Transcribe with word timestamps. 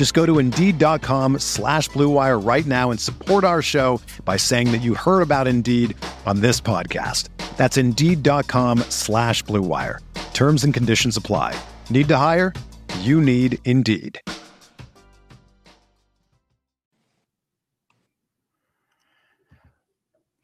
Just 0.00 0.14
go 0.14 0.24
to 0.24 0.38
Indeed.com 0.38 1.40
slash 1.40 1.90
BlueWire 1.90 2.42
right 2.42 2.64
now 2.64 2.90
and 2.90 2.98
support 2.98 3.44
our 3.44 3.60
show 3.60 4.00
by 4.24 4.38
saying 4.38 4.72
that 4.72 4.80
you 4.80 4.94
heard 4.94 5.20
about 5.20 5.46
Indeed 5.46 5.94
on 6.24 6.40
this 6.40 6.58
podcast. 6.58 7.28
That's 7.58 7.76
Indeed.com 7.76 8.78
slash 8.88 9.44
BlueWire. 9.44 9.98
Terms 10.32 10.64
and 10.64 10.72
conditions 10.72 11.18
apply. 11.18 11.54
Need 11.90 12.08
to 12.08 12.16
hire? 12.16 12.54
You 13.00 13.20
need 13.20 13.58
Indeed. 13.66 14.18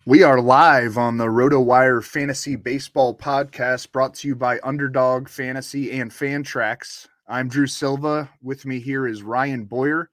We 0.04 0.22
are 0.22 0.38
live 0.38 0.98
on 0.98 1.16
the 1.16 1.28
RotoWire 1.28 2.04
Fantasy 2.04 2.56
Baseball 2.56 3.16
Podcast 3.16 3.90
brought 3.90 4.12
to 4.16 4.28
you 4.28 4.34
by 4.34 4.60
Underdog 4.62 5.30
Fantasy 5.30 5.98
and 5.98 6.10
Fantrax. 6.10 7.06
I'm 7.28 7.48
Drew 7.48 7.66
Silva. 7.66 8.30
With 8.40 8.64
me 8.64 8.78
here 8.78 9.08
is 9.08 9.24
Ryan 9.24 9.64
Boyer. 9.64 10.10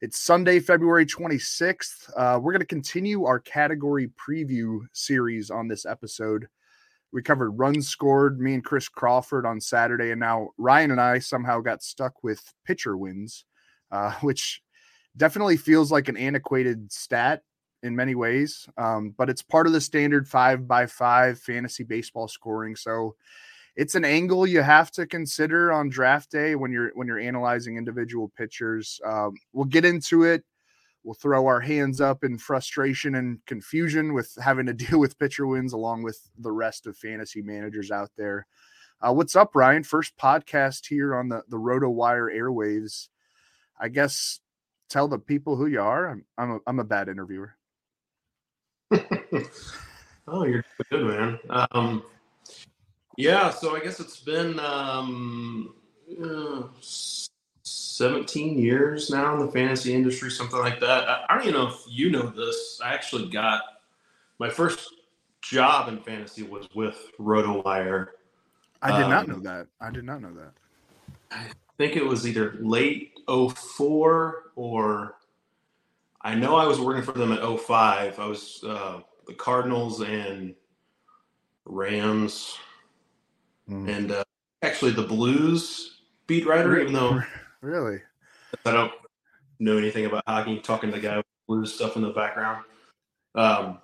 It's 0.00 0.20
Sunday, 0.20 0.60
February 0.60 1.04
26th. 1.04 2.08
Uh, 2.16 2.38
we're 2.40 2.52
going 2.52 2.60
to 2.60 2.66
continue 2.66 3.24
our 3.24 3.40
category 3.40 4.08
preview 4.10 4.78
series 4.92 5.50
on 5.50 5.66
this 5.66 5.84
episode. 5.84 6.46
We 7.12 7.22
covered 7.22 7.58
runs 7.58 7.88
scored, 7.88 8.38
me 8.38 8.54
and 8.54 8.64
Chris 8.64 8.88
Crawford 8.88 9.46
on 9.46 9.60
Saturday, 9.60 10.12
and 10.12 10.20
now 10.20 10.50
Ryan 10.56 10.92
and 10.92 11.00
I 11.00 11.18
somehow 11.18 11.58
got 11.58 11.82
stuck 11.82 12.22
with 12.22 12.40
pitcher 12.64 12.96
wins, 12.96 13.44
uh, 13.90 14.12
which 14.20 14.62
definitely 15.16 15.56
feels 15.56 15.90
like 15.90 16.06
an 16.06 16.16
antiquated 16.16 16.92
stat 16.92 17.42
in 17.82 17.96
many 17.96 18.14
ways, 18.14 18.68
um, 18.78 19.12
but 19.18 19.28
it's 19.28 19.42
part 19.42 19.66
of 19.66 19.72
the 19.72 19.80
standard 19.80 20.28
five 20.28 20.68
by 20.68 20.86
five 20.86 21.36
fantasy 21.40 21.82
baseball 21.82 22.28
scoring. 22.28 22.76
So 22.76 23.16
it's 23.76 23.94
an 23.94 24.04
angle 24.04 24.46
you 24.46 24.62
have 24.62 24.90
to 24.92 25.06
consider 25.06 25.72
on 25.72 25.88
draft 25.88 26.30
day 26.30 26.54
when 26.54 26.70
you're 26.70 26.92
when 26.94 27.06
you're 27.08 27.18
analyzing 27.18 27.76
individual 27.76 28.30
pitchers. 28.36 29.00
Um, 29.04 29.34
we'll 29.52 29.64
get 29.64 29.84
into 29.84 30.22
it. 30.22 30.44
We'll 31.02 31.14
throw 31.14 31.46
our 31.46 31.60
hands 31.60 32.00
up 32.00 32.24
in 32.24 32.38
frustration 32.38 33.16
and 33.16 33.44
confusion 33.46 34.14
with 34.14 34.32
having 34.42 34.66
to 34.66 34.72
deal 34.74 34.98
with 35.00 35.18
pitcher 35.18 35.46
wins 35.46 35.72
along 35.72 36.02
with 36.02 36.18
the 36.38 36.52
rest 36.52 36.86
of 36.86 36.96
fantasy 36.96 37.42
managers 37.42 37.90
out 37.90 38.10
there. 38.16 38.46
Uh, 39.00 39.12
what's 39.12 39.36
up, 39.36 39.54
Ryan? 39.54 39.82
First 39.82 40.16
podcast 40.16 40.86
here 40.86 41.16
on 41.16 41.28
the 41.28 41.42
the 41.48 41.58
Roto 41.58 41.90
Wire 41.90 42.30
airwaves. 42.30 43.08
I 43.78 43.88
guess 43.88 44.40
tell 44.88 45.08
the 45.08 45.18
people 45.18 45.56
who 45.56 45.66
you 45.66 45.80
are. 45.80 46.08
I'm 46.10 46.24
I'm 46.38 46.50
a, 46.52 46.58
I'm 46.68 46.78
a 46.78 46.84
bad 46.84 47.08
interviewer. 47.08 47.56
oh, 50.28 50.44
you're 50.44 50.64
good, 50.90 51.06
man. 51.06 51.38
Um, 51.72 52.04
yeah, 53.16 53.50
so 53.50 53.76
I 53.76 53.80
guess 53.80 54.00
it's 54.00 54.20
been 54.20 54.58
um, 54.60 55.74
uh, 56.22 56.62
17 57.62 58.58
years 58.58 59.10
now 59.10 59.34
in 59.34 59.46
the 59.46 59.52
fantasy 59.52 59.94
industry, 59.94 60.30
something 60.30 60.58
like 60.58 60.80
that. 60.80 61.08
I, 61.08 61.24
I 61.28 61.34
don't 61.34 61.48
even 61.48 61.60
know 61.60 61.68
if 61.68 61.80
you 61.88 62.10
know 62.10 62.26
this. 62.26 62.80
I 62.84 62.92
actually 62.92 63.28
got 63.30 63.62
my 64.38 64.50
first 64.50 64.94
job 65.42 65.88
in 65.88 66.00
fantasy 66.00 66.42
was 66.42 66.68
with 66.74 67.10
RotoWire. 67.20 68.08
I 68.82 68.96
did 68.96 69.04
um, 69.04 69.10
not 69.10 69.28
know 69.28 69.38
that. 69.40 69.66
I 69.80 69.90
did 69.90 70.04
not 70.04 70.20
know 70.20 70.32
that. 70.34 70.52
I 71.30 71.46
think 71.78 71.96
it 71.96 72.04
was 72.04 72.26
either 72.26 72.56
late 72.60 73.12
04 73.28 74.52
or 74.56 75.16
I 76.20 76.34
know 76.34 76.56
I 76.56 76.66
was 76.66 76.80
working 76.80 77.02
for 77.02 77.12
them 77.12 77.32
at 77.32 77.60
05. 77.60 78.18
I 78.18 78.26
was 78.26 78.64
uh, 78.66 79.00
the 79.26 79.34
Cardinals 79.34 80.00
and 80.00 80.54
Rams 81.64 82.58
mm. 83.68 83.88
and 83.88 84.12
uh, 84.12 84.24
actually 84.62 84.92
the 84.92 85.02
Blues 85.02 86.00
beat 86.26 86.46
writer, 86.46 86.78
even 86.80 86.92
though 86.92 87.20
really 87.60 88.00
I 88.64 88.72
don't 88.72 88.92
know 89.58 89.78
anything 89.78 90.06
about 90.06 90.24
hockey, 90.26 90.60
talking 90.60 90.90
to 90.90 90.96
the 90.96 91.02
guy 91.02 91.16
with 91.16 91.26
Blues 91.46 91.74
stuff 91.74 91.96
in 91.96 92.02
the 92.02 92.10
background. 92.10 92.64
Um, 93.34 93.78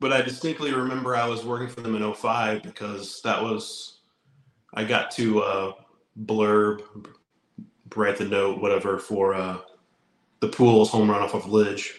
but 0.00 0.12
I 0.12 0.22
distinctly 0.22 0.72
remember 0.72 1.14
I 1.14 1.28
was 1.28 1.44
working 1.44 1.68
for 1.68 1.80
them 1.80 1.94
in 1.94 2.14
05 2.14 2.62
because 2.62 3.20
that 3.22 3.40
was 3.40 4.00
I 4.74 4.84
got 4.84 5.10
to 5.12 5.42
uh, 5.42 5.72
blurb, 6.24 6.82
write 7.94 8.16
the 8.16 8.24
note, 8.24 8.60
whatever 8.60 8.98
for 8.98 9.34
uh, 9.34 9.58
the 10.40 10.48
Pujols 10.48 10.88
home 10.88 11.10
run 11.10 11.22
off 11.22 11.34
of 11.34 11.44
Lidge. 11.44 11.90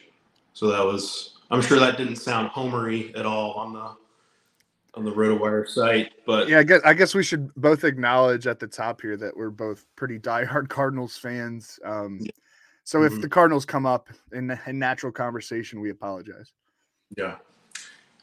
So 0.53 0.67
that 0.67 0.83
was 0.83 1.37
I'm 1.49 1.61
sure 1.61 1.79
that 1.79 1.97
didn't 1.97 2.15
sound 2.17 2.49
homery 2.49 3.17
at 3.17 3.25
all 3.25 3.53
on 3.53 3.73
the 3.73 3.95
on 4.95 5.03
the 5.03 5.11
RotoWire 5.11 5.67
site, 5.67 6.13
but 6.25 6.47
yeah, 6.47 6.59
I 6.59 6.63
guess 6.63 6.81
I 6.85 6.93
guess 6.93 7.15
we 7.15 7.23
should 7.23 7.53
both 7.55 7.83
acknowledge 7.83 8.45
at 8.45 8.59
the 8.59 8.67
top 8.67 9.01
here 9.01 9.17
that 9.17 9.35
we're 9.35 9.49
both 9.49 9.85
pretty 9.95 10.19
diehard 10.19 10.69
Cardinals 10.69 11.17
fans. 11.17 11.79
Um, 11.83 12.19
yeah. 12.21 12.31
So 12.83 12.99
mm-hmm. 12.99 13.15
if 13.15 13.21
the 13.21 13.29
Cardinals 13.29 13.65
come 13.65 13.85
up 13.85 14.09
in, 14.33 14.57
in 14.67 14.79
natural 14.79 15.11
conversation, 15.11 15.79
we 15.79 15.89
apologize. 15.89 16.51
Yeah, 17.17 17.37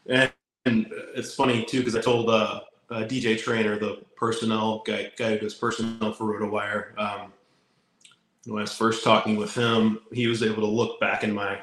and, 0.06 0.32
and 0.64 0.86
it's 1.14 1.34
funny 1.34 1.64
too 1.64 1.78
because 1.78 1.96
I 1.96 2.00
told 2.00 2.30
uh, 2.30 2.60
uh, 2.90 3.02
DJ 3.02 3.40
Trainer, 3.40 3.78
the 3.78 4.02
personnel 4.16 4.82
guy, 4.86 5.10
guy 5.16 5.30
who 5.32 5.38
does 5.38 5.54
personnel 5.54 6.12
for 6.12 6.38
RotoWire, 6.38 6.98
um, 6.98 7.32
when 8.46 8.58
I 8.58 8.62
was 8.62 8.74
first 8.74 9.04
talking 9.04 9.36
with 9.36 9.54
him, 9.54 10.00
he 10.12 10.26
was 10.26 10.42
able 10.42 10.62
to 10.62 10.66
look 10.66 10.98
back 11.00 11.24
in 11.24 11.32
my 11.32 11.60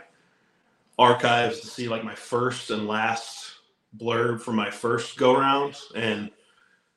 archives 0.99 1.59
to 1.61 1.67
see 1.67 1.87
like 1.87 2.03
my 2.03 2.15
first 2.15 2.71
and 2.71 2.87
last 2.87 3.46
blurb 3.95 4.41
from 4.41 4.55
my 4.55 4.69
first 4.69 5.17
go 5.17 5.37
round. 5.37 5.75
And 5.95 6.31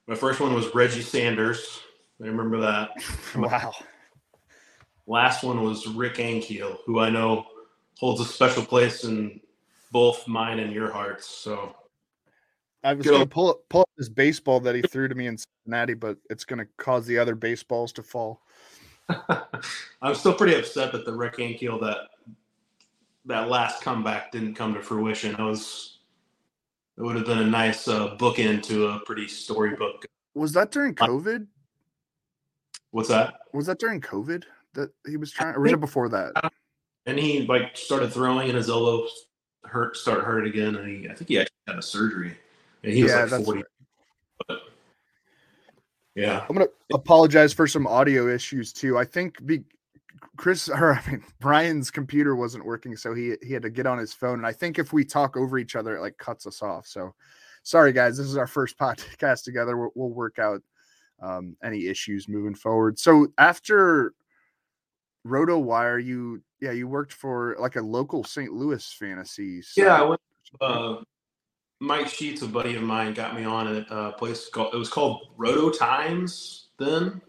my 0.07 0.15
first 0.15 0.41
one 0.41 0.55
was 0.55 0.75
Reggie 0.75 1.03
Sanders. 1.03 1.81
I 2.23 2.27
remember 2.27 2.61
that. 2.61 2.91
Wow. 3.37 3.73
Last 5.07 5.43
one 5.43 5.63
was 5.63 5.89
Rick 5.89 6.17
Ankiel, 6.17 6.79
who 6.87 7.01
I 7.01 7.11
know 7.11 7.47
holds 7.99 8.21
a 8.21 8.25
special 8.25 8.65
place 8.65 9.03
in 9.05 9.41
both 9.91 10.29
mine 10.29 10.61
and 10.61 10.73
your 10.73 10.91
hearts. 10.91 11.27
So 11.27 11.75
I 12.85 12.95
was 12.95 13.07
going 13.07 13.21
to 13.21 13.27
pull 13.27 13.51
up, 13.51 13.61
pull 13.69 13.83
up 13.83 13.91
this 13.99 14.09
baseball 14.09 14.61
that 14.61 14.75
he 14.75 14.83
threw 14.83 15.09
to 15.09 15.15
me 15.15 15.27
in 15.27 15.37
Cincinnati, 15.37 15.95
but 15.95 16.17
it's 16.31 16.45
going 16.45 16.61
to 16.61 16.67
cause 16.77 17.07
the 17.07 17.19
other 17.19 17.35
baseballs 17.35 17.93
to 17.95 18.03
fall. 18.03 18.41
I'm 20.03 20.15
still 20.15 20.35
pretty 20.35 20.55
upset 20.55 20.93
that 20.93 21.05
the 21.05 21.13
Rick 21.13 21.37
Ankiel 21.37 21.81
that 21.81 22.09
that 23.27 23.49
last 23.49 23.83
comeback 23.83 24.33
didn't 24.33 24.55
come 24.55 24.73
to 24.75 24.83
fruition. 24.83 25.37
I 25.37 25.45
was 25.45 25.99
it 26.97 27.03
would 27.03 27.17
have 27.17 27.27
been 27.27 27.39
a 27.39 27.47
nice 27.47 27.89
uh, 27.89 28.17
bookend 28.17 28.63
to 28.65 28.89
a 28.89 29.01
pretty 29.01 29.29
storybook. 29.29 30.07
Was 30.35 30.53
that 30.53 30.71
during 30.71 30.95
COVID? 30.95 31.47
What's 32.91 33.09
that? 33.09 33.35
Was 33.53 33.67
that 33.67 33.79
during 33.79 34.01
COVID 34.01 34.45
that 34.75 34.91
he 35.07 35.17
was 35.17 35.33
trying, 35.33 35.55
or 35.55 35.61
was 35.61 35.73
it 35.73 35.81
before 35.81 36.09
that? 36.09 36.33
And 37.07 37.19
he 37.19 37.47
like 37.47 37.77
started 37.77 38.13
throwing, 38.13 38.49
and 38.49 38.57
his 38.57 38.69
elbow 38.69 39.09
hurt, 39.65 39.97
started 39.97 40.25
hurt 40.25 40.47
again, 40.47 40.77
and 40.77 40.89
he 40.89 41.09
I 41.09 41.15
think 41.15 41.29
he 41.29 41.39
actually 41.39 41.57
had 41.67 41.79
a 41.79 41.83
surgery, 41.83 42.37
and 42.83 42.93
he 42.93 43.03
was 43.03 43.13
yeah, 43.13 43.25
like 43.25 43.45
forty. 43.45 43.63
Right. 44.49 44.59
Yeah. 46.15 46.45
I'm 46.49 46.57
going 46.57 46.67
to 46.67 46.95
apologize 46.95 47.53
for 47.53 47.67
some 47.67 47.87
audio 47.87 48.29
issues 48.29 48.73
too. 48.73 48.99
I 48.99 49.05
think 49.05 49.45
be, 49.47 49.63
Chris 50.37 50.69
or 50.69 50.95
I 50.95 51.11
mean 51.11 51.23
Brian's 51.41 51.91
computer 51.91 52.37
wasn't 52.37 52.65
working, 52.65 52.97
so 52.97 53.15
he 53.15 53.35
he 53.43 53.53
had 53.53 53.63
to 53.63 53.71
get 53.71 53.87
on 53.87 53.99
his 53.99 54.13
phone. 54.13 54.39
And 54.39 54.47
I 54.47 54.53
think 54.53 54.79
if 54.79 54.93
we 54.93 55.05
talk 55.05 55.37
over 55.37 55.59
each 55.59 55.77
other, 55.77 55.97
it 55.97 56.01
like 56.01 56.19
cuts 56.19 56.47
us 56.47 56.63
off. 56.63 56.87
So 56.87 57.15
sorry 57.63 57.93
guys, 57.93 58.17
this 58.17 58.27
is 58.27 58.37
our 58.37 58.47
first 58.47 58.79
podcast 58.81 59.45
together. 59.45 59.77
We'll, 59.77 59.91
we'll 59.95 60.11
work 60.11 60.39
out 60.39 60.63
um, 61.21 61.57
any 61.63 61.87
issues 61.87 62.29
moving 62.29 62.55
forward. 62.55 62.99
So 62.99 63.29
after 63.39 64.15
RotoWire, 65.27 66.03
you 66.05 66.43
yeah 66.61 66.73
you 66.73 66.89
worked 66.89 67.13
for 67.13 67.57
like 67.59 67.77
a 67.77 67.83
local 67.83 68.25
St. 68.25 68.53
Louis 68.53 68.85
fantasy. 68.93 69.63
Site. 69.63 69.85
Yeah, 69.85 70.01
I 70.01 70.03
went 70.03 70.21
uh, 70.61 70.97
Mike 71.81 72.09
Sheets, 72.09 72.43
a 72.43 72.47
buddy 72.47 72.77
of 72.77 72.83
mine, 72.83 73.15
got 73.15 73.35
me 73.35 73.45
on 73.45 73.67
at 73.69 73.87
a 73.91 74.13
place 74.13 74.49
called 74.49 74.75
it 74.75 74.79
was 74.79 74.89
called 74.89 75.29
Roto 75.37 75.71
Times 75.71 76.69
then. 76.79 77.21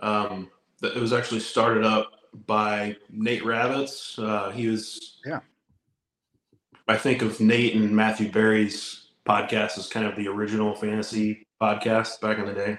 Um, 0.00 0.50
it 0.82 1.00
was 1.00 1.12
actually 1.12 1.40
started 1.40 1.84
up 1.84 2.10
by 2.46 2.96
Nate 3.10 3.42
Ravitz. 3.42 4.18
Uh, 4.18 4.50
he 4.50 4.68
was 4.68 5.18
yeah. 5.24 5.40
I 6.88 6.96
think 6.96 7.22
of 7.22 7.40
Nate 7.40 7.74
and 7.74 7.94
Matthew 7.94 8.30
Berry's 8.30 9.06
podcast 9.26 9.78
as 9.78 9.88
kind 9.88 10.06
of 10.06 10.16
the 10.16 10.28
original 10.28 10.74
fantasy 10.74 11.46
podcast 11.60 12.20
back 12.20 12.38
in 12.38 12.46
the 12.46 12.52
day. 12.52 12.78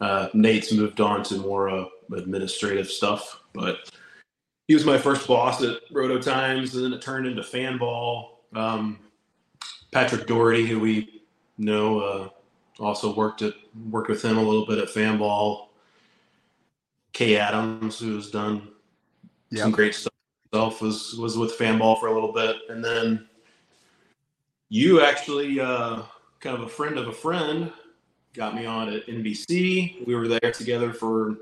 Uh, 0.00 0.28
Nate's 0.34 0.72
moved 0.72 1.00
on 1.00 1.22
to 1.24 1.36
more 1.36 1.68
uh, 1.68 1.84
administrative 2.14 2.88
stuff, 2.88 3.40
but 3.52 3.90
he 4.68 4.74
was 4.74 4.84
my 4.84 4.98
first 4.98 5.26
boss 5.26 5.62
at 5.62 5.78
Roto 5.90 6.20
Times, 6.20 6.74
and 6.74 6.84
then 6.84 6.92
it 6.92 7.02
turned 7.02 7.26
into 7.26 7.42
Fanball. 7.42 8.36
Um, 8.54 8.98
Patrick 9.90 10.26
Doherty, 10.26 10.66
who 10.66 10.80
we 10.80 11.22
know, 11.58 12.00
uh, 12.00 12.28
also 12.78 13.14
worked 13.14 13.42
at 13.42 13.54
worked 13.90 14.08
with 14.08 14.24
him 14.24 14.38
a 14.38 14.42
little 14.42 14.66
bit 14.66 14.78
at 14.78 14.88
Fanball. 14.88 15.69
Kay 17.20 17.36
Adams, 17.36 17.98
who 17.98 18.16
has 18.16 18.30
done 18.30 18.68
yep. 19.50 19.64
some 19.64 19.72
great 19.72 19.94
stuff 19.94 20.14
himself, 20.50 20.80
was 20.80 21.18
was 21.18 21.36
with 21.36 21.52
Fanball 21.58 22.00
for 22.00 22.06
a 22.06 22.14
little 22.14 22.32
bit, 22.32 22.56
and 22.70 22.82
then 22.82 23.28
you 24.70 25.02
actually, 25.02 25.60
uh, 25.60 26.00
kind 26.40 26.56
of 26.56 26.62
a 26.62 26.66
friend 26.66 26.96
of 26.96 27.08
a 27.08 27.12
friend, 27.12 27.70
got 28.32 28.54
me 28.54 28.64
on 28.64 28.88
at 28.88 29.06
NBC. 29.06 30.06
We 30.06 30.14
were 30.14 30.28
there 30.28 30.50
together 30.50 30.94
for 30.94 31.36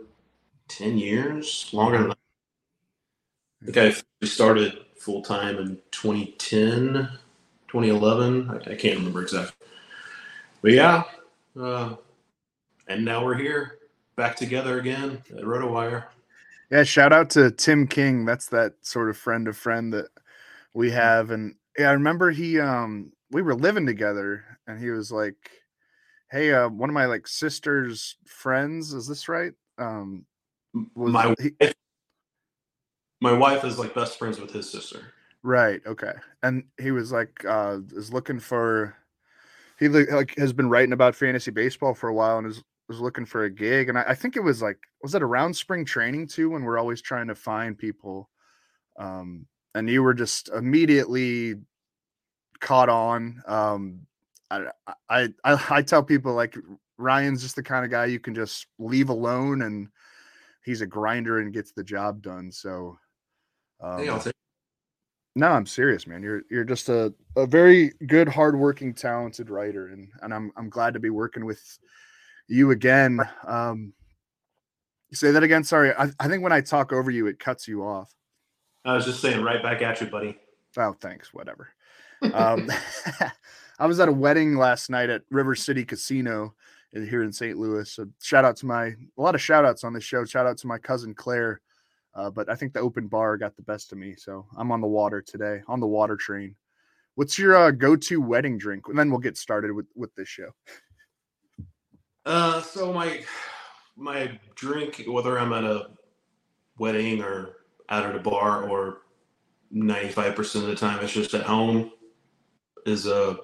ten 0.66 0.98
years, 0.98 1.70
longer 1.72 1.98
than. 1.98 2.10
I 3.62 3.70
think 3.70 4.04
I 4.20 4.26
started 4.26 4.78
full 4.96 5.22
time 5.22 5.58
in 5.58 5.78
2010 5.92 7.08
2011. 7.68 8.50
I, 8.50 8.72
I 8.72 8.74
can't 8.74 8.98
remember 8.98 9.22
exactly. 9.22 9.68
But 10.60 10.72
yeah, 10.72 11.04
uh, 11.56 11.94
and 12.88 13.04
now 13.04 13.24
we're 13.24 13.36
here 13.36 13.77
back 14.18 14.36
together 14.36 14.80
again 14.80 15.22
at 15.30 15.44
RotoWire. 15.44 16.04
Yeah, 16.70 16.82
shout 16.82 17.12
out 17.14 17.30
to 17.30 17.52
Tim 17.52 17.86
King. 17.86 18.26
That's 18.26 18.48
that 18.48 18.74
sort 18.82 19.08
of 19.08 19.16
friend 19.16 19.48
of 19.48 19.56
friend 19.56 19.92
that 19.94 20.08
we 20.74 20.90
have. 20.90 21.30
And 21.30 21.54
yeah, 21.78 21.88
I 21.88 21.92
remember 21.92 22.30
he 22.30 22.60
um 22.60 23.12
we 23.30 23.40
were 23.40 23.54
living 23.54 23.86
together 23.86 24.44
and 24.66 24.78
he 24.78 24.90
was 24.90 25.10
like, 25.10 25.36
Hey, 26.30 26.52
uh 26.52 26.68
one 26.68 26.90
of 26.90 26.94
my 26.94 27.06
like 27.06 27.26
sister's 27.26 28.16
friends, 28.26 28.92
is 28.92 29.06
this 29.06 29.28
right? 29.28 29.52
Um 29.78 30.26
was 30.94 31.12
my 31.12 31.34
he, 31.40 31.52
wife, 31.60 31.74
my 33.20 33.32
wife 33.32 33.64
is 33.64 33.78
like 33.78 33.94
best 33.94 34.18
friends 34.18 34.40
with 34.40 34.50
his 34.50 34.70
sister. 34.70 35.14
Right. 35.44 35.80
Okay. 35.86 36.12
And 36.42 36.64
he 36.78 36.90
was 36.90 37.12
like, 37.12 37.44
uh, 37.44 37.78
is 37.92 38.12
looking 38.12 38.40
for. 38.40 38.96
He 39.78 39.86
like 39.88 40.36
has 40.36 40.52
been 40.52 40.68
writing 40.68 40.92
about 40.92 41.14
fantasy 41.14 41.52
baseball 41.52 41.94
for 41.94 42.08
a 42.08 42.14
while 42.14 42.38
and 42.38 42.48
is 42.48 42.64
was 42.88 43.00
looking 43.00 43.26
for 43.26 43.44
a 43.44 43.50
gig. 43.50 43.88
And 43.88 43.98
I, 43.98 44.04
I 44.08 44.14
think 44.14 44.36
it 44.36 44.42
was 44.42 44.62
like, 44.62 44.78
was 45.02 45.14
it 45.14 45.22
around 45.22 45.54
spring 45.54 45.84
training 45.84 46.26
too? 46.28 46.50
When 46.50 46.62
we're 46.62 46.78
always 46.78 47.02
trying 47.02 47.28
to 47.28 47.34
find 47.34 47.76
people. 47.76 48.30
Um, 48.98 49.46
and 49.74 49.88
you 49.88 50.02
were 50.02 50.14
just 50.14 50.48
immediately 50.48 51.56
caught 52.60 52.88
on. 52.88 53.42
Um, 53.46 54.00
I, 54.50 54.66
I, 55.08 55.28
I, 55.44 55.64
I 55.70 55.82
tell 55.82 56.02
people 56.02 56.32
like 56.34 56.56
Ryan's 56.96 57.42
just 57.42 57.56
the 57.56 57.62
kind 57.62 57.84
of 57.84 57.90
guy 57.90 58.06
you 58.06 58.18
can 58.18 58.34
just 58.34 58.66
leave 58.78 59.10
alone 59.10 59.62
and 59.62 59.88
he's 60.64 60.80
a 60.80 60.86
grinder 60.86 61.40
and 61.40 61.52
gets 61.52 61.72
the 61.72 61.84
job 61.84 62.22
done. 62.22 62.50
So, 62.50 62.98
um, 63.80 63.98
hey, 64.00 64.32
no, 65.34 65.48
I'm 65.48 65.66
serious, 65.66 66.06
man. 66.06 66.22
You're 66.22 66.42
you're 66.50 66.64
just 66.64 66.88
a, 66.88 67.14
a 67.36 67.46
very 67.46 67.92
good, 68.06 68.28
hardworking, 68.28 68.92
talented 68.92 69.50
writer, 69.50 69.88
and 69.88 70.08
and 70.22 70.34
I'm 70.34 70.50
I'm 70.56 70.68
glad 70.68 70.94
to 70.94 71.00
be 71.00 71.10
working 71.10 71.44
with 71.44 71.62
you 72.48 72.70
again. 72.70 73.20
Um, 73.46 73.92
say 75.12 75.30
that 75.30 75.42
again. 75.42 75.64
Sorry, 75.64 75.92
I, 75.92 76.10
I 76.18 76.28
think 76.28 76.42
when 76.42 76.52
I 76.52 76.60
talk 76.60 76.92
over 76.92 77.10
you, 77.10 77.26
it 77.26 77.38
cuts 77.38 77.68
you 77.68 77.84
off. 77.84 78.12
I 78.84 78.94
was 78.94 79.04
just 79.04 79.20
saying, 79.20 79.42
right 79.42 79.62
back 79.62 79.82
at 79.82 80.00
you, 80.00 80.06
buddy. 80.06 80.38
Oh, 80.76 80.94
thanks. 81.00 81.32
Whatever. 81.32 81.68
um, 82.32 82.70
I 83.78 83.86
was 83.86 84.00
at 84.00 84.08
a 84.08 84.12
wedding 84.12 84.56
last 84.56 84.90
night 84.90 85.10
at 85.10 85.22
River 85.30 85.54
City 85.54 85.84
Casino 85.84 86.54
here 86.92 87.22
in 87.22 87.32
St. 87.32 87.56
Louis. 87.56 87.90
So 87.90 88.06
shout 88.20 88.44
out 88.44 88.56
to 88.56 88.66
my 88.66 88.86
a 88.86 88.96
lot 89.16 89.34
of 89.34 89.40
shout 89.40 89.64
outs 89.64 89.84
on 89.84 89.92
this 89.92 90.04
show. 90.04 90.24
Shout 90.24 90.46
out 90.46 90.58
to 90.58 90.66
my 90.66 90.78
cousin 90.78 91.14
Claire 91.14 91.60
uh, 92.18 92.30
but 92.30 92.50
I 92.50 92.56
think 92.56 92.72
the 92.72 92.80
open 92.80 93.06
bar 93.06 93.36
got 93.36 93.54
the 93.54 93.62
best 93.62 93.92
of 93.92 93.98
me. 93.98 94.16
So 94.16 94.44
I'm 94.56 94.72
on 94.72 94.80
the 94.80 94.88
water 94.88 95.22
today, 95.22 95.60
on 95.68 95.78
the 95.78 95.86
water 95.86 96.16
train. 96.16 96.56
What's 97.14 97.38
your 97.38 97.56
uh, 97.56 97.70
go-to 97.70 98.20
wedding 98.20 98.58
drink? 98.58 98.88
And 98.88 98.98
then 98.98 99.10
we'll 99.10 99.20
get 99.20 99.36
started 99.36 99.72
with 99.72 99.86
with 99.94 100.14
this 100.16 100.28
show. 100.28 100.50
Uh, 102.28 102.60
so 102.60 102.92
my 102.92 103.24
my 103.96 104.38
drink, 104.54 105.02
whether 105.08 105.38
I'm 105.38 105.54
at 105.54 105.64
a 105.64 105.86
wedding 106.78 107.22
or 107.22 107.56
out 107.88 108.04
at 108.04 108.14
a 108.14 108.18
bar, 108.18 108.68
or 108.68 108.98
95% 109.74 110.56
of 110.56 110.66
the 110.66 110.76
time 110.76 111.02
it's 111.02 111.14
just 111.14 111.32
at 111.32 111.44
home, 111.44 111.90
is 112.84 113.06
a 113.06 113.30
uh, 113.30 113.36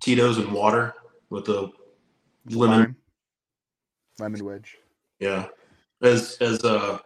Tito's 0.00 0.36
and 0.36 0.52
water 0.52 0.92
with 1.30 1.48
a 1.48 1.70
lemon 2.50 2.78
Lime. 2.78 2.96
lemon 4.18 4.44
wedge. 4.44 4.76
Yeah, 5.18 5.46
as 6.02 6.36
as 6.42 6.62
uh, 6.64 6.98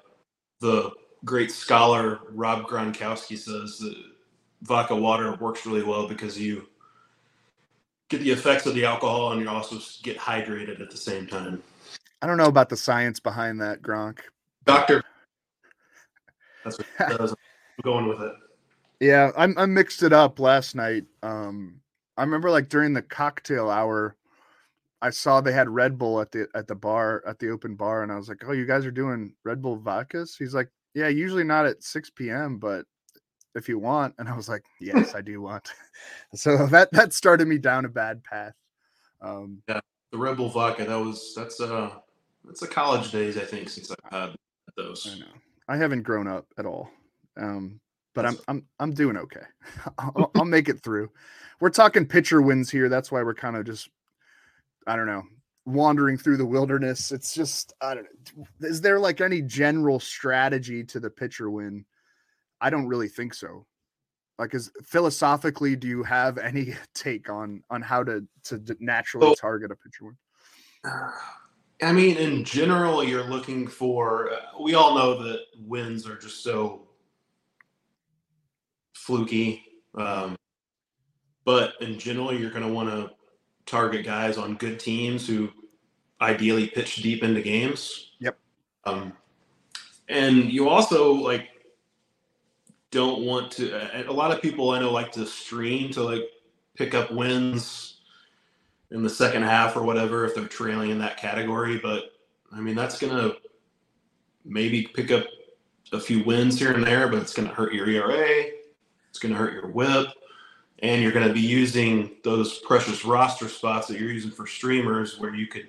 the 0.60 0.90
great 1.24 1.52
scholar 1.52 2.18
Rob 2.30 2.66
Gronkowski 2.66 3.38
says 3.38 3.78
that 3.78 3.94
vodka 4.62 4.96
water 4.96 5.36
works 5.36 5.64
really 5.64 5.84
well 5.84 6.08
because 6.08 6.36
you 6.36 6.66
get 8.08 8.20
the 8.20 8.30
effects 8.30 8.66
of 8.66 8.74
the 8.74 8.84
alcohol 8.84 9.32
and 9.32 9.40
you 9.40 9.48
also 9.48 9.78
get 10.02 10.18
hydrated 10.18 10.80
at 10.80 10.90
the 10.90 10.96
same 10.96 11.26
time. 11.26 11.62
I 12.22 12.26
don't 12.26 12.36
know 12.36 12.46
about 12.46 12.68
the 12.68 12.76
science 12.76 13.20
behind 13.20 13.60
that, 13.60 13.82
Gronk. 13.82 14.20
Doctor. 14.64 15.02
That's 16.64 16.78
what 16.78 16.86
that. 16.98 17.20
I'm 17.20 17.36
going 17.82 18.08
with 18.08 18.20
it. 18.20 18.32
Yeah, 19.00 19.30
I'm, 19.36 19.56
I 19.58 19.66
mixed 19.66 20.02
it 20.02 20.12
up 20.12 20.40
last 20.40 20.74
night. 20.74 21.04
Um, 21.22 21.80
I 22.16 22.22
remember 22.22 22.50
like 22.50 22.68
during 22.68 22.94
the 22.94 23.02
cocktail 23.02 23.68
hour, 23.68 24.16
I 25.02 25.10
saw 25.10 25.40
they 25.40 25.52
had 25.52 25.68
Red 25.68 25.98
Bull 25.98 26.20
at 26.20 26.32
the 26.32 26.48
at 26.54 26.66
the 26.66 26.74
bar 26.74 27.22
at 27.26 27.38
the 27.38 27.50
open 27.50 27.74
bar, 27.74 28.02
and 28.02 28.10
I 28.10 28.16
was 28.16 28.28
like, 28.28 28.42
"Oh, 28.46 28.52
you 28.52 28.64
guys 28.64 28.86
are 28.86 28.90
doing 28.90 29.34
Red 29.44 29.60
Bull 29.60 29.78
vodkas?" 29.78 30.38
He's 30.38 30.54
like, 30.54 30.70
"Yeah, 30.94 31.08
usually 31.08 31.44
not 31.44 31.66
at 31.66 31.82
6 31.82 32.10
p.m., 32.10 32.56
but 32.58 32.86
if 33.56 33.68
you 33.68 33.78
want." 33.78 34.14
And 34.18 34.28
I 34.28 34.36
was 34.36 34.48
like, 34.48 34.64
"Yes, 34.80 35.14
I 35.14 35.20
do 35.20 35.40
want." 35.40 35.72
so 36.34 36.66
that 36.66 36.92
that 36.92 37.12
started 37.12 37.48
me 37.48 37.58
down 37.58 37.84
a 37.84 37.88
bad 37.88 38.22
path. 38.22 38.54
Um, 39.20 39.62
yeah, 39.68 39.80
the 40.12 40.18
Red 40.18 40.36
Bull 40.36 40.48
vodka 40.48 40.84
that 40.84 40.96
was 40.96 41.34
that's 41.34 41.60
uh 41.60 41.90
that's 42.44 42.60
the 42.60 42.68
college 42.68 43.10
days 43.10 43.36
I 43.36 43.44
think 43.44 43.68
since 43.68 43.90
I've 43.90 44.12
had 44.12 44.36
those. 44.76 45.08
I 45.10 45.18
know 45.18 45.26
I 45.68 45.76
haven't 45.76 46.02
grown 46.02 46.26
up 46.28 46.46
at 46.58 46.66
all, 46.66 46.90
um, 47.36 47.80
but 48.14 48.26
I'm 48.26 48.38
I'm 48.48 48.66
I'm 48.78 48.92
doing 48.92 49.16
okay. 49.16 49.42
I'll, 49.98 50.30
I'll 50.34 50.44
make 50.46 50.68
it 50.68 50.82
through. 50.82 51.10
We're 51.60 51.70
talking 51.70 52.06
pitcher 52.06 52.42
wins 52.42 52.70
here. 52.70 52.88
That's 52.88 53.10
why 53.10 53.22
we're 53.22 53.34
kind 53.34 53.56
of 53.56 53.64
just 53.64 53.88
I 54.86 54.94
don't 54.96 55.06
know, 55.06 55.24
wandering 55.64 56.16
through 56.16 56.36
the 56.36 56.46
wilderness. 56.46 57.10
It's 57.10 57.34
just 57.34 57.74
I 57.80 57.94
don't 57.94 58.06
know. 58.36 58.46
Is 58.60 58.80
there 58.80 59.00
like 59.00 59.20
any 59.20 59.42
general 59.42 59.98
strategy 59.98 60.84
to 60.84 61.00
the 61.00 61.10
pitcher 61.10 61.50
win? 61.50 61.84
I 62.60 62.70
don't 62.70 62.86
really 62.86 63.08
think 63.08 63.34
so. 63.34 63.66
Like, 64.38 64.54
is 64.54 64.70
philosophically, 64.84 65.76
do 65.76 65.88
you 65.88 66.02
have 66.02 66.38
any 66.38 66.74
take 66.94 67.30
on 67.30 67.62
on 67.70 67.82
how 67.82 68.02
to 68.04 68.26
to 68.44 68.76
naturally 68.80 69.34
target 69.36 69.70
a 69.70 69.76
pitcher? 69.76 70.14
I 71.82 71.92
mean, 71.92 72.16
in 72.16 72.42
general, 72.42 73.04
you're 73.04 73.24
looking 73.24 73.66
for. 73.68 74.32
Uh, 74.32 74.62
we 74.62 74.74
all 74.74 74.94
know 74.94 75.22
that 75.22 75.40
wins 75.58 76.06
are 76.06 76.16
just 76.16 76.42
so 76.42 76.88
fluky. 78.94 79.62
Um, 79.94 80.36
but 81.44 81.74
in 81.80 81.98
general, 81.98 82.34
you're 82.34 82.50
going 82.50 82.66
to 82.66 82.72
want 82.72 82.88
to 82.88 83.10
target 83.66 84.04
guys 84.04 84.38
on 84.38 84.54
good 84.54 84.80
teams 84.80 85.26
who 85.26 85.50
ideally 86.20 86.68
pitch 86.68 86.96
deep 86.96 87.22
into 87.22 87.42
games. 87.42 88.12
Yep. 88.20 88.38
Um, 88.84 89.12
and 90.08 90.50
you 90.50 90.68
also 90.68 91.12
like 91.12 91.48
don't 92.90 93.22
want 93.22 93.52
to. 93.52 94.08
A 94.08 94.12
lot 94.12 94.30
of 94.30 94.42
people 94.42 94.70
I 94.70 94.80
know 94.80 94.92
like 94.92 95.12
to 95.12 95.26
stream 95.26 95.90
to 95.92 96.02
like 96.02 96.22
pick 96.76 96.94
up 96.94 97.10
wins 97.10 98.00
in 98.90 99.02
the 99.02 99.10
second 99.10 99.42
half 99.42 99.76
or 99.76 99.82
whatever 99.82 100.24
if 100.24 100.34
they're 100.34 100.46
trailing 100.46 100.90
in 100.90 100.98
that 100.98 101.16
category. 101.16 101.78
But 101.78 102.12
I 102.52 102.60
mean, 102.60 102.74
that's 102.74 102.98
gonna 102.98 103.32
maybe 104.44 104.82
pick 104.82 105.10
up 105.10 105.26
a 105.92 106.00
few 106.00 106.22
wins 106.24 106.58
here 106.58 106.72
and 106.72 106.86
there, 106.86 107.08
but 107.08 107.20
it's 107.20 107.34
gonna 107.34 107.48
hurt 107.48 107.74
your 107.74 107.88
ERA. 107.88 108.46
It's 109.08 109.18
gonna 109.18 109.34
hurt 109.34 109.54
your 109.54 109.68
WHIP 109.68 110.08
and 110.80 111.02
you're 111.02 111.12
to 111.12 111.32
be 111.32 111.40
using 111.40 112.16
those 112.22 112.58
precious 112.60 113.04
roster 113.04 113.48
spots 113.48 113.86
that 113.88 113.98
you're 113.98 114.12
using 114.12 114.30
for 114.30 114.46
streamers 114.46 115.18
where 115.18 115.34
you 115.34 115.46
could 115.46 115.68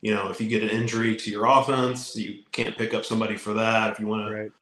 you 0.00 0.14
know 0.14 0.28
if 0.28 0.40
you 0.40 0.48
get 0.48 0.62
an 0.62 0.70
injury 0.70 1.16
to 1.16 1.30
your 1.30 1.46
offense 1.46 2.14
you 2.16 2.42
can't 2.52 2.76
pick 2.76 2.94
up 2.94 3.04
somebody 3.04 3.36
for 3.36 3.54
that 3.54 3.92
if 3.92 4.00
you 4.00 4.06
want 4.06 4.26
to 4.26 4.34
right. 4.34 4.52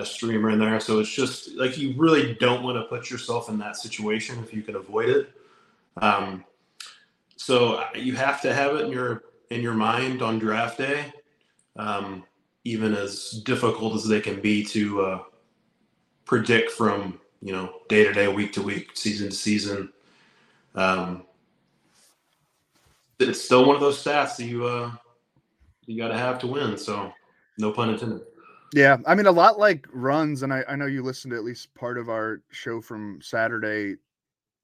A 0.00 0.06
streamer 0.06 0.50
in 0.50 0.58
there 0.58 0.80
so 0.80 0.98
it's 0.98 1.12
just 1.12 1.52
like 1.52 1.78
you 1.78 1.94
really 1.96 2.34
don't 2.34 2.62
want 2.62 2.76
to 2.76 2.84
put 2.84 3.10
yourself 3.10 3.48
in 3.48 3.58
that 3.58 3.76
situation 3.76 4.38
if 4.42 4.52
you 4.52 4.62
can 4.62 4.76
avoid 4.76 5.08
it 5.08 5.30
Um, 6.00 6.44
so 7.36 7.74
uh, 7.76 7.88
you 7.94 8.14
have 8.16 8.40
to 8.42 8.52
have 8.52 8.74
it 8.76 8.86
in 8.86 8.92
your 8.92 9.24
in 9.50 9.62
your 9.62 9.74
mind 9.74 10.22
on 10.22 10.38
draft 10.38 10.78
day, 10.78 11.12
um, 11.76 12.24
even 12.64 12.94
as 12.94 13.42
difficult 13.44 13.94
as 13.94 14.06
they 14.06 14.20
can 14.20 14.40
be 14.40 14.64
to 14.64 15.02
uh, 15.02 15.22
predict 16.24 16.72
from 16.72 17.20
you 17.40 17.52
know 17.52 17.80
day 17.88 18.04
to 18.04 18.12
day, 18.12 18.28
week 18.28 18.52
to 18.54 18.62
week, 18.62 18.90
season 18.94 19.30
to 19.30 19.34
season. 19.36 19.92
Um, 20.74 21.24
it's 23.18 23.42
still 23.42 23.64
one 23.64 23.76
of 23.76 23.80
those 23.80 24.02
stats 24.02 24.36
that 24.36 24.44
you 24.44 24.66
uh, 24.66 24.90
you 25.86 25.96
got 25.96 26.08
to 26.08 26.18
have 26.18 26.38
to 26.40 26.46
win. 26.46 26.76
So 26.76 27.12
no 27.58 27.72
pun 27.72 27.90
intended. 27.90 28.22
Yeah, 28.76 28.98
I 29.06 29.14
mean, 29.14 29.24
a 29.24 29.32
lot 29.32 29.58
like 29.58 29.86
runs, 29.90 30.42
and 30.42 30.52
I, 30.52 30.62
I 30.68 30.76
know 30.76 30.84
you 30.84 31.02
listened 31.02 31.30
to 31.30 31.38
at 31.38 31.44
least 31.44 31.74
part 31.74 31.96
of 31.96 32.10
our 32.10 32.42
show 32.50 32.82
from 32.82 33.20
Saturday. 33.22 33.94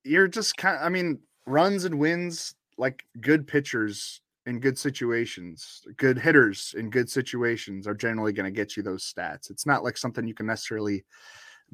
You're 0.04 0.28
just 0.28 0.58
kind 0.58 0.76
of, 0.76 0.82
I 0.82 0.90
mean, 0.90 1.20
runs 1.46 1.86
and 1.86 1.98
wins, 1.98 2.54
like 2.76 3.06
good 3.22 3.46
pitchers 3.46 4.20
in 4.44 4.60
good 4.60 4.78
situations, 4.78 5.80
good 5.96 6.18
hitters 6.18 6.74
in 6.76 6.90
good 6.90 7.08
situations 7.08 7.86
are 7.86 7.94
generally 7.94 8.34
going 8.34 8.44
to 8.44 8.54
get 8.54 8.76
you 8.76 8.82
those 8.82 9.10
stats. 9.10 9.48
It's 9.48 9.64
not 9.64 9.82
like 9.82 9.96
something 9.96 10.28
you 10.28 10.34
can 10.34 10.44
necessarily 10.44 11.06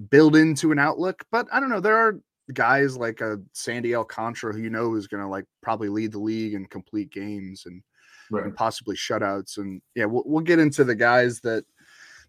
build 0.08 0.36
into 0.36 0.70
an 0.70 0.78
outlook, 0.78 1.24
but 1.32 1.48
I 1.50 1.58
don't 1.58 1.70
know. 1.70 1.80
There 1.80 1.96
are 1.96 2.20
guys 2.52 2.96
like 2.96 3.20
a 3.20 3.38
Sandy 3.52 3.96
Alcantara 3.96 4.52
who 4.52 4.60
you 4.60 4.70
know 4.70 4.94
is 4.94 5.08
going 5.08 5.24
to 5.24 5.28
like 5.28 5.46
probably 5.60 5.88
lead 5.88 6.12
the 6.12 6.20
league 6.20 6.54
in 6.54 6.66
complete 6.66 7.10
games 7.10 7.64
and, 7.66 7.82
right. 8.30 8.44
and 8.44 8.54
possibly 8.54 8.94
shutouts. 8.94 9.56
And 9.58 9.82
yeah, 9.96 10.04
we'll, 10.04 10.22
we'll 10.24 10.44
get 10.44 10.60
into 10.60 10.84
the 10.84 10.94
guys 10.94 11.40
that 11.40 11.64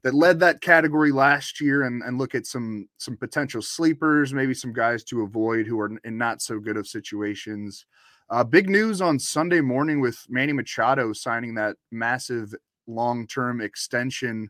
that 0.04 0.14
led 0.14 0.40
that 0.40 0.62
category 0.62 1.12
last 1.12 1.60
year 1.60 1.84
and, 1.84 2.02
and 2.04 2.18
look 2.18 2.36
at 2.36 2.46
some 2.46 2.88
some 2.98 3.18
potential 3.18 3.62
sleepers, 3.62 4.34
maybe 4.34 4.54
some 4.54 4.74
guys 4.74 5.04
to 5.06 5.24
avoid 5.24 5.68
who 5.68 5.80
are 5.80 5.92
in 6.04 6.18
not 6.18 6.42
so 6.42 6.60
good 6.60 6.78
of 6.78 6.88
situations. 6.88 7.86
Uh, 8.30 8.44
big 8.44 8.70
news 8.70 9.02
on 9.02 9.18
Sunday 9.18 9.60
morning 9.60 10.00
with 10.00 10.24
Manny 10.30 10.54
Machado 10.54 11.14
signing 11.14 11.56
that 11.56 11.76
massive 11.92 12.54
long 12.88 13.26
term 13.28 13.62
extension 13.62 14.50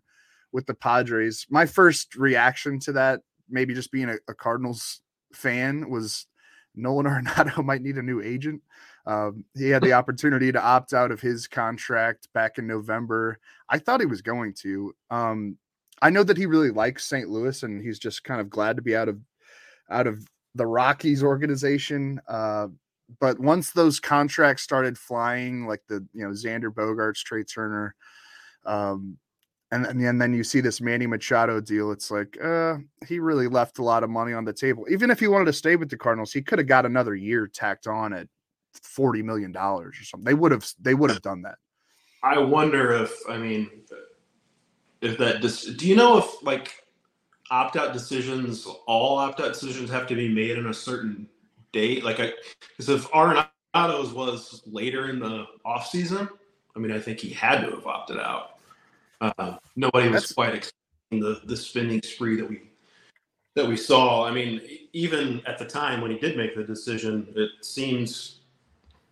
with 0.51 0.65
the 0.65 0.73
Padres. 0.73 1.45
My 1.49 1.65
first 1.65 2.15
reaction 2.15 2.79
to 2.81 2.91
that, 2.93 3.21
maybe 3.49 3.73
just 3.73 3.91
being 3.91 4.09
a, 4.09 4.15
a 4.27 4.33
Cardinals 4.33 5.01
fan, 5.33 5.89
was 5.89 6.27
Nolan 6.75 7.05
Arenado 7.25 7.63
might 7.63 7.81
need 7.81 7.97
a 7.97 8.03
new 8.03 8.21
agent. 8.21 8.61
Um, 9.09 9.43
he 9.57 9.69
had 9.69 9.81
the 9.81 9.93
opportunity 9.93 10.51
to 10.51 10.61
opt 10.61 10.93
out 10.93 11.11
of 11.11 11.19
his 11.19 11.47
contract 11.47 12.27
back 12.31 12.59
in 12.59 12.67
November. 12.67 13.39
I 13.67 13.79
thought 13.79 14.01
he 14.01 14.05
was 14.05 14.21
going 14.21 14.53
to. 14.61 14.93
Um, 15.09 15.57
I 15.99 16.11
know 16.11 16.21
that 16.21 16.37
he 16.37 16.45
really 16.45 16.69
likes 16.69 17.07
St. 17.07 17.27
Louis, 17.27 17.63
and 17.63 17.81
he's 17.81 17.97
just 17.97 18.23
kind 18.23 18.39
of 18.39 18.51
glad 18.51 18.75
to 18.75 18.83
be 18.83 18.95
out 18.95 19.09
of 19.09 19.19
out 19.89 20.05
of 20.05 20.27
the 20.53 20.67
Rockies 20.67 21.23
organization. 21.23 22.21
Uh, 22.27 22.67
but 23.19 23.39
once 23.39 23.71
those 23.71 23.99
contracts 23.99 24.61
started 24.61 24.95
flying, 24.95 25.65
like 25.65 25.81
the 25.87 26.05
you 26.13 26.23
know 26.23 26.29
Xander 26.29 26.71
Bogaerts, 26.71 27.23
Trea 27.23 27.43
Turner, 27.43 27.95
um, 28.67 29.17
and, 29.71 29.87
and 29.87 30.21
then 30.21 30.33
you 30.35 30.43
see 30.43 30.61
this 30.61 30.81
Manny 30.81 31.07
Machado 31.07 31.59
deal. 31.59 31.91
It's 31.91 32.11
like 32.11 32.37
uh, 32.43 32.75
he 33.07 33.17
really 33.19 33.47
left 33.47 33.79
a 33.79 33.83
lot 33.83 34.03
of 34.03 34.11
money 34.11 34.33
on 34.33 34.45
the 34.45 34.53
table. 34.53 34.85
Even 34.87 35.09
if 35.09 35.19
he 35.19 35.27
wanted 35.27 35.45
to 35.45 35.53
stay 35.53 35.75
with 35.77 35.89
the 35.89 35.97
Cardinals, 35.97 36.31
he 36.31 36.43
could 36.43 36.59
have 36.59 36.67
got 36.67 36.85
another 36.85 37.15
year 37.15 37.47
tacked 37.47 37.87
on 37.87 38.13
at 38.13 38.27
forty 38.83 39.21
million 39.21 39.51
dollars 39.51 39.99
or 39.99 40.03
something. 40.03 40.25
They 40.25 40.33
would 40.33 40.51
have 40.51 40.65
they 40.81 40.93
would 40.93 41.09
have 41.09 41.21
done 41.21 41.41
that. 41.43 41.55
I 42.23 42.37
wonder 42.39 42.91
if 42.93 43.13
I 43.29 43.37
mean 43.37 43.69
if 45.01 45.17
that 45.17 45.41
dis- 45.41 45.65
do 45.65 45.87
you 45.87 45.95
know 45.95 46.17
if 46.17 46.43
like 46.43 46.83
opt 47.51 47.75
out 47.75 47.93
decisions 47.93 48.67
all 48.85 49.17
opt 49.17 49.39
out 49.39 49.53
decisions 49.53 49.89
have 49.89 50.07
to 50.07 50.15
be 50.15 50.27
made 50.27 50.57
in 50.57 50.67
a 50.67 50.73
certain 50.73 51.27
date 51.71 52.03
like 52.03 52.19
I 52.19 52.33
because 52.69 52.89
if 52.89 53.09
Arenado's 53.13 54.13
was 54.13 54.61
later 54.65 55.09
in 55.09 55.19
the 55.19 55.45
off 55.65 55.87
season 55.87 56.27
I 56.75 56.79
mean 56.79 56.91
I 56.91 56.99
think 56.99 57.19
he 57.19 57.29
had 57.29 57.61
to 57.61 57.71
have 57.71 57.87
opted 57.87 58.19
out 58.19 58.59
uh, 59.21 59.57
nobody 59.75 60.09
was 60.09 60.23
That's... 60.23 60.33
quite 60.33 60.55
expecting 60.55 61.19
the 61.19 61.41
the 61.45 61.57
spending 61.57 62.01
spree 62.01 62.35
that 62.37 62.49
we 62.49 62.61
that 63.55 63.67
we 63.67 63.77
saw 63.77 64.25
I 64.25 64.31
mean 64.31 64.61
even 64.93 65.41
at 65.45 65.57
the 65.57 65.65
time 65.65 66.01
when 66.01 66.11
he 66.11 66.17
did 66.17 66.37
make 66.37 66.55
the 66.55 66.63
decision 66.63 67.27
it 67.35 67.49
seems 67.61 68.38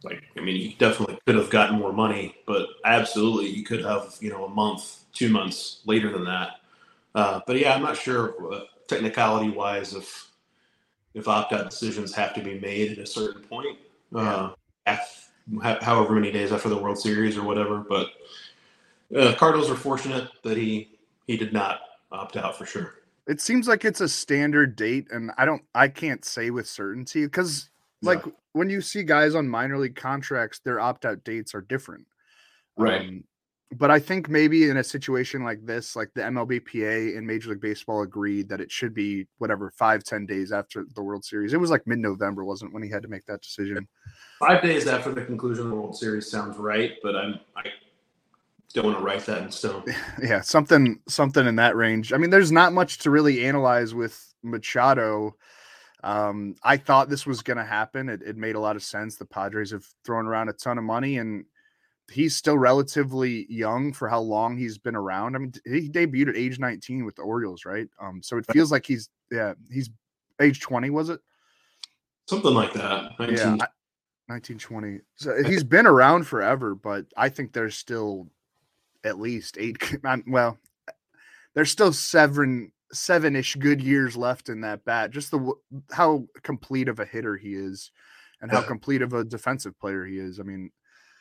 like 0.03 0.23
I 0.37 0.41
mean, 0.41 0.55
he 0.55 0.75
definitely 0.77 1.19
could 1.25 1.35
have 1.35 1.49
gotten 1.49 1.79
more 1.79 1.93
money, 1.93 2.35
but 2.45 2.67
absolutely, 2.85 3.51
he 3.51 3.63
could 3.63 3.83
have 3.83 4.15
you 4.19 4.29
know 4.29 4.45
a 4.45 4.49
month, 4.49 5.03
two 5.13 5.29
months 5.29 5.81
later 5.85 6.11
than 6.11 6.25
that. 6.25 6.59
Uh, 7.15 7.41
but 7.47 7.57
yeah, 7.57 7.73
I'm 7.73 7.81
not 7.81 7.97
sure 7.97 8.53
uh, 8.53 8.61
technicality 8.87 9.49
wise 9.49 9.93
if 9.93 10.31
if 11.13 11.27
opt 11.27 11.53
out 11.53 11.69
decisions 11.69 12.13
have 12.13 12.33
to 12.35 12.41
be 12.41 12.59
made 12.59 12.91
at 12.91 12.99
a 12.99 13.07
certain 13.07 13.41
point, 13.41 13.77
uh, 14.15 14.51
however 14.85 16.13
many 16.13 16.31
days 16.31 16.51
after 16.51 16.69
the 16.69 16.77
World 16.77 16.99
Series 16.99 17.37
or 17.37 17.43
whatever. 17.43 17.79
But 17.79 18.09
uh, 19.15 19.33
Cardinals 19.35 19.69
are 19.71 19.75
fortunate 19.75 20.29
that 20.43 20.57
he 20.57 20.99
he 21.25 21.37
did 21.37 21.53
not 21.53 21.79
opt 22.11 22.37
out 22.37 22.57
for 22.57 22.65
sure. 22.65 22.95
It 23.27 23.41
seems 23.41 23.67
like 23.67 23.83
it's 23.83 23.99
a 23.99 24.07
standard 24.07 24.75
date, 24.75 25.07
and 25.11 25.31
I 25.37 25.43
don't, 25.45 25.63
I 25.75 25.89
can't 25.89 26.23
say 26.23 26.49
with 26.49 26.67
certainty 26.67 27.25
because 27.25 27.69
like 28.01 28.25
yeah. 28.25 28.31
When 28.57 28.69
you 28.69 28.81
see 28.81 29.03
guys 29.03 29.35
on 29.35 29.47
minor 29.47 29.77
league 29.77 29.95
contracts, 29.95 30.59
their 30.59 30.79
opt 30.79 31.05
out 31.05 31.23
dates 31.23 31.53
are 31.55 31.61
different. 31.61 32.05
Right. 32.75 33.01
Um, 33.01 33.23
but 33.75 33.91
I 33.91 33.99
think 33.99 34.29
maybe 34.29 34.69
in 34.69 34.77
a 34.77 34.83
situation 34.83 35.43
like 35.43 35.65
this, 35.65 35.95
like 35.95 36.09
the 36.13 36.21
MLBPA 36.21 37.17
and 37.17 37.27
Major 37.27 37.49
League 37.49 37.61
Baseball 37.61 38.01
agreed 38.01 38.47
that 38.47 38.61
it 38.61 38.71
should 38.71 38.93
be 38.93 39.27
whatever 39.39 39.71
five 39.71 40.03
ten 40.03 40.25
days 40.25 40.53
after 40.53 40.85
the 40.95 41.01
World 41.01 41.25
Series. 41.25 41.53
It 41.53 41.59
was 41.59 41.69
like 41.69 41.85
mid 41.85 41.99
November, 41.99 42.45
wasn't 42.45 42.73
when 42.73 42.81
he 42.81 42.89
had 42.89 43.01
to 43.01 43.09
make 43.09 43.25
that 43.25 43.41
decision. 43.41 43.87
Five 44.39 44.61
days 44.61 44.87
after 44.87 45.11
the 45.11 45.25
conclusion 45.25 45.65
of 45.65 45.71
the 45.71 45.75
World 45.75 45.97
Series 45.97 46.31
sounds 46.31 46.57
right, 46.57 46.93
but 47.03 47.17
I'm 47.17 47.39
I 47.57 47.63
don't 48.73 48.85
want 48.85 48.97
to 48.99 49.03
write 49.03 49.25
that 49.25 49.43
in 49.43 49.51
stone. 49.51 49.83
Yeah, 50.21 50.41
something 50.41 51.01
something 51.09 51.45
in 51.45 51.57
that 51.57 51.75
range. 51.75 52.13
I 52.13 52.17
mean, 52.17 52.29
there's 52.29 52.53
not 52.53 52.71
much 52.71 52.99
to 52.99 53.11
really 53.11 53.45
analyze 53.45 53.93
with 53.93 54.33
Machado 54.43 55.35
um, 56.07 56.55
I 56.63 56.77
thought 56.77 57.09
this 57.09 57.25
was 57.25 57.41
going 57.41 57.57
to 57.57 57.65
happen. 57.65 58.07
It, 58.07 58.21
it, 58.21 58.37
made 58.37 58.55
a 58.55 58.61
lot 58.61 58.77
of 58.77 58.83
sense. 58.83 59.17
The 59.17 59.25
Padres 59.25 59.71
have 59.71 59.85
thrown 60.05 60.25
around 60.25 60.47
a 60.47 60.53
ton 60.53 60.77
of 60.77 60.85
money, 60.85 61.17
and 61.17 61.43
he's 62.09 62.33
still 62.33 62.57
relatively 62.57 63.45
young 63.49 63.91
for 63.91 64.07
how 64.07 64.21
long 64.21 64.55
he's 64.55 64.77
been 64.77 64.95
around. 64.95 65.35
I 65.35 65.39
mean, 65.39 65.53
he 65.65 65.89
debuted 65.89 66.29
at 66.29 66.37
age 66.37 66.59
19 66.59 67.03
with 67.03 67.17
the 67.17 67.23
Orioles, 67.23 67.65
right? 67.65 67.89
Um, 67.99 68.23
so 68.23 68.37
it 68.37 68.45
feels 68.53 68.71
like 68.71 68.85
he's 68.85 69.09
yeah, 69.29 69.55
he's 69.69 69.89
age 70.39 70.61
20, 70.61 70.91
was 70.91 71.09
it? 71.09 71.19
Something 72.29 72.53
like 72.53 72.71
that. 72.71 73.19
19. 73.19 73.35
Yeah, 73.37 73.57
1920. 74.27 75.01
So 75.17 75.43
he's 75.43 75.65
been 75.65 75.85
around 75.85 76.25
forever, 76.25 76.73
but 76.73 77.05
I 77.17 77.27
think 77.27 77.51
there's 77.51 77.75
still 77.75 78.29
at 79.03 79.19
least 79.19 79.57
eight. 79.59 79.77
Well, 80.25 80.57
there's 81.53 81.71
still 81.71 81.91
seven 81.91 82.71
seven 82.91 83.35
ish 83.35 83.55
good 83.55 83.81
years 83.81 84.15
left 84.15 84.49
in 84.49 84.61
that 84.61 84.85
bat. 84.85 85.11
Just 85.11 85.31
the 85.31 85.53
how 85.91 86.25
complete 86.43 86.87
of 86.87 86.99
a 86.99 87.05
hitter 87.05 87.35
he 87.35 87.53
is, 87.53 87.91
and 88.41 88.51
how 88.51 88.61
complete 88.61 89.01
of 89.01 89.13
a 89.13 89.23
defensive 89.23 89.77
player 89.79 90.05
he 90.05 90.17
is. 90.17 90.39
I 90.39 90.43
mean, 90.43 90.71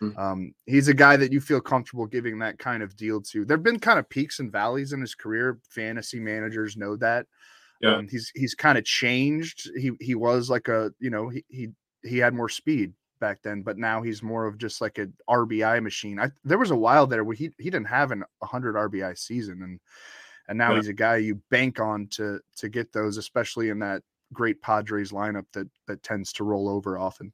mm. 0.02 0.18
um, 0.18 0.52
he's 0.66 0.88
a 0.88 0.94
guy 0.94 1.16
that 1.16 1.32
you 1.32 1.40
feel 1.40 1.60
comfortable 1.60 2.06
giving 2.06 2.38
that 2.38 2.58
kind 2.58 2.82
of 2.82 2.96
deal 2.96 3.20
to. 3.22 3.44
There've 3.44 3.62
been 3.62 3.80
kind 3.80 3.98
of 3.98 4.08
peaks 4.08 4.38
and 4.38 4.52
valleys 4.52 4.92
in 4.92 5.00
his 5.00 5.14
career. 5.14 5.58
Fantasy 5.70 6.20
managers 6.20 6.76
know 6.76 6.96
that. 6.96 7.26
Yeah, 7.80 7.96
um, 7.96 8.08
he's 8.08 8.30
he's 8.34 8.54
kind 8.54 8.78
of 8.78 8.84
changed. 8.84 9.70
He 9.76 9.92
he 10.00 10.14
was 10.14 10.48
like 10.48 10.68
a 10.68 10.92
you 10.98 11.10
know 11.10 11.28
he 11.28 11.44
he 11.48 11.68
he 12.02 12.18
had 12.18 12.34
more 12.34 12.48
speed 12.48 12.92
back 13.20 13.42
then, 13.42 13.62
but 13.62 13.78
now 13.78 14.02
he's 14.02 14.22
more 14.22 14.46
of 14.46 14.58
just 14.58 14.80
like 14.80 14.98
a 14.98 15.08
RBI 15.28 15.82
machine. 15.82 16.18
I, 16.20 16.30
there 16.44 16.58
was 16.58 16.70
a 16.70 16.76
while 16.76 17.06
there 17.06 17.24
where 17.24 17.36
he 17.36 17.50
he 17.58 17.70
didn't 17.70 17.88
have 17.88 18.12
an 18.12 18.24
100 18.38 18.74
RBI 18.74 19.18
season, 19.18 19.62
and 19.62 19.80
and 20.48 20.58
now 20.58 20.70
yeah. 20.70 20.76
he's 20.76 20.88
a 20.88 20.92
guy 20.92 21.16
you 21.16 21.40
bank 21.50 21.80
on 21.80 22.06
to 22.08 22.40
to 22.56 22.68
get 22.68 22.92
those, 22.92 23.16
especially 23.16 23.68
in 23.68 23.78
that 23.80 24.02
great 24.32 24.60
Padres 24.62 25.12
lineup 25.12 25.46
that 25.52 25.68
that 25.86 26.02
tends 26.02 26.32
to 26.34 26.44
roll 26.44 26.68
over 26.68 26.98
often. 26.98 27.32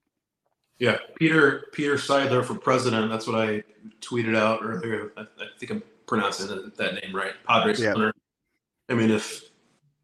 Yeah, 0.79 0.99
Peter 1.17 1.67
Peter 1.73 1.95
Seidler 1.95 2.45
for 2.45 2.55
president. 2.55 3.11
That's 3.11 3.27
what 3.27 3.37
I 3.37 3.63
tweeted 4.01 4.37
out 4.37 4.61
earlier. 4.63 5.13
I, 5.17 5.23
I 5.23 5.47
think 5.59 5.73
I'm 5.73 5.83
pronouncing 6.07 6.73
that 6.77 6.95
name 6.95 7.15
right. 7.15 7.35
Padres 7.47 7.81
yeah. 7.81 7.93
owner. 7.95 8.13
I 8.89 8.95
mean, 8.95 9.11
if 9.11 9.43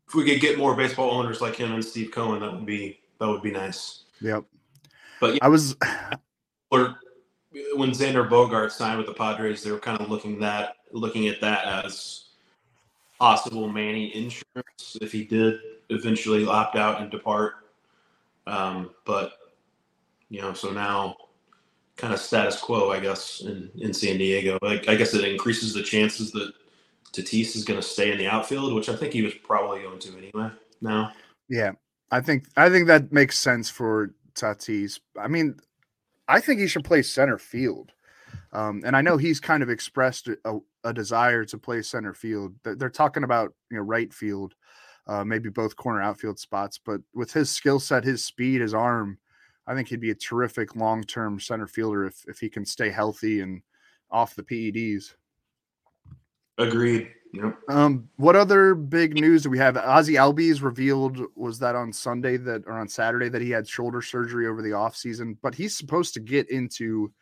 if 0.06 0.14
we 0.14 0.24
could 0.24 0.40
get 0.40 0.58
more 0.58 0.74
baseball 0.74 1.10
owners 1.10 1.40
like 1.40 1.56
him 1.56 1.72
and 1.72 1.84
Steve 1.84 2.10
Cohen, 2.10 2.40
that 2.40 2.52
would 2.52 2.66
be 2.66 3.00
that 3.18 3.28
would 3.28 3.42
be 3.42 3.50
nice. 3.50 4.04
Yep. 4.20 4.44
But 5.20 5.34
yeah, 5.34 5.38
I 5.42 5.48
was. 5.48 5.76
Or 6.70 6.98
when 7.76 7.92
Xander 7.92 8.28
Bogart 8.28 8.72
signed 8.72 8.98
with 8.98 9.06
the 9.06 9.14
Padres, 9.14 9.62
they 9.62 9.70
were 9.70 9.78
kind 9.78 9.98
of 9.98 10.10
looking 10.10 10.38
that 10.40 10.74
looking 10.92 11.28
at 11.28 11.40
that 11.40 11.64
as 11.64 12.27
possible 13.18 13.68
Manny 13.68 14.14
insurance 14.14 14.96
if 15.00 15.12
he 15.12 15.24
did 15.24 15.58
eventually 15.90 16.46
opt 16.46 16.76
out 16.76 17.00
and 17.00 17.10
depart. 17.10 17.54
Um, 18.46 18.90
but 19.04 19.32
you 20.30 20.40
know, 20.40 20.52
so 20.52 20.70
now 20.70 21.16
kind 21.98 22.14
of 22.14 22.20
status 22.20 22.58
quo, 22.58 22.90
I 22.90 23.00
guess, 23.00 23.40
in, 23.40 23.70
in 23.78 23.92
San 23.92 24.18
Diego. 24.18 24.56
Like, 24.62 24.88
I 24.88 24.94
guess 24.94 25.12
it 25.14 25.24
increases 25.24 25.74
the 25.74 25.82
chances 25.82 26.30
that 26.32 26.52
Tatis 27.12 27.56
is 27.56 27.64
going 27.64 27.80
to 27.80 27.86
stay 27.86 28.12
in 28.12 28.18
the 28.18 28.28
outfield, 28.28 28.72
which 28.72 28.88
I 28.88 28.96
think 28.96 29.12
he 29.12 29.22
was 29.22 29.34
probably 29.34 29.82
going 29.82 29.98
to 29.98 30.16
anyway. 30.16 30.50
Now, 30.80 31.12
yeah, 31.48 31.72
I 32.10 32.20
think 32.20 32.46
I 32.56 32.70
think 32.70 32.86
that 32.86 33.12
makes 33.12 33.38
sense 33.38 33.68
for 33.68 34.14
Tatis. 34.34 35.00
I 35.18 35.28
mean, 35.28 35.58
I 36.28 36.40
think 36.40 36.60
he 36.60 36.68
should 36.68 36.84
play 36.84 37.02
center 37.02 37.38
field. 37.38 37.92
Um, 38.52 38.82
and 38.84 38.96
I 38.96 39.02
know 39.02 39.16
he's 39.16 39.40
kind 39.40 39.62
of 39.62 39.70
expressed 39.70 40.28
a, 40.28 40.58
a, 40.84 40.92
desire 40.92 41.44
to 41.44 41.58
play 41.58 41.82
center 41.82 42.14
field. 42.14 42.54
They're 42.64 42.88
talking 42.88 43.24
about 43.24 43.52
you 43.70 43.76
know 43.76 43.82
right 43.82 44.12
field, 44.12 44.54
uh, 45.06 45.24
maybe 45.24 45.50
both 45.50 45.76
corner 45.76 46.00
outfield 46.00 46.38
spots. 46.38 46.78
But 46.82 47.00
with 47.14 47.32
his 47.32 47.50
skill 47.50 47.78
set, 47.78 48.04
his 48.04 48.24
speed, 48.24 48.62
his 48.62 48.72
arm, 48.72 49.18
I 49.66 49.74
think 49.74 49.88
he'd 49.88 50.00
be 50.00 50.12
a 50.12 50.14
terrific 50.14 50.76
long 50.76 51.04
term 51.04 51.38
center 51.40 51.66
fielder 51.66 52.06
if 52.06 52.24
if 52.26 52.38
he 52.38 52.48
can 52.48 52.64
stay 52.64 52.88
healthy 52.88 53.40
and 53.40 53.60
off 54.10 54.34
the 54.34 54.42
PEDs. 54.42 55.14
Agreed. 56.56 57.10
Yep. 57.34 57.58
Um, 57.68 58.08
what 58.16 58.36
other 58.36 58.74
big 58.74 59.14
news 59.14 59.42
do 59.42 59.50
we 59.50 59.58
have? 59.58 59.74
Ozzy 59.74 60.14
Albies 60.14 60.62
revealed 60.62 61.20
was 61.36 61.58
that 61.58 61.74
on 61.74 61.92
Sunday 61.92 62.38
that 62.38 62.62
or 62.66 62.78
on 62.78 62.88
Saturday 62.88 63.28
that 63.28 63.42
he 63.42 63.50
had 63.50 63.68
shoulder 63.68 64.00
surgery 64.00 64.46
over 64.46 64.62
the 64.62 64.70
offseason, 64.70 65.36
but 65.42 65.54
he's 65.54 65.76
supposed 65.76 66.14
to 66.14 66.20
get 66.20 66.50
into 66.50 67.12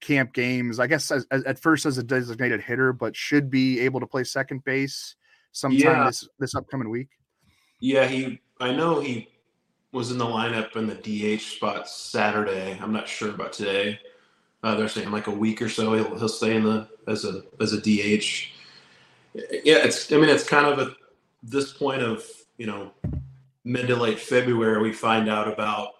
camp 0.00 0.32
games, 0.32 0.78
I 0.78 0.86
guess 0.86 1.10
as, 1.10 1.26
as, 1.30 1.44
at 1.44 1.58
first 1.58 1.86
as 1.86 1.98
a 1.98 2.02
designated 2.02 2.60
hitter, 2.60 2.92
but 2.92 3.16
should 3.16 3.50
be 3.50 3.80
able 3.80 4.00
to 4.00 4.06
play 4.06 4.24
second 4.24 4.64
base 4.64 5.16
sometime 5.52 5.80
yeah. 5.80 6.06
this 6.06 6.28
this 6.38 6.54
upcoming 6.54 6.90
week. 6.90 7.08
Yeah, 7.80 8.06
he 8.06 8.40
I 8.60 8.72
know 8.72 9.00
he 9.00 9.28
was 9.92 10.10
in 10.10 10.18
the 10.18 10.26
lineup 10.26 10.76
in 10.76 10.86
the 10.86 10.94
DH 10.94 11.42
spot 11.42 11.88
Saturday. 11.88 12.78
I'm 12.80 12.92
not 12.92 13.08
sure 13.08 13.30
about 13.30 13.52
today. 13.52 13.98
Uh, 14.62 14.74
they're 14.74 14.88
saying 14.88 15.10
like 15.10 15.28
a 15.28 15.32
week 15.32 15.62
or 15.62 15.68
so 15.68 15.94
he'll, 15.94 16.18
he'll 16.18 16.28
stay 16.28 16.56
in 16.56 16.64
the 16.64 16.88
as 17.06 17.24
a 17.24 17.42
as 17.60 17.72
a 17.72 17.80
DH 17.80 18.48
yeah, 19.34 19.84
it's. 19.84 20.10
I 20.12 20.16
mean, 20.16 20.28
it's 20.28 20.48
kind 20.48 20.66
of 20.66 20.78
at 20.78 20.96
this 21.42 21.72
point 21.72 22.02
of 22.02 22.24
you 22.56 22.66
know 22.66 22.92
mid 23.64 23.86
to 23.88 23.96
late 23.96 24.18
February 24.18 24.80
we 24.82 24.92
find 24.92 25.28
out 25.28 25.48
about 25.48 25.90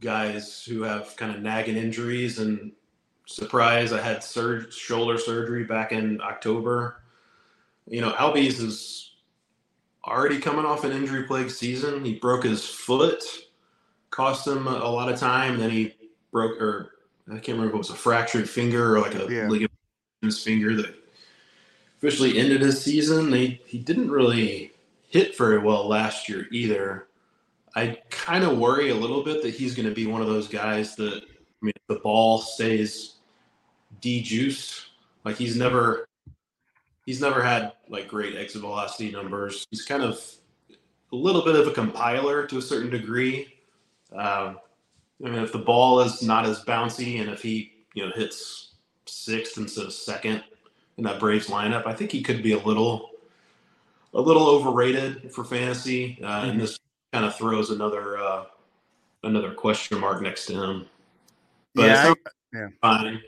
guys 0.00 0.64
who 0.64 0.82
have 0.82 1.14
kind 1.16 1.34
of 1.34 1.42
nagging 1.42 1.76
injuries 1.76 2.38
and 2.38 2.72
surprise 3.30 3.92
I 3.92 4.00
had 4.00 4.24
sur- 4.24 4.70
shoulder 4.70 5.16
surgery 5.16 5.64
back 5.64 5.92
in 5.92 6.20
October. 6.20 7.02
You 7.86 8.00
know, 8.00 8.12
Albies 8.12 8.60
is 8.60 9.12
already 10.04 10.38
coming 10.40 10.64
off 10.64 10.84
an 10.84 10.92
injury 10.92 11.24
plagued 11.24 11.52
season. 11.52 12.04
He 12.04 12.14
broke 12.14 12.44
his 12.44 12.68
foot, 12.68 13.22
cost 14.10 14.46
him 14.46 14.66
a 14.66 14.88
lot 14.88 15.12
of 15.12 15.18
time. 15.18 15.58
Then 15.58 15.70
he 15.70 15.94
broke, 16.32 16.60
or 16.60 16.96
I 17.28 17.34
can't 17.34 17.58
remember 17.58 17.68
if 17.68 17.74
it 17.74 17.78
was 17.78 17.90
a 17.90 17.94
fractured 17.94 18.48
finger 18.48 18.96
or 18.96 19.00
like 19.00 19.14
a 19.14 19.32
yeah. 19.32 19.46
ligament 19.46 19.72
in 20.22 20.26
his 20.26 20.42
finger 20.42 20.74
that 20.76 20.94
officially 21.98 22.36
ended 22.38 22.62
his 22.62 22.82
season. 22.82 23.32
He 23.32 23.60
he 23.64 23.78
didn't 23.78 24.10
really 24.10 24.72
hit 25.08 25.38
very 25.38 25.58
well 25.58 25.86
last 25.86 26.28
year 26.28 26.48
either. 26.50 27.06
I 27.76 27.98
kind 28.10 28.42
of 28.42 28.58
worry 28.58 28.90
a 28.90 28.94
little 28.96 29.22
bit 29.22 29.42
that 29.44 29.54
he's 29.54 29.76
going 29.76 29.88
to 29.88 29.94
be 29.94 30.06
one 30.06 30.20
of 30.20 30.26
those 30.26 30.48
guys 30.48 30.96
that 30.96 31.22
I 31.22 31.66
mean, 31.66 31.72
the 31.86 31.96
ball 31.96 32.38
stays 32.38 33.19
de-juiced. 34.00 34.86
Like 35.24 35.36
he's 35.36 35.56
never 35.56 36.08
he's 37.06 37.20
never 37.20 37.42
had 37.42 37.72
like 37.88 38.08
great 38.08 38.36
exit 38.36 38.62
velocity 38.62 39.10
numbers. 39.10 39.66
He's 39.70 39.84
kind 39.84 40.02
of 40.02 40.22
a 41.12 41.16
little 41.16 41.44
bit 41.44 41.56
of 41.56 41.66
a 41.66 41.72
compiler 41.72 42.46
to 42.46 42.58
a 42.58 42.62
certain 42.62 42.90
degree. 42.90 43.54
Um, 44.12 44.58
I 45.24 45.28
mean, 45.28 45.42
if 45.42 45.52
the 45.52 45.58
ball 45.58 46.00
is 46.00 46.22
not 46.22 46.46
as 46.46 46.64
bouncy 46.64 47.20
and 47.20 47.28
if 47.28 47.42
he 47.42 47.72
you 47.94 48.06
know 48.06 48.12
hits 48.14 48.72
sixth 49.06 49.58
instead 49.58 49.86
of 49.86 49.92
second, 49.92 50.42
in 51.00 51.04
that 51.04 51.18
Braves 51.18 51.48
lineup. 51.48 51.86
I 51.86 51.94
think 51.94 52.12
he 52.12 52.22
could 52.22 52.42
be 52.42 52.52
a 52.52 52.58
little 52.58 53.10
a 54.12 54.20
little 54.20 54.46
overrated 54.46 55.32
for 55.32 55.44
fantasy, 55.44 56.18
uh, 56.22 56.26
mm-hmm. 56.26 56.50
and 56.50 56.60
this 56.60 56.78
kind 57.12 57.24
of 57.24 57.34
throws 57.36 57.70
another 57.70 58.18
uh, 58.18 58.44
another 59.24 59.52
question 59.52 59.98
mark 59.98 60.20
next 60.20 60.46
to 60.46 60.62
him. 60.62 60.86
But 61.74 61.86
yeah, 61.86 62.14
I, 62.14 62.30
yeah. 62.52 62.66
fine. 62.82 63.22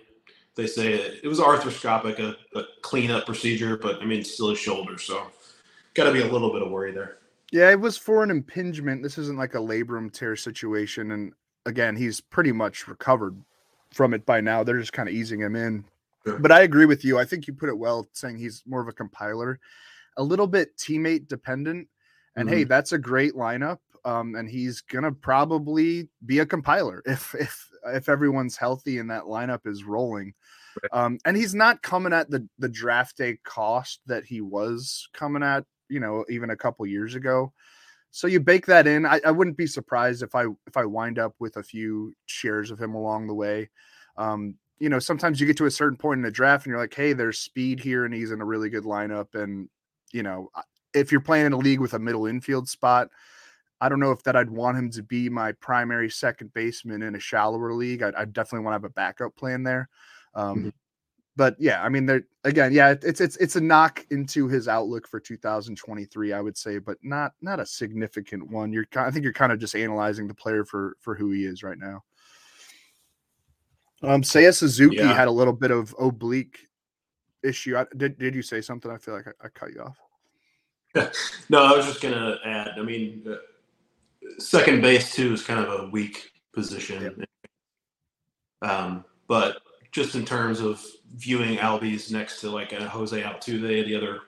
They 0.54 0.66
say 0.66 0.92
it, 0.92 1.20
it 1.24 1.28
was 1.28 1.38
arthroscopic, 1.38 2.18
a, 2.18 2.36
a 2.58 2.64
cleanup 2.82 3.26
procedure, 3.26 3.76
but 3.76 4.02
I 4.02 4.04
mean, 4.04 4.22
still 4.22 4.50
his 4.50 4.58
shoulder, 4.58 4.98
so 4.98 5.26
got 5.94 6.04
to 6.04 6.12
be 6.12 6.20
a 6.20 6.30
little 6.30 6.52
bit 6.52 6.62
of 6.62 6.70
worry 6.70 6.92
there. 6.92 7.18
Yeah, 7.52 7.70
it 7.70 7.80
was 7.80 7.98
for 7.98 8.22
an 8.22 8.30
impingement. 8.30 9.02
This 9.02 9.18
isn't 9.18 9.38
like 9.38 9.54
a 9.54 9.58
labrum 9.58 10.12
tear 10.12 10.36
situation, 10.36 11.12
and 11.12 11.32
again, 11.66 11.96
he's 11.96 12.20
pretty 12.20 12.52
much 12.52 12.88
recovered 12.88 13.36
from 13.92 14.14
it 14.14 14.24
by 14.26 14.40
now. 14.40 14.62
They're 14.62 14.78
just 14.78 14.92
kind 14.92 15.08
of 15.08 15.14
easing 15.14 15.40
him 15.40 15.56
in. 15.56 15.84
But 16.24 16.52
I 16.52 16.62
agree 16.62 16.86
with 16.86 17.04
you. 17.04 17.18
I 17.18 17.24
think 17.24 17.46
you 17.46 17.52
put 17.52 17.68
it 17.68 17.76
well 17.76 18.06
saying 18.12 18.38
he's 18.38 18.62
more 18.66 18.80
of 18.80 18.88
a 18.88 18.92
compiler, 18.92 19.58
a 20.16 20.22
little 20.22 20.46
bit 20.46 20.76
teammate 20.76 21.28
dependent. 21.28 21.88
And 22.36 22.48
mm-hmm. 22.48 22.58
hey, 22.58 22.64
that's 22.64 22.92
a 22.92 22.98
great 22.98 23.34
lineup. 23.34 23.78
Um, 24.04 24.34
and 24.34 24.48
he's 24.48 24.80
gonna 24.80 25.12
probably 25.12 26.08
be 26.26 26.40
a 26.40 26.46
compiler 26.46 27.02
if 27.06 27.34
if 27.34 27.68
if 27.86 28.08
everyone's 28.08 28.56
healthy 28.56 28.98
and 28.98 29.10
that 29.10 29.24
lineup 29.24 29.66
is 29.66 29.84
rolling. 29.84 30.34
Um, 30.92 31.18
and 31.24 31.36
he's 31.36 31.54
not 31.54 31.82
coming 31.82 32.12
at 32.12 32.30
the 32.30 32.48
the 32.58 32.68
draft 32.68 33.16
day 33.18 33.38
cost 33.44 34.00
that 34.06 34.24
he 34.24 34.40
was 34.40 35.08
coming 35.12 35.42
at, 35.42 35.64
you 35.88 36.00
know, 36.00 36.24
even 36.28 36.50
a 36.50 36.56
couple 36.56 36.86
years 36.86 37.14
ago. 37.14 37.52
So 38.10 38.26
you 38.26 38.40
bake 38.40 38.66
that 38.66 38.86
in. 38.86 39.06
I, 39.06 39.20
I 39.24 39.30
wouldn't 39.30 39.56
be 39.56 39.66
surprised 39.66 40.22
if 40.22 40.34
I 40.34 40.44
if 40.66 40.76
I 40.76 40.84
wind 40.84 41.18
up 41.18 41.34
with 41.38 41.56
a 41.56 41.62
few 41.62 42.14
shares 42.26 42.70
of 42.70 42.80
him 42.80 42.94
along 42.94 43.26
the 43.26 43.34
way. 43.34 43.70
Um, 44.16 44.56
you 44.78 44.88
know, 44.88 44.98
sometimes 44.98 45.40
you 45.40 45.46
get 45.46 45.56
to 45.58 45.66
a 45.66 45.70
certain 45.70 45.96
point 45.96 46.18
in 46.18 46.22
the 46.22 46.30
draft 46.30 46.66
and 46.66 46.72
you're 46.72 46.80
like, 46.80 46.94
hey, 46.94 47.12
there's 47.12 47.38
speed 47.38 47.78
here 47.78 48.04
and 48.04 48.12
he's 48.12 48.32
in 48.32 48.40
a 48.40 48.44
really 48.44 48.68
good 48.68 48.84
lineup. 48.84 49.34
And, 49.34 49.68
you 50.12 50.24
know, 50.24 50.50
if 50.92 51.12
you're 51.12 51.20
playing 51.20 51.46
in 51.46 51.52
a 51.52 51.58
league 51.58 51.80
with 51.80 51.94
a 51.94 51.98
middle 51.98 52.26
infield 52.26 52.68
spot, 52.68 53.08
I 53.82 53.88
don't 53.88 53.98
know 53.98 54.12
if 54.12 54.22
that 54.22 54.36
I'd 54.36 54.48
want 54.48 54.78
him 54.78 54.90
to 54.92 55.02
be 55.02 55.28
my 55.28 55.50
primary 55.50 56.08
second 56.08 56.54
baseman 56.54 57.02
in 57.02 57.16
a 57.16 57.18
shallower 57.18 57.72
league. 57.72 58.04
I'd, 58.04 58.14
I'd 58.14 58.32
definitely 58.32 58.64
want 58.64 58.74
to 58.74 58.76
have 58.76 58.84
a 58.84 58.90
backup 58.90 59.34
plan 59.34 59.64
there. 59.64 59.88
Um, 60.36 60.56
mm-hmm. 60.56 60.68
But 61.34 61.56
yeah, 61.58 61.82
I 61.82 61.88
mean, 61.88 62.06
there 62.06 62.22
again, 62.44 62.72
yeah, 62.72 62.94
it's 63.02 63.20
it's 63.20 63.36
it's 63.38 63.56
a 63.56 63.60
knock 63.60 64.06
into 64.10 64.46
his 64.46 64.68
outlook 64.68 65.08
for 65.08 65.18
2023, 65.18 66.32
I 66.32 66.40
would 66.40 66.56
say, 66.56 66.78
but 66.78 66.98
not 67.02 67.32
not 67.40 67.58
a 67.58 67.66
significant 67.66 68.48
one. 68.50 68.72
You're 68.72 68.86
I 68.94 69.10
think 69.10 69.24
you're 69.24 69.32
kind 69.32 69.50
of 69.50 69.58
just 69.58 69.74
analyzing 69.74 70.28
the 70.28 70.34
player 70.34 70.64
for 70.64 70.96
for 71.00 71.16
who 71.16 71.32
he 71.32 71.44
is 71.44 71.64
right 71.64 71.78
now. 71.78 72.04
Um, 74.04 74.22
Seiya 74.22 74.54
Suzuki 74.54 74.96
yeah. 74.96 75.12
had 75.12 75.26
a 75.26 75.32
little 75.32 75.52
bit 75.52 75.70
of 75.72 75.94
oblique 75.98 76.68
issue. 77.42 77.76
I, 77.76 77.86
did 77.96 78.18
did 78.18 78.34
you 78.34 78.42
say 78.42 78.60
something? 78.60 78.90
I 78.90 78.98
feel 78.98 79.14
like 79.14 79.26
I, 79.26 79.46
I 79.46 79.48
cut 79.48 79.72
you 79.72 79.82
off. 79.82 79.98
no, 81.48 81.64
I 81.64 81.74
was 81.74 81.86
just 81.86 82.02
gonna 82.02 82.36
add. 82.44 82.72
I 82.76 82.82
mean, 82.82 83.24
uh, 83.26 83.36
second 84.38 84.80
base 84.80 85.14
too 85.14 85.32
is 85.32 85.42
kind 85.42 85.60
of 85.60 85.80
a 85.80 85.90
weak 85.90 86.32
position. 86.52 87.02
Yep. 87.02 87.28
Um, 88.62 89.04
but 89.26 89.58
just 89.90 90.14
in 90.14 90.24
terms 90.24 90.60
of 90.60 90.84
viewing 91.16 91.58
Albies 91.58 92.10
next 92.10 92.40
to 92.40 92.50
like 92.50 92.72
a 92.72 92.88
Jose 92.88 93.20
Altuve, 93.20 93.84
the 93.84 93.96
other 93.96 94.20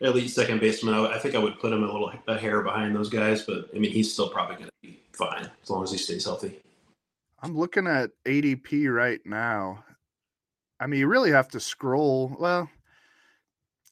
elite 0.00 0.30
second 0.30 0.60
baseman, 0.60 0.94
I, 0.94 1.14
I 1.14 1.18
think 1.18 1.34
I 1.34 1.38
would 1.38 1.58
put 1.58 1.72
him 1.72 1.82
a 1.82 1.92
little 1.92 2.12
a 2.28 2.38
hair 2.38 2.62
behind 2.62 2.94
those 2.94 3.10
guys. 3.10 3.42
But 3.42 3.68
I 3.74 3.78
mean, 3.78 3.90
he's 3.90 4.12
still 4.12 4.28
probably 4.28 4.56
going 4.56 4.68
to 4.68 4.72
be 4.82 5.00
fine 5.12 5.50
as 5.62 5.70
long 5.70 5.82
as 5.82 5.92
he 5.92 5.98
stays 5.98 6.24
healthy. 6.24 6.60
I'm 7.42 7.56
looking 7.56 7.86
at 7.86 8.10
ADP 8.24 8.92
right 8.92 9.20
now. 9.24 9.84
I 10.80 10.86
mean, 10.86 11.00
you 11.00 11.06
really 11.06 11.30
have 11.30 11.48
to 11.48 11.60
scroll. 11.60 12.34
Well, 12.38 12.70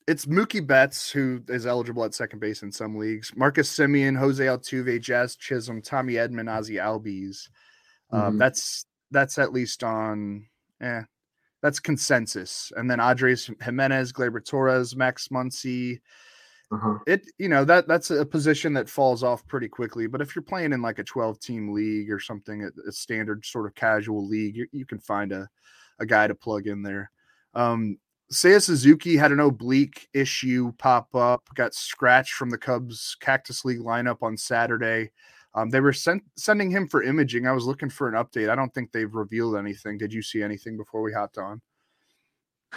it's 0.07 0.27
Mookie 0.27 0.67
Betts 0.67 1.11
who 1.11 1.43
is 1.49 1.67
eligible 1.67 2.05
at 2.05 2.15
second 2.15 2.41
base 2.41 2.63
in 2.63 2.73
some 2.73 2.97
leagues. 2.97 3.33
Marcus 3.37 3.75
Semien, 3.75 4.19
Jose 4.19 4.45
Altuve, 4.45 5.01
Jazz 5.01 5.37
Chisholm, 5.37 5.83
Tommy 5.83 6.15
Edman, 6.15 6.51
Ozzy 6.51 6.83
Albies. 6.83 7.49
Um, 8.11 8.21
mm-hmm. 8.21 8.39
that's 8.39 8.87
that's 9.11 9.39
at 9.39 9.53
least 9.53 9.83
on. 9.83 10.47
Yeah, 10.81 11.05
that's 11.63 11.81
consensus. 11.81 12.73
And 12.77 12.91
then 12.91 13.01
Andres 13.01 13.51
Gimenez, 13.63 14.13
Gleyber 14.13 14.45
Torres, 14.45 14.97
Max 14.97 15.29
Muncy, 15.29 16.01
uh-huh. 16.73 16.99
It 17.07 17.27
you 17.37 17.51
know 17.51 17.67
that 17.67 17.87
that's 17.87 18.11
a 18.11 18.25
position 18.25 18.73
that 18.75 18.89
falls 18.89 19.23
off 19.23 19.47
pretty 19.47 19.69
quickly. 19.69 20.07
But 20.07 20.23
if 20.23 20.35
you're 20.35 20.43
playing 20.43 20.73
in 20.73 20.81
like 20.81 20.99
a 20.99 21.05
12 21.05 21.39
team 21.39 21.73
league 21.73 22.11
or 22.11 22.19
something, 22.19 22.65
a, 22.65 22.89
a 22.89 22.93
standard 22.93 23.45
sort 23.45 23.67
of 23.67 23.75
casual 23.75 24.27
league, 24.27 24.57
you, 24.57 24.67
you, 24.73 24.87
can 24.87 24.99
find 24.99 25.33
a 25.33 25.49
a 25.99 26.07
guy 26.07 26.27
to 26.27 26.35
plug 26.35 26.67
in 26.67 26.83
there. 26.83 27.11
Um, 27.53 27.99
Seiya 28.33 28.63
Suzuki 28.63 29.17
had 29.17 29.31
an 29.31 29.41
oblique 29.41 30.09
issue 30.15 30.73
pop 30.79 31.15
up, 31.15 31.49
got 31.55 31.75
scratched 31.75 32.33
from 32.33 32.49
the 32.49 32.57
Cubs 32.57 33.15
Cactus 33.21 33.65
League 33.65 33.81
lineup 33.81 34.23
on 34.23 34.39
Saturday. 34.39 35.11
Um, 35.55 35.69
they 35.69 35.81
were 35.81 35.93
sent, 35.93 36.23
sending 36.37 36.71
him 36.71 36.89
for 36.89 37.03
imaging. 37.03 37.47
I 37.47 37.53
was 37.53 37.67
looking 37.67 37.91
for 37.91 38.09
an 38.09 38.15
update. 38.15 38.49
I 38.49 38.55
don't 38.55 38.73
think 38.73 38.91
they've 38.91 39.15
revealed 39.15 39.57
anything. 39.57 39.99
Did 39.99 40.13
you 40.13 40.23
see 40.23 40.43
anything 40.43 40.79
before 40.79 41.03
we 41.03 41.13
hopped 41.13 41.37
on? 41.37 41.61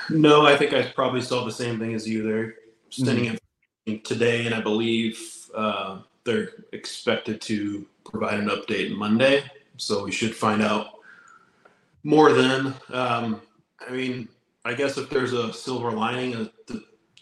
No, 0.10 0.46
I 0.46 0.58
think 0.58 0.74
I 0.74 0.84
probably 0.92 1.22
saw 1.22 1.46
the 1.46 1.52
same 1.52 1.80
thing 1.80 1.94
as 1.94 2.06
you. 2.06 2.22
They're 2.22 2.56
sending 2.90 3.26
mm-hmm. 3.26 3.92
him 3.94 4.02
today, 4.02 4.46
and 4.46 4.54
I 4.54 4.60
believe 4.60 5.18
uh, 5.56 6.02
they're 6.26 6.50
expected 6.74 7.40
to 7.42 7.86
provide 8.04 8.40
an 8.40 8.50
update 8.50 8.94
Monday. 8.94 9.44
So 9.78 10.04
we 10.04 10.12
should 10.12 10.36
find 10.36 10.62
out 10.62 10.88
more 12.04 12.34
then. 12.34 12.74
Um, 12.92 13.42
I 13.88 13.92
mean, 13.92 14.28
I 14.66 14.74
guess 14.74 14.98
if 14.98 15.12
there's 15.12 15.34
a 15.34 15.54
silver 15.54 15.92
lining 15.92 16.50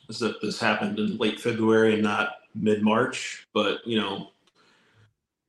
is 0.09 0.19
that 0.19 0.41
this 0.41 0.59
happened 0.61 0.97
in 0.97 1.17
late 1.17 1.41
February 1.41 1.93
and 1.93 2.01
not 2.01 2.35
mid 2.55 2.81
March, 2.81 3.47
but 3.53 3.85
you 3.85 3.99
know, 3.99 4.29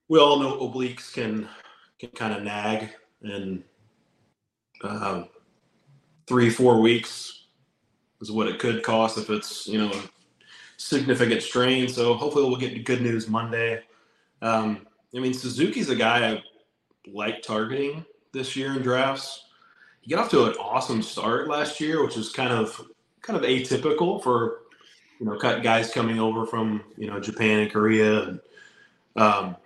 we 0.09 0.19
all 0.19 0.41
know 0.41 0.59
obliques 0.59 1.13
can 1.13 1.49
can 2.01 2.11
kind 2.11 2.35
of 2.35 2.43
nag 2.43 2.91
and 3.23 3.63
um, 4.83 5.29
three 6.27 6.51
four 6.51 6.81
weeks 6.81 7.45
is 8.21 8.33
what 8.33 8.49
it 8.49 8.59
could 8.59 8.83
cost 8.83 9.17
if 9.17 9.31
it's 9.31 9.69
you 9.69 9.79
know 9.79 9.91
a 9.93 10.03
significant 10.77 11.43
strain. 11.43 11.89
So 11.89 12.15
hopefully 12.15 12.45
we'll 12.45 12.59
get 12.59 12.85
good 12.85 13.03
news 13.03 13.29
Monday. 13.29 13.83
Um, 14.43 14.89
I 15.17 15.21
mean 15.21 15.33
Suzuki's 15.33 15.91
a 15.91 15.97
guy 15.97 16.33
I 16.33 16.43
like 17.07 17.41
targeting 17.41 18.05
this 18.33 18.57
year 18.57 18.73
in 18.73 18.83
drafts. 18.83 19.45
He 20.05 20.11
got 20.11 20.25
off 20.25 20.31
to 20.33 20.45
an 20.45 20.55
awesome 20.55 21.03
start 21.03 21.49
last 21.49 21.81
year, 21.81 22.05
which 22.05 22.17
is 22.17 22.31
kind 22.31 22.53
of 22.53 22.89
kind 23.23 23.39
of 23.39 23.43
atypical 23.43 24.23
for 24.23 24.61
you 25.19 25.27
know 25.27 25.39
cut 25.39 25.63
guys 25.63 25.91
coming 25.91 26.21
over 26.21 26.47
from 26.47 26.85
you 26.99 27.09
know 27.09 27.19
Japan 27.19 27.61
and 27.61 27.73
Korea 27.73 28.23
and 28.25 28.41
um, 29.17 29.57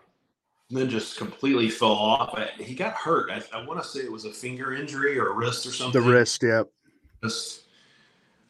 then 0.71 0.89
just 0.89 1.19
completely 1.19 1.69
fell 1.69 1.91
off. 1.91 2.39
He 2.59 2.75
got 2.75 2.93
hurt. 2.93 3.31
I, 3.31 3.43
I 3.57 3.65
want 3.65 3.83
to 3.83 3.89
say 3.89 4.01
it 4.01 4.13
was 4.13 4.27
a 4.27 4.31
finger 4.31 4.75
injury 4.75 5.19
or 5.19 5.31
a 5.31 5.33
wrist 5.33 5.67
or 5.67 5.73
something. 5.73 6.01
The 6.01 6.09
wrist, 6.09 6.43
yep. 6.43 6.69
Just, 7.23 7.63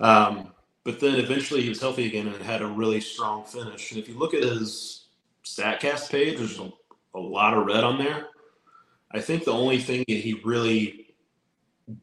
um, 0.01 0.53
but 0.85 1.01
then 1.01 1.15
eventually 1.15 1.63
he 1.63 1.69
was 1.71 1.81
healthy 1.81 2.07
again 2.07 2.27
and 2.27 2.43
had 2.43 2.61
a 2.61 2.67
really 2.67 3.01
strong 3.01 3.45
finish. 3.45 3.93
And 3.93 4.01
if 4.01 4.09
you 4.09 4.19
look 4.19 4.35
at 4.35 4.43
his 4.43 5.07
Statcast 5.45 6.11
page, 6.11 6.39
there's 6.39 6.59
a, 6.59 6.71
a 7.15 7.21
lot 7.21 7.55
of 7.55 7.65
red 7.65 7.85
on 7.85 7.99
there. 7.99 8.27
I 9.13 9.21
think 9.21 9.45
the 9.45 9.53
only 9.53 9.79
thing 9.79 10.05
that 10.09 10.19
he 10.19 10.35
really 10.45 11.08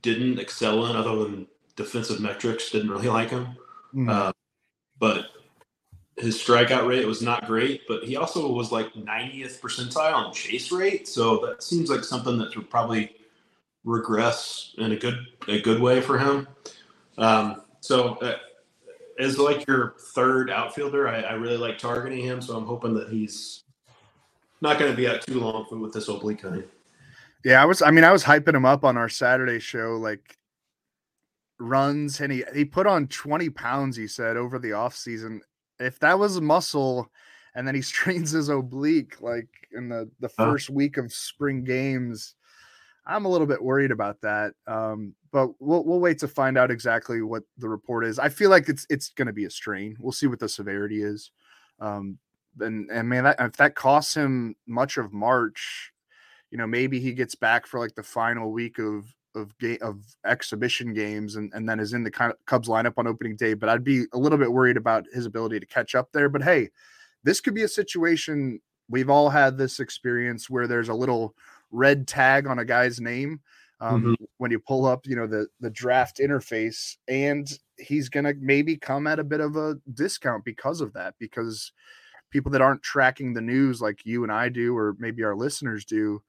didn't 0.01 0.39
excel 0.39 0.85
in, 0.87 0.95
other 0.95 1.23
than 1.23 1.47
defensive 1.75 2.19
metrics, 2.19 2.69
didn't 2.71 2.89
really 2.89 3.07
like 3.07 3.29
him. 3.29 3.47
Mm. 3.93 4.09
Uh, 4.09 4.33
but 4.99 5.27
his 6.17 6.37
strikeout 6.37 6.87
rate 6.87 7.05
was 7.05 7.21
not 7.21 7.45
great, 7.45 7.81
but 7.87 8.03
he 8.03 8.15
also 8.15 8.51
was 8.51 8.71
like 8.71 8.93
90th 8.93 9.59
percentile 9.59 10.13
on 10.13 10.33
chase 10.33 10.71
rate. 10.71 11.07
So 11.07 11.45
that 11.45 11.61
seems 11.61 11.89
like 11.89 12.03
something 12.03 12.37
that 12.37 12.55
would 12.55 12.69
probably 12.69 13.15
regress 13.83 14.73
in 14.77 14.91
a 14.91 14.95
good 14.95 15.27
a 15.47 15.61
good 15.61 15.79
way 15.79 16.01
for 16.01 16.17
him. 16.17 16.47
Um, 17.17 17.61
so 17.81 18.15
uh, 18.15 18.37
as 19.19 19.37
like 19.37 19.67
your 19.67 19.95
third 20.13 20.49
outfielder, 20.49 21.07
I, 21.07 21.21
I, 21.21 21.33
really 21.33 21.57
like 21.57 21.77
targeting 21.77 22.23
him. 22.23 22.41
So 22.41 22.57
I'm 22.57 22.65
hoping 22.65 22.93
that 22.95 23.09
he's 23.09 23.63
not 24.59 24.79
going 24.79 24.91
to 24.91 24.97
be 24.97 25.07
out 25.07 25.21
too 25.21 25.39
long 25.39 25.65
with 25.79 25.93
this 25.93 26.09
oblique 26.09 26.41
thing. 26.41 26.63
Yeah, 27.45 27.61
I 27.61 27.65
was. 27.65 27.81
I 27.81 27.91
mean, 27.91 28.03
I 28.03 28.11
was 28.11 28.25
hyping 28.25 28.55
him 28.55 28.65
up 28.65 28.83
on 28.83 28.97
our 28.97 29.07
Saturday 29.07 29.59
show, 29.59 29.95
like 29.95 30.37
runs, 31.59 32.19
and 32.19 32.33
he 32.33 32.43
he 32.53 32.65
put 32.65 32.87
on 32.87 33.07
20 33.07 33.49
pounds. 33.51 33.95
He 33.95 34.07
said 34.07 34.35
over 34.35 34.59
the 34.59 34.73
off 34.73 34.97
season, 34.97 35.41
if 35.79 35.99
that 35.99 36.19
was 36.19 36.41
muscle 36.41 37.09
and 37.55 37.67
then 37.67 37.75
he 37.75 37.81
strains 37.81 38.31
his 38.31 38.49
oblique 38.49 39.19
like 39.21 39.47
in 39.73 39.89
the 39.89 40.09
the 40.19 40.29
first 40.29 40.69
week 40.69 40.97
of 40.97 41.11
spring 41.11 41.63
games 41.63 42.35
i'm 43.05 43.25
a 43.25 43.29
little 43.29 43.47
bit 43.47 43.61
worried 43.61 43.91
about 43.91 44.19
that 44.21 44.53
um, 44.67 45.13
but 45.31 45.49
we'll 45.59 45.83
we'll 45.83 45.99
wait 45.99 46.19
to 46.19 46.27
find 46.27 46.57
out 46.57 46.71
exactly 46.71 47.21
what 47.21 47.43
the 47.57 47.69
report 47.69 48.05
is 48.05 48.19
i 48.19 48.29
feel 48.29 48.49
like 48.49 48.69
it's 48.69 48.85
it's 48.89 49.09
going 49.09 49.27
to 49.27 49.33
be 49.33 49.45
a 49.45 49.49
strain 49.49 49.95
we'll 49.99 50.11
see 50.11 50.27
what 50.27 50.39
the 50.39 50.49
severity 50.49 51.01
is 51.01 51.31
um, 51.79 52.17
and 52.59 52.89
and 52.89 53.07
man 53.07 53.23
that, 53.23 53.35
if 53.39 53.57
that 53.57 53.75
costs 53.75 54.15
him 54.15 54.55
much 54.67 54.97
of 54.97 55.13
march 55.13 55.91
you 56.55 56.57
know 56.57 56.65
maybe 56.65 57.01
he 57.01 57.11
gets 57.11 57.35
back 57.35 57.67
for 57.67 57.81
like 57.81 57.95
the 57.95 58.01
final 58.01 58.49
week 58.49 58.79
of 58.79 59.13
of 59.35 59.57
game 59.57 59.77
of 59.81 59.99
exhibition 60.25 60.93
games 60.93 61.35
and, 61.35 61.51
and 61.53 61.67
then 61.67 61.81
is 61.81 61.91
in 61.91 62.01
the 62.01 62.09
kind 62.09 62.31
of 62.31 62.37
Cubs 62.45 62.69
lineup 62.69 62.93
on 62.95 63.07
opening 63.07 63.35
day. 63.35 63.55
But 63.55 63.67
I'd 63.67 63.83
be 63.83 64.05
a 64.13 64.17
little 64.17 64.37
bit 64.37 64.53
worried 64.53 64.77
about 64.77 65.03
his 65.11 65.25
ability 65.25 65.59
to 65.59 65.65
catch 65.65 65.95
up 65.95 66.13
there. 66.13 66.29
But 66.29 66.43
hey, 66.43 66.69
this 67.25 67.41
could 67.41 67.55
be 67.55 67.63
a 67.63 67.67
situation 67.67 68.61
we've 68.87 69.09
all 69.09 69.29
had 69.29 69.57
this 69.57 69.81
experience 69.81 70.49
where 70.49 70.65
there's 70.65 70.87
a 70.87 70.93
little 70.93 71.35
red 71.71 72.07
tag 72.07 72.47
on 72.47 72.59
a 72.59 72.63
guy's 72.63 73.01
name 73.01 73.41
um, 73.81 74.01
mm-hmm. 74.01 74.23
when 74.37 74.51
you 74.51 74.59
pull 74.59 74.85
up, 74.85 75.05
you 75.05 75.17
know, 75.17 75.27
the 75.27 75.47
the 75.59 75.71
draft 75.71 76.19
interface, 76.19 76.95
and 77.09 77.51
he's 77.77 78.07
gonna 78.07 78.31
maybe 78.39 78.77
come 78.77 79.07
at 79.07 79.19
a 79.19 79.25
bit 79.25 79.41
of 79.41 79.57
a 79.57 79.75
discount 79.93 80.45
because 80.45 80.79
of 80.79 80.93
that, 80.93 81.15
because 81.19 81.73
people 82.31 82.53
that 82.53 82.61
aren't 82.61 82.81
tracking 82.81 83.33
the 83.33 83.41
news 83.41 83.81
like 83.81 84.05
you 84.05 84.23
and 84.23 84.31
I 84.31 84.47
do, 84.47 84.73
or 84.77 84.95
maybe 84.99 85.21
our 85.21 85.35
listeners 85.35 85.83
do, 85.83 86.21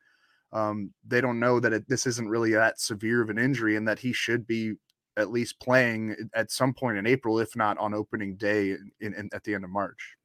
um, 0.53 0.91
they 1.07 1.21
don't 1.21 1.41
know 1.41 1.61
that 1.61 1.73
it, 1.73 1.89
this 1.89 2.07
isn't 2.07 2.29
really 2.29 2.53
that 2.53 2.81
severe 2.81 3.23
of 3.23 3.31
an 3.31 3.39
injury 3.39 3.77
and 3.77 3.87
that 3.89 3.99
he 3.99 4.13
should 4.13 4.47
be 4.47 4.75
at 5.17 5.31
least 5.31 5.59
playing 5.61 6.15
at 6.35 6.51
some 6.51 6.75
point 6.75 6.99
in 6.99 7.07
April, 7.07 7.39
if 7.39 7.57
not 7.57 7.79
on 7.79 7.95
opening 7.95 8.37
day 8.37 8.71
in, 9.01 9.15
in, 9.15 9.31
at 9.33 9.43
the 9.45 9.55
end 9.55 9.65
of 9.65 9.71
March. 9.71 10.17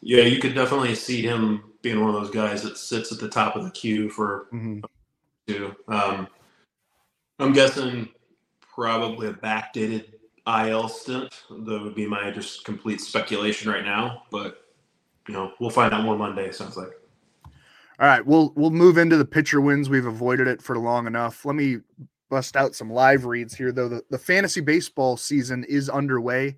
Yeah, 0.00 0.24
you 0.24 0.40
could 0.40 0.54
definitely 0.54 0.94
see 0.94 1.22
him 1.22 1.72
being 1.80 2.00
one 2.00 2.14
of 2.14 2.20
those 2.20 2.30
guys 2.30 2.62
that 2.62 2.76
sits 2.76 3.10
at 3.10 3.18
the 3.18 3.28
top 3.28 3.56
of 3.56 3.64
the 3.64 3.70
queue 3.70 4.10
for 4.10 4.48
mm-hmm. 4.52 4.80
two. 5.46 5.74
Um, 5.88 6.28
I'm 7.38 7.52
guessing 7.52 8.08
probably 8.60 9.28
a 9.28 9.32
backdated 9.32 10.04
IL 10.46 10.88
stint. 10.88 11.32
That 11.48 11.82
would 11.82 11.94
be 11.94 12.06
my 12.06 12.30
just 12.30 12.64
complete 12.64 13.00
speculation 13.00 13.70
right 13.70 13.84
now, 13.84 14.24
but 14.30 14.66
you 15.26 15.34
know 15.34 15.52
we'll 15.58 15.70
find 15.70 15.94
out 15.94 16.04
more 16.04 16.18
Monday. 16.18 16.46
It 16.46 16.54
sounds 16.54 16.76
like. 16.76 16.90
All 18.00 18.08
right, 18.08 18.26
we'll 18.26 18.52
we'll 18.56 18.70
move 18.70 18.98
into 18.98 19.16
the 19.16 19.24
pitcher 19.24 19.60
wins. 19.60 19.88
We've 19.88 20.06
avoided 20.06 20.48
it 20.48 20.60
for 20.60 20.76
long 20.78 21.06
enough. 21.06 21.44
Let 21.44 21.54
me 21.54 21.78
bust 22.28 22.56
out 22.56 22.74
some 22.74 22.90
live 22.90 23.24
reads 23.24 23.54
here, 23.54 23.70
though. 23.70 23.88
The, 23.88 24.02
the 24.10 24.18
fantasy 24.18 24.60
baseball 24.60 25.16
season 25.16 25.64
is 25.68 25.88
underway, 25.88 26.56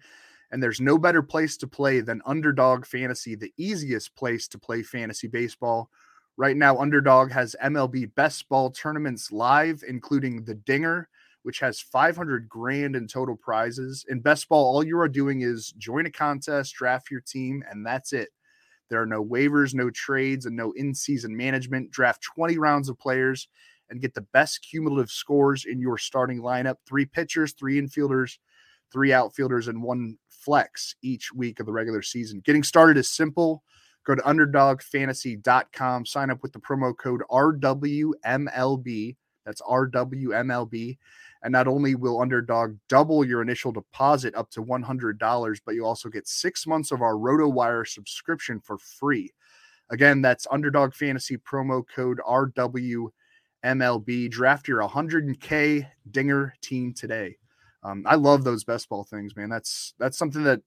and 0.50 0.62
there's 0.62 0.80
no 0.80 0.96
better 0.96 1.22
place 1.22 1.58
to 1.58 1.66
play 1.66 2.00
than 2.00 2.22
Underdog 2.24 2.86
Fantasy, 2.86 3.34
the 3.34 3.52
easiest 3.58 4.16
place 4.16 4.48
to 4.48 4.58
play 4.58 4.82
fantasy 4.82 5.28
baseball. 5.28 5.90
Right 6.38 6.56
now, 6.56 6.78
Underdog 6.78 7.32
has 7.32 7.54
MLB 7.62 8.14
best 8.14 8.48
ball 8.48 8.70
tournaments 8.70 9.30
live, 9.30 9.82
including 9.86 10.44
the 10.44 10.54
Dinger, 10.54 11.08
which 11.42 11.60
has 11.60 11.80
500 11.80 12.48
grand 12.48 12.96
in 12.96 13.06
total 13.06 13.36
prizes. 13.36 14.06
In 14.08 14.20
best 14.20 14.48
ball, 14.48 14.64
all 14.64 14.84
you 14.84 14.98
are 14.98 15.08
doing 15.08 15.42
is 15.42 15.72
join 15.76 16.06
a 16.06 16.10
contest, 16.10 16.74
draft 16.74 17.10
your 17.10 17.20
team, 17.20 17.62
and 17.70 17.84
that's 17.84 18.14
it. 18.14 18.30
There 18.88 19.00
are 19.02 19.06
no 19.06 19.24
waivers, 19.24 19.74
no 19.74 19.90
trades, 19.90 20.46
and 20.46 20.56
no 20.56 20.72
in 20.72 20.94
season 20.94 21.36
management. 21.36 21.90
Draft 21.90 22.22
20 22.22 22.58
rounds 22.58 22.88
of 22.88 22.98
players 22.98 23.48
and 23.90 24.00
get 24.00 24.14
the 24.14 24.26
best 24.32 24.66
cumulative 24.68 25.10
scores 25.10 25.64
in 25.64 25.80
your 25.80 25.98
starting 25.98 26.40
lineup 26.40 26.76
three 26.86 27.04
pitchers, 27.04 27.52
three 27.52 27.80
infielders, 27.80 28.38
three 28.92 29.12
outfielders, 29.12 29.68
and 29.68 29.82
one 29.82 30.16
flex 30.28 30.94
each 31.02 31.32
week 31.32 31.60
of 31.60 31.66
the 31.66 31.72
regular 31.72 32.02
season. 32.02 32.40
Getting 32.44 32.62
started 32.62 32.96
is 32.96 33.10
simple. 33.10 33.62
Go 34.04 34.14
to 34.14 34.22
underdogfantasy.com, 34.22 36.06
sign 36.06 36.30
up 36.30 36.42
with 36.42 36.52
the 36.52 36.60
promo 36.60 36.96
code 36.96 37.22
RWMLB. 37.30 39.16
That's 39.44 39.62
RWMLB 39.62 40.98
and 41.46 41.52
not 41.52 41.68
only 41.68 41.94
will 41.94 42.20
Underdog 42.20 42.76
double 42.88 43.24
your 43.24 43.40
initial 43.40 43.70
deposit 43.70 44.34
up 44.34 44.50
to 44.50 44.64
$100, 44.64 45.60
but 45.64 45.76
you 45.76 45.86
also 45.86 46.08
get 46.08 46.26
six 46.26 46.66
months 46.66 46.90
of 46.90 47.02
our 47.02 47.12
RotoWire 47.12 47.86
subscription 47.86 48.58
for 48.58 48.78
free. 48.78 49.32
Again, 49.88 50.20
that's 50.20 50.48
Underdog 50.50 50.92
Fantasy 50.92 51.36
promo 51.36 51.84
code 51.86 52.18
RWMLB. 52.28 54.28
Draft 54.28 54.66
your 54.66 54.82
100K 54.82 55.88
Dinger 56.10 56.52
team 56.62 56.92
today. 56.92 57.36
Um, 57.84 58.02
I 58.08 58.16
love 58.16 58.42
those 58.42 58.64
best 58.64 58.88
ball 58.88 59.04
things, 59.04 59.36
man. 59.36 59.48
That's 59.48 59.94
that's 60.00 60.18
something 60.18 60.42
that 60.42 60.62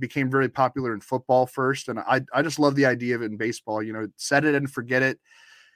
became 0.00 0.28
very 0.28 0.48
popular 0.48 0.94
in 0.94 1.00
football 1.00 1.46
first, 1.46 1.88
and 1.88 2.00
I 2.00 2.22
I 2.32 2.42
just 2.42 2.58
love 2.58 2.74
the 2.74 2.86
idea 2.86 3.14
of 3.14 3.22
it 3.22 3.30
in 3.30 3.36
baseball. 3.36 3.84
You 3.84 3.92
know, 3.92 4.08
set 4.16 4.44
it 4.44 4.56
and 4.56 4.68
forget 4.68 5.00
it. 5.00 5.20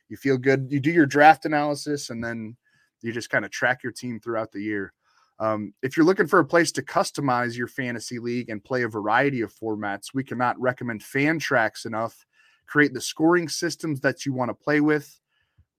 You 0.08 0.16
feel 0.16 0.36
good. 0.36 0.66
You 0.68 0.80
do 0.80 0.90
your 0.90 1.06
draft 1.06 1.44
analysis, 1.44 2.10
and 2.10 2.24
then 2.24 2.56
you 3.02 3.12
just 3.12 3.30
kind 3.30 3.44
of 3.44 3.50
track 3.50 3.82
your 3.82 3.92
team 3.92 4.20
throughout 4.20 4.52
the 4.52 4.62
year. 4.62 4.92
Um, 5.40 5.72
if 5.82 5.96
you're 5.96 6.06
looking 6.06 6.26
for 6.26 6.40
a 6.40 6.44
place 6.44 6.72
to 6.72 6.82
customize 6.82 7.56
your 7.56 7.68
fantasy 7.68 8.18
league 8.18 8.50
and 8.50 8.62
play 8.62 8.82
a 8.82 8.88
variety 8.88 9.40
of 9.40 9.54
formats, 9.54 10.12
we 10.12 10.24
cannot 10.24 10.60
recommend 10.60 11.00
Fantrax 11.00 11.86
enough. 11.86 12.26
Create 12.66 12.92
the 12.92 13.00
scoring 13.00 13.48
systems 13.48 14.00
that 14.00 14.26
you 14.26 14.32
want 14.32 14.50
to 14.50 14.54
play 14.54 14.80
with, 14.80 15.20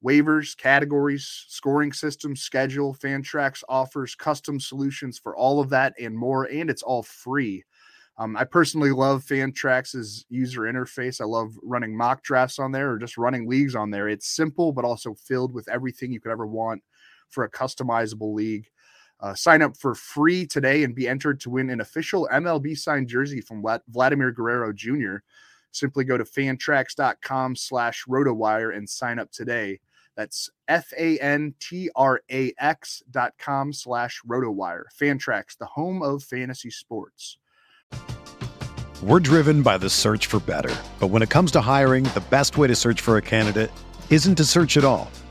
waivers, 0.03 0.57
categories, 0.57 1.45
scoring 1.49 1.91
systems, 1.91 2.41
schedule. 2.41 2.95
Fantrax 2.95 3.61
offers 3.67 4.15
custom 4.15 4.59
solutions 4.59 5.19
for 5.19 5.35
all 5.35 5.59
of 5.59 5.69
that 5.69 5.93
and 5.99 6.17
more, 6.17 6.45
and 6.45 6.69
it's 6.69 6.81
all 6.81 7.03
free. 7.03 7.63
Um, 8.17 8.35
I 8.35 8.43
personally 8.43 8.91
love 8.91 9.23
Fantrax's 9.23 10.25
user 10.29 10.61
interface. 10.61 11.21
I 11.21 11.25
love 11.25 11.53
running 11.63 11.95
mock 11.95 12.23
drafts 12.23 12.59
on 12.59 12.71
there 12.71 12.91
or 12.91 12.97
just 12.97 13.17
running 13.17 13.47
leagues 13.47 13.75
on 13.75 13.91
there. 13.91 14.09
It's 14.09 14.35
simple, 14.35 14.73
but 14.73 14.83
also 14.83 15.13
filled 15.13 15.53
with 15.53 15.69
everything 15.69 16.11
you 16.11 16.19
could 16.19 16.31
ever 16.31 16.47
want 16.47 16.81
for 17.29 17.43
a 17.43 17.51
customizable 17.51 18.33
league. 18.33 18.67
Uh, 19.21 19.33
sign 19.33 19.61
up 19.61 19.75
for 19.75 19.95
free 19.95 20.45
today 20.45 20.83
and 20.83 20.95
be 20.95 21.07
entered 21.07 21.39
to 21.41 21.49
win 21.49 21.69
an 21.69 21.81
official 21.81 22.27
MLB 22.31 22.77
signed 22.77 23.09
jersey 23.09 23.41
from 23.41 23.63
Vladimir 23.89 24.31
Guerrero 24.31 24.71
Jr. 24.71 25.17
Simply 25.71 26.03
go 26.03 26.17
to 26.17 26.23
fantrax.com 26.23 27.55
slash 27.55 28.05
rotowire 28.07 28.75
and 28.75 28.89
sign 28.89 29.19
up 29.19 29.31
today. 29.31 29.79
That's 30.15 30.49
F 30.67 30.91
A 30.97 31.17
N 31.19 31.53
T 31.59 31.89
R 31.95 32.21
A 32.31 32.53
X 32.59 33.03
dot 33.09 33.33
com 33.37 33.71
slash 33.71 34.21
rotowire. 34.27 34.83
Fantrax, 34.99 35.57
the 35.57 35.65
home 35.65 36.01
of 36.01 36.23
fantasy 36.23 36.71
sports. 36.71 37.37
We're 39.01 39.21
driven 39.21 39.61
by 39.61 39.77
the 39.77 39.89
search 39.89 40.25
for 40.25 40.41
better. 40.41 40.75
But 40.99 41.07
when 41.07 41.21
it 41.21 41.29
comes 41.29 41.51
to 41.51 41.61
hiring, 41.61 42.03
the 42.03 42.23
best 42.29 42.57
way 42.57 42.67
to 42.67 42.75
search 42.75 42.99
for 42.99 43.15
a 43.15 43.21
candidate 43.21 43.71
isn't 44.09 44.35
to 44.35 44.43
search 44.43 44.75
at 44.75 44.83
all. 44.83 45.09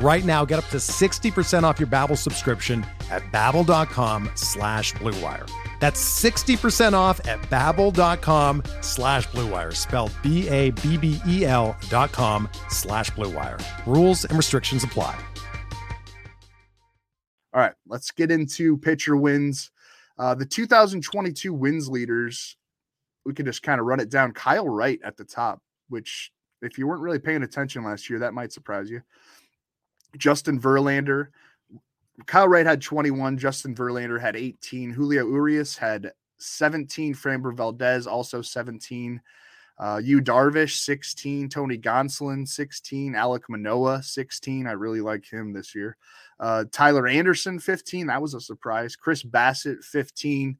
Right 0.00 0.24
now, 0.24 0.44
get 0.44 0.58
up 0.58 0.68
to 0.68 0.76
60% 0.76 1.62
off 1.62 1.80
your 1.80 1.86
Babbel 1.86 2.18
subscription 2.18 2.84
at 3.10 3.22
babbel.com 3.32 4.30
slash 4.34 4.92
bluewire. 4.94 5.48
That's 5.80 6.22
60% 6.22 6.92
off 6.92 7.26
at 7.26 7.40
babbel.com 7.42 8.62
slash 8.82 9.26
bluewire, 9.28 9.74
spelled 9.74 10.12
B-A-B-B-E-L 10.22 11.76
dot 11.88 12.12
com 12.12 12.48
slash 12.68 13.10
bluewire. 13.12 13.62
Rules 13.86 14.24
and 14.24 14.36
restrictions 14.36 14.84
apply. 14.84 15.18
All 17.54 17.60
right, 17.62 17.74
let's 17.88 18.10
get 18.10 18.30
into 18.30 18.76
pitcher 18.76 19.16
wins. 19.16 19.70
Uh, 20.18 20.34
the 20.34 20.44
2022 20.44 21.54
wins 21.54 21.88
leaders, 21.88 22.56
we 23.24 23.32
can 23.32 23.46
just 23.46 23.62
kind 23.62 23.80
of 23.80 23.86
run 23.86 24.00
it 24.00 24.10
down. 24.10 24.32
Kyle 24.32 24.68
Wright 24.68 25.00
at 25.02 25.16
the 25.16 25.24
top, 25.24 25.60
which 25.88 26.32
if 26.60 26.76
you 26.76 26.86
weren't 26.86 27.02
really 27.02 27.18
paying 27.18 27.42
attention 27.42 27.82
last 27.84 28.10
year, 28.10 28.18
that 28.18 28.34
might 28.34 28.52
surprise 28.52 28.90
you. 28.90 29.00
Justin 30.18 30.60
Verlander. 30.60 31.28
Kyle 32.26 32.48
Wright 32.48 32.66
had 32.66 32.80
21. 32.80 33.36
Justin 33.38 33.74
Verlander 33.74 34.20
had 34.20 34.36
18. 34.36 34.90
Julio 34.90 35.26
Urias 35.26 35.76
had 35.76 36.12
17. 36.38 37.14
Framber 37.14 37.54
Valdez 37.54 38.06
also 38.06 38.42
17. 38.42 39.20
Uh, 39.78 40.00
Yu 40.02 40.20
Darvish 40.22 40.78
16. 40.78 41.48
Tony 41.48 41.78
Gonsolin 41.78 42.48
16. 42.48 43.12
Alek 43.12 43.42
Manoah 43.48 44.02
16. 44.02 44.66
I 44.66 44.72
really 44.72 45.00
like 45.00 45.30
him 45.30 45.52
this 45.52 45.74
year. 45.74 45.96
Uh, 46.40 46.64
Tyler 46.72 47.06
Anderson 47.06 47.58
15. 47.58 48.06
That 48.06 48.22
was 48.22 48.34
a 48.34 48.40
surprise. 48.40 48.96
Chris 48.96 49.22
Bassitt 49.22 49.84
15. 49.84 50.56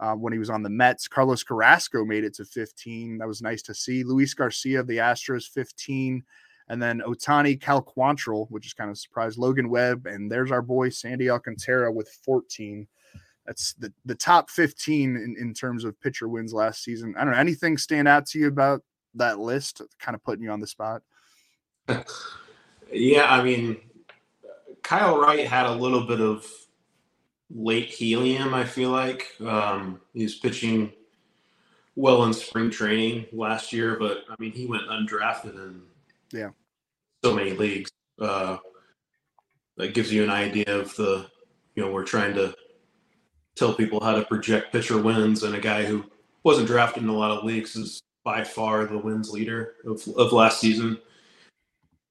Uh, 0.00 0.14
when 0.14 0.32
he 0.32 0.38
was 0.38 0.50
on 0.50 0.62
the 0.62 0.70
Mets, 0.70 1.06
Carlos 1.06 1.44
Carrasco 1.44 2.04
made 2.04 2.24
it 2.24 2.34
to 2.34 2.44
15. 2.44 3.18
That 3.18 3.28
was 3.28 3.42
nice 3.42 3.62
to 3.62 3.74
see. 3.74 4.02
Luis 4.02 4.34
Garcia 4.34 4.80
of 4.80 4.86
the 4.86 4.96
Astros 4.96 5.48
15. 5.48 6.24
And 6.68 6.82
then 6.82 7.02
Ohtani 7.06 7.60
Cal 7.60 7.82
Quantrill, 7.82 8.50
which 8.50 8.66
is 8.66 8.72
kind 8.72 8.88
of 8.88 8.94
a 8.94 8.98
surprise. 8.98 9.36
Logan 9.36 9.68
Webb, 9.68 10.06
and 10.06 10.30
there's 10.30 10.50
our 10.50 10.62
boy 10.62 10.88
Sandy 10.88 11.28
Alcantara 11.28 11.92
with 11.92 12.08
14. 12.24 12.86
That's 13.46 13.74
the, 13.74 13.92
the 14.06 14.14
top 14.14 14.48
15 14.48 15.16
in, 15.16 15.36
in 15.38 15.52
terms 15.52 15.84
of 15.84 16.00
pitcher 16.00 16.28
wins 16.28 16.54
last 16.54 16.82
season. 16.82 17.14
I 17.18 17.24
don't 17.24 17.34
know. 17.34 17.38
Anything 17.38 17.76
stand 17.76 18.08
out 18.08 18.26
to 18.28 18.38
you 18.38 18.48
about 18.48 18.82
that 19.14 19.38
list? 19.38 19.82
Kind 19.98 20.14
of 20.14 20.24
putting 20.24 20.42
you 20.42 20.50
on 20.50 20.60
the 20.60 20.66
spot. 20.66 21.02
yeah, 22.92 23.26
I 23.26 23.42
mean, 23.42 23.76
Kyle 24.82 25.18
Wright 25.18 25.46
had 25.46 25.66
a 25.66 25.72
little 25.72 26.06
bit 26.06 26.20
of 26.22 26.46
late 27.50 27.88
helium, 27.88 28.54
I 28.54 28.64
feel 28.64 28.90
like. 28.90 29.34
Um, 29.40 30.00
he's 30.14 30.36
pitching 30.36 30.92
well 31.96 32.24
in 32.24 32.32
spring 32.32 32.70
training 32.70 33.26
last 33.32 33.72
year, 33.72 33.96
but 33.98 34.24
I 34.30 34.34
mean, 34.38 34.52
he 34.52 34.66
went 34.66 34.88
undrafted 34.88 35.56
and 35.56 35.82
yeah. 36.34 36.50
So 37.24 37.34
many 37.34 37.52
leagues. 37.52 37.90
Uh, 38.20 38.58
that 39.76 39.94
gives 39.94 40.12
you 40.12 40.22
an 40.22 40.30
idea 40.30 40.64
of 40.68 40.94
the, 40.96 41.26
you 41.74 41.82
know, 41.82 41.90
we're 41.90 42.04
trying 42.04 42.34
to 42.34 42.54
tell 43.56 43.74
people 43.74 44.02
how 44.02 44.14
to 44.14 44.24
project 44.24 44.72
pitcher 44.72 45.00
wins, 45.00 45.42
and 45.42 45.54
a 45.54 45.60
guy 45.60 45.84
who 45.84 46.04
wasn't 46.42 46.66
drafted 46.66 47.02
in 47.02 47.08
a 47.08 47.16
lot 47.16 47.30
of 47.30 47.44
leagues 47.44 47.76
is 47.76 48.02
by 48.24 48.44
far 48.44 48.86
the 48.86 48.98
wins 48.98 49.30
leader 49.30 49.74
of, 49.86 50.06
of 50.16 50.32
last 50.32 50.60
season. 50.60 50.98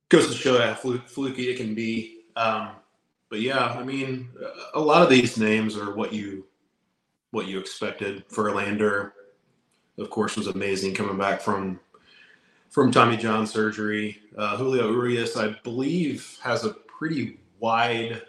Goes 0.10 0.28
to 0.28 0.34
show 0.34 0.60
how 0.60 0.74
fluky 0.74 1.50
it 1.50 1.58
can 1.58 1.74
be. 1.74 2.22
Um, 2.36 2.72
but 3.30 3.42
yeah, 3.42 3.66
I 3.66 3.84
mean, 3.84 4.30
a 4.76 4.80
lot 4.80 5.02
of 5.02 5.10
these 5.10 5.38
names 5.38 5.76
are 5.76 5.96
what 5.96 6.14
you 6.14 6.46
what 7.32 7.48
you 7.48 7.60
expected. 7.60 8.28
Verlander, 8.30 9.14
of 9.98 10.10
course, 10.12 10.36
was 10.36 10.48
amazing 10.48 10.94
coming 10.94 11.18
back 11.18 11.42
from 11.42 11.80
from 12.74 12.92
Tommy 12.92 13.16
John 13.16 13.46
surgery. 13.46 14.20
Uh, 14.36 14.58
Julio 14.58 14.92
Urias, 14.92 15.38
I 15.38 15.50
believe, 15.64 16.38
has 16.42 16.66
a 16.66 16.72
pretty 16.72 17.38
wide 17.60 18.24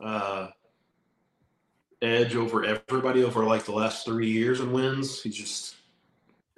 uh, 0.00 0.48
edge 2.00 2.36
over 2.36 2.64
everybody 2.64 3.24
over 3.24 3.44
like 3.44 3.64
the 3.64 3.72
last 3.72 4.06
three 4.06 4.30
years 4.30 4.60
in 4.60 4.72
wins. 4.72 5.20
He's 5.20 5.34
just 5.34 5.74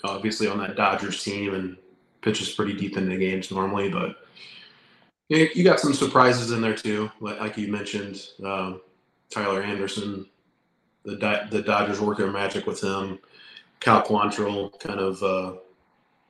obviously 0.05 0.47
on 0.47 0.59
that 0.59 0.77
Dodgers 0.77 1.25
team 1.25 1.55
and 1.55 1.79
pitches 2.21 2.51
pretty 2.51 2.75
deep 2.75 2.99
into 2.99 3.17
games 3.17 3.51
normally, 3.51 3.89
but 3.89 4.17
you 5.29 5.65
got 5.65 5.81
some 5.81 5.95
surprises 5.95 6.51
in 6.51 6.61
there 6.61 6.75
too, 6.75 7.11
like 7.21 7.57
you 7.57 7.69
mentioned. 7.69 8.21
Um, 8.45 8.83
Tyler 9.31 9.63
Anderson, 9.63 10.27
the 11.05 11.47
the 11.51 11.63
Dodgers 11.63 12.01
work 12.01 12.19
their 12.19 12.31
magic 12.31 12.67
with 12.67 12.83
him. 12.83 13.21
Cal 13.79 14.03
Quantrill 14.03 14.79
kind 14.81 15.01
of 15.01 15.23
uh, 15.23 15.53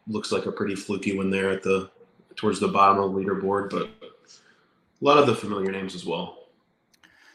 looks 0.07 0.33
like 0.33 0.47
a 0.47 0.53
pretty 0.53 0.75
fluky 0.75 1.17
one 1.17 1.31
there 1.31 1.51
at 1.51 1.63
the 1.63 1.91
towards 2.37 2.61
the 2.61 2.69
bottom 2.69 3.03
of 3.03 3.13
the 3.13 3.19
leaderboard, 3.19 3.71
but 3.71 3.91
a 4.03 5.05
lot 5.05 5.19
of 5.19 5.27
the 5.27 5.35
familiar 5.35 5.71
names 5.71 5.95
as 5.95 6.05
well. 6.05 6.37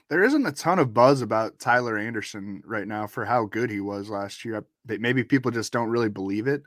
There 0.07 0.23
isn't 0.23 0.45
a 0.45 0.51
ton 0.51 0.79
of 0.79 0.93
buzz 0.93 1.21
about 1.21 1.59
Tyler 1.59 1.97
Anderson 1.97 2.61
right 2.65 2.87
now 2.87 3.07
for 3.07 3.25
how 3.25 3.45
good 3.45 3.71
he 3.71 3.79
was 3.79 4.09
last 4.09 4.45
year. 4.45 4.63
Maybe 4.87 5.23
people 5.23 5.51
just 5.51 5.73
don't 5.73 5.89
really 5.89 6.09
believe 6.09 6.47
it. 6.47 6.61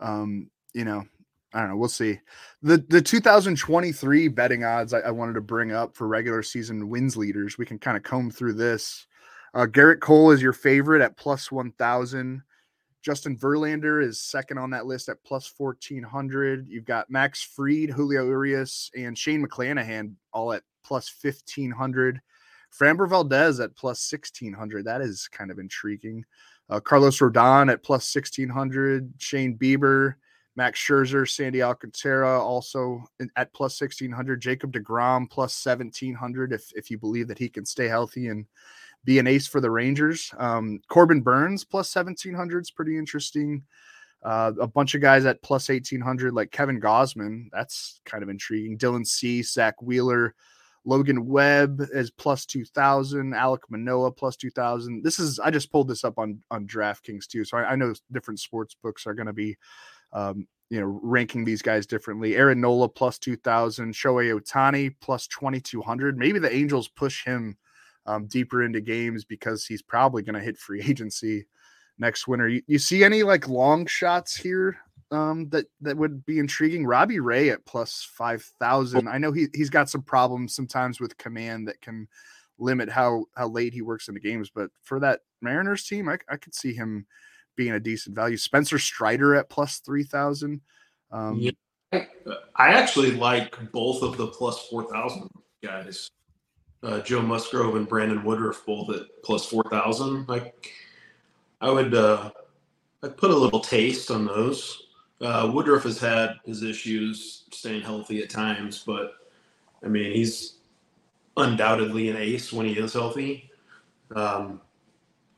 Um, 0.00 0.50
you 0.74 0.84
know, 0.84 1.04
I 1.52 1.60
don't 1.60 1.70
know. 1.70 1.76
We'll 1.76 1.88
see. 1.88 2.18
The 2.62 2.84
the 2.88 3.02
2023 3.02 4.28
betting 4.28 4.64
odds 4.64 4.94
I, 4.94 5.00
I, 5.00 5.10
wanted 5.10 5.34
to 5.34 5.40
bring 5.40 5.72
up 5.72 5.96
for 5.96 6.06
regular 6.06 6.42
season 6.42 6.88
wins 6.88 7.16
leaders. 7.16 7.58
We 7.58 7.66
can 7.66 7.78
kind 7.78 7.96
of 7.96 8.02
comb 8.02 8.30
through 8.30 8.54
this. 8.54 9.06
Uh, 9.52 9.66
Gerrit 9.66 10.00
Cole 10.00 10.30
is 10.30 10.42
your 10.42 10.52
favorite 10.52 11.02
at 11.02 11.16
plus 11.16 11.50
1,000. 11.50 12.42
Justin 13.02 13.36
Verlander 13.36 14.04
is 14.04 14.20
second 14.20 14.58
on 14.58 14.70
that 14.70 14.86
list 14.86 15.08
at 15.08 15.22
plus 15.24 15.52
1400. 15.56 16.68
You've 16.68 16.84
got 16.84 17.10
Max 17.10 17.42
Fried, 17.42 17.90
Julio 17.90 18.26
Urias, 18.26 18.90
and 18.96 19.16
Shane 19.16 19.46
McClanahan 19.46 20.14
all 20.32 20.52
at 20.52 20.62
plus 20.84 21.12
1500. 21.22 22.20
Framber 22.78 23.08
Valdez 23.08 23.58
at 23.58 23.74
plus 23.74 24.10
1600. 24.12 24.84
That 24.84 25.00
is 25.00 25.28
kind 25.28 25.50
of 25.50 25.58
intriguing. 25.58 26.24
Uh, 26.68 26.78
Carlos 26.78 27.18
Rodon 27.18 27.72
at 27.72 27.82
plus 27.82 28.14
1600. 28.14 29.12
Shane 29.18 29.56
Bieber, 29.56 30.14
Max 30.54 30.78
Scherzer, 30.78 31.28
Sandy 31.28 31.62
Alcantara 31.62 32.38
also 32.40 33.02
at 33.34 33.52
plus 33.54 33.80
1600. 33.80 34.40
Jacob 34.40 34.72
DeGrom 34.72 35.28
plus 35.28 35.64
1700 35.64 36.52
if, 36.52 36.70
if 36.74 36.90
you 36.90 36.98
believe 36.98 37.28
that 37.28 37.38
he 37.38 37.48
can 37.48 37.64
stay 37.64 37.88
healthy 37.88 38.28
and 38.28 38.46
be 39.04 39.18
an 39.18 39.26
ace 39.26 39.46
for 39.46 39.60
the 39.60 39.70
Rangers. 39.70 40.32
Um, 40.38 40.80
Corbin 40.88 41.20
Burnes 41.20 41.64
plus 41.64 41.94
1700 41.94 42.62
is 42.62 42.70
pretty 42.70 42.98
interesting. 42.98 43.62
Uh, 44.22 44.52
a 44.60 44.66
bunch 44.66 44.94
of 44.94 45.00
guys 45.00 45.24
at 45.24 45.40
plus 45.42 45.70
1800, 45.70 46.34
like 46.34 46.50
Kevin 46.50 46.80
Gausman. 46.80 47.46
That's 47.52 48.00
kind 48.04 48.22
of 48.22 48.28
intriguing. 48.28 48.76
Dylan 48.76 49.06
Cease, 49.06 49.52
Zack 49.52 49.80
Wheeler, 49.80 50.34
Logan 50.84 51.26
Webb 51.26 51.82
is 51.92 52.10
plus 52.10 52.44
2000, 52.46 53.32
Alek 53.32 53.60
Manoah 53.70 54.12
plus 54.12 54.36
2000. 54.36 55.02
This 55.02 55.18
is, 55.18 55.38
I 55.38 55.50
just 55.50 55.72
pulled 55.72 55.88
this 55.88 56.04
up 56.04 56.18
on, 56.18 56.42
on 56.50 56.66
DraftKings 56.66 57.26
too. 57.26 57.44
So 57.44 57.58
I, 57.58 57.72
I 57.72 57.76
know 57.76 57.94
different 58.12 58.40
sports 58.40 58.76
books 58.82 59.06
are 59.06 59.14
going 59.14 59.26
to 59.26 59.32
be, 59.32 59.56
um, 60.12 60.46
you 60.68 60.80
know, 60.80 61.00
ranking 61.02 61.44
these 61.44 61.62
guys 61.62 61.86
differently. 61.86 62.36
Aaron 62.36 62.60
Nola 62.60 62.88
plus 62.88 63.18
2000, 63.18 63.92
Shohei 63.92 64.38
Ohtani 64.38 64.94
plus 65.00 65.26
2200. 65.28 66.16
Maybe 66.16 66.38
the 66.38 66.54
Angels 66.54 66.88
push 66.88 67.24
him 67.24 67.56
um, 68.06 68.26
deeper 68.26 68.62
into 68.62 68.80
games 68.80 69.24
because 69.24 69.66
he's 69.66 69.82
probably 69.82 70.22
going 70.22 70.34
to 70.34 70.40
hit 70.40 70.58
free 70.58 70.82
agency 70.86 71.46
next 71.98 72.26
winter. 72.26 72.48
You, 72.48 72.62
you 72.66 72.78
see 72.78 73.04
any 73.04 73.22
like 73.22 73.48
long 73.48 73.86
shots 73.86 74.36
here 74.36 74.78
um, 75.10 75.48
that 75.50 75.66
that 75.80 75.96
would 75.96 76.24
be 76.24 76.38
intriguing? 76.38 76.86
Robbie 76.86 77.20
Ray 77.20 77.50
at 77.50 77.64
plus 77.66 78.08
five 78.16 78.42
thousand. 78.60 79.08
I 79.08 79.18
know 79.18 79.32
he 79.32 79.46
he's 79.54 79.70
got 79.70 79.90
some 79.90 80.02
problems 80.02 80.54
sometimes 80.54 81.00
with 81.00 81.18
command 81.18 81.68
that 81.68 81.80
can 81.80 82.08
limit 82.58 82.88
how 82.88 83.24
how 83.36 83.48
late 83.48 83.72
he 83.72 83.82
works 83.82 84.08
in 84.08 84.14
the 84.14 84.20
games, 84.20 84.50
but 84.54 84.70
for 84.82 85.00
that 85.00 85.20
Mariners 85.40 85.84
team, 85.84 86.08
I, 86.08 86.18
I 86.28 86.36
could 86.36 86.54
see 86.54 86.72
him 86.72 87.06
being 87.56 87.72
a 87.72 87.80
decent 87.80 88.14
value. 88.14 88.36
Spencer 88.36 88.78
Strider 88.78 89.34
at 89.34 89.50
plus 89.50 89.78
three 89.78 90.04
thousand. 90.04 90.60
Um, 91.10 91.38
yeah, 91.38 91.50
I 91.92 92.68
actually 92.68 93.12
like 93.12 93.56
both 93.72 94.02
of 94.02 94.16
the 94.16 94.28
plus 94.28 94.66
four 94.68 94.84
thousand 94.90 95.28
guys. 95.62 96.08
Uh, 96.82 97.00
Joe 97.00 97.20
Musgrove 97.20 97.76
and 97.76 97.86
Brandon 97.86 98.24
Woodruff 98.24 98.64
both 98.64 98.90
at 98.90 99.02
plus 99.22 99.44
four 99.44 99.64
thousand. 99.64 100.28
Like 100.28 100.72
I 101.60 101.70
would 101.70 101.94
uh, 101.94 102.30
I'd 103.02 103.16
put 103.16 103.30
a 103.30 103.36
little 103.36 103.60
taste 103.60 104.10
on 104.10 104.24
those. 104.24 104.86
Uh, 105.20 105.50
Woodruff 105.52 105.82
has 105.82 105.98
had 105.98 106.36
his 106.46 106.62
issues 106.62 107.44
staying 107.50 107.82
healthy 107.82 108.22
at 108.22 108.30
times, 108.30 108.82
but 108.86 109.12
I 109.84 109.88
mean 109.88 110.12
he's 110.12 110.54
undoubtedly 111.36 112.08
an 112.08 112.16
ace 112.16 112.52
when 112.52 112.66
he 112.66 112.72
is 112.72 112.94
healthy. 112.94 113.50
Um, 114.14 114.60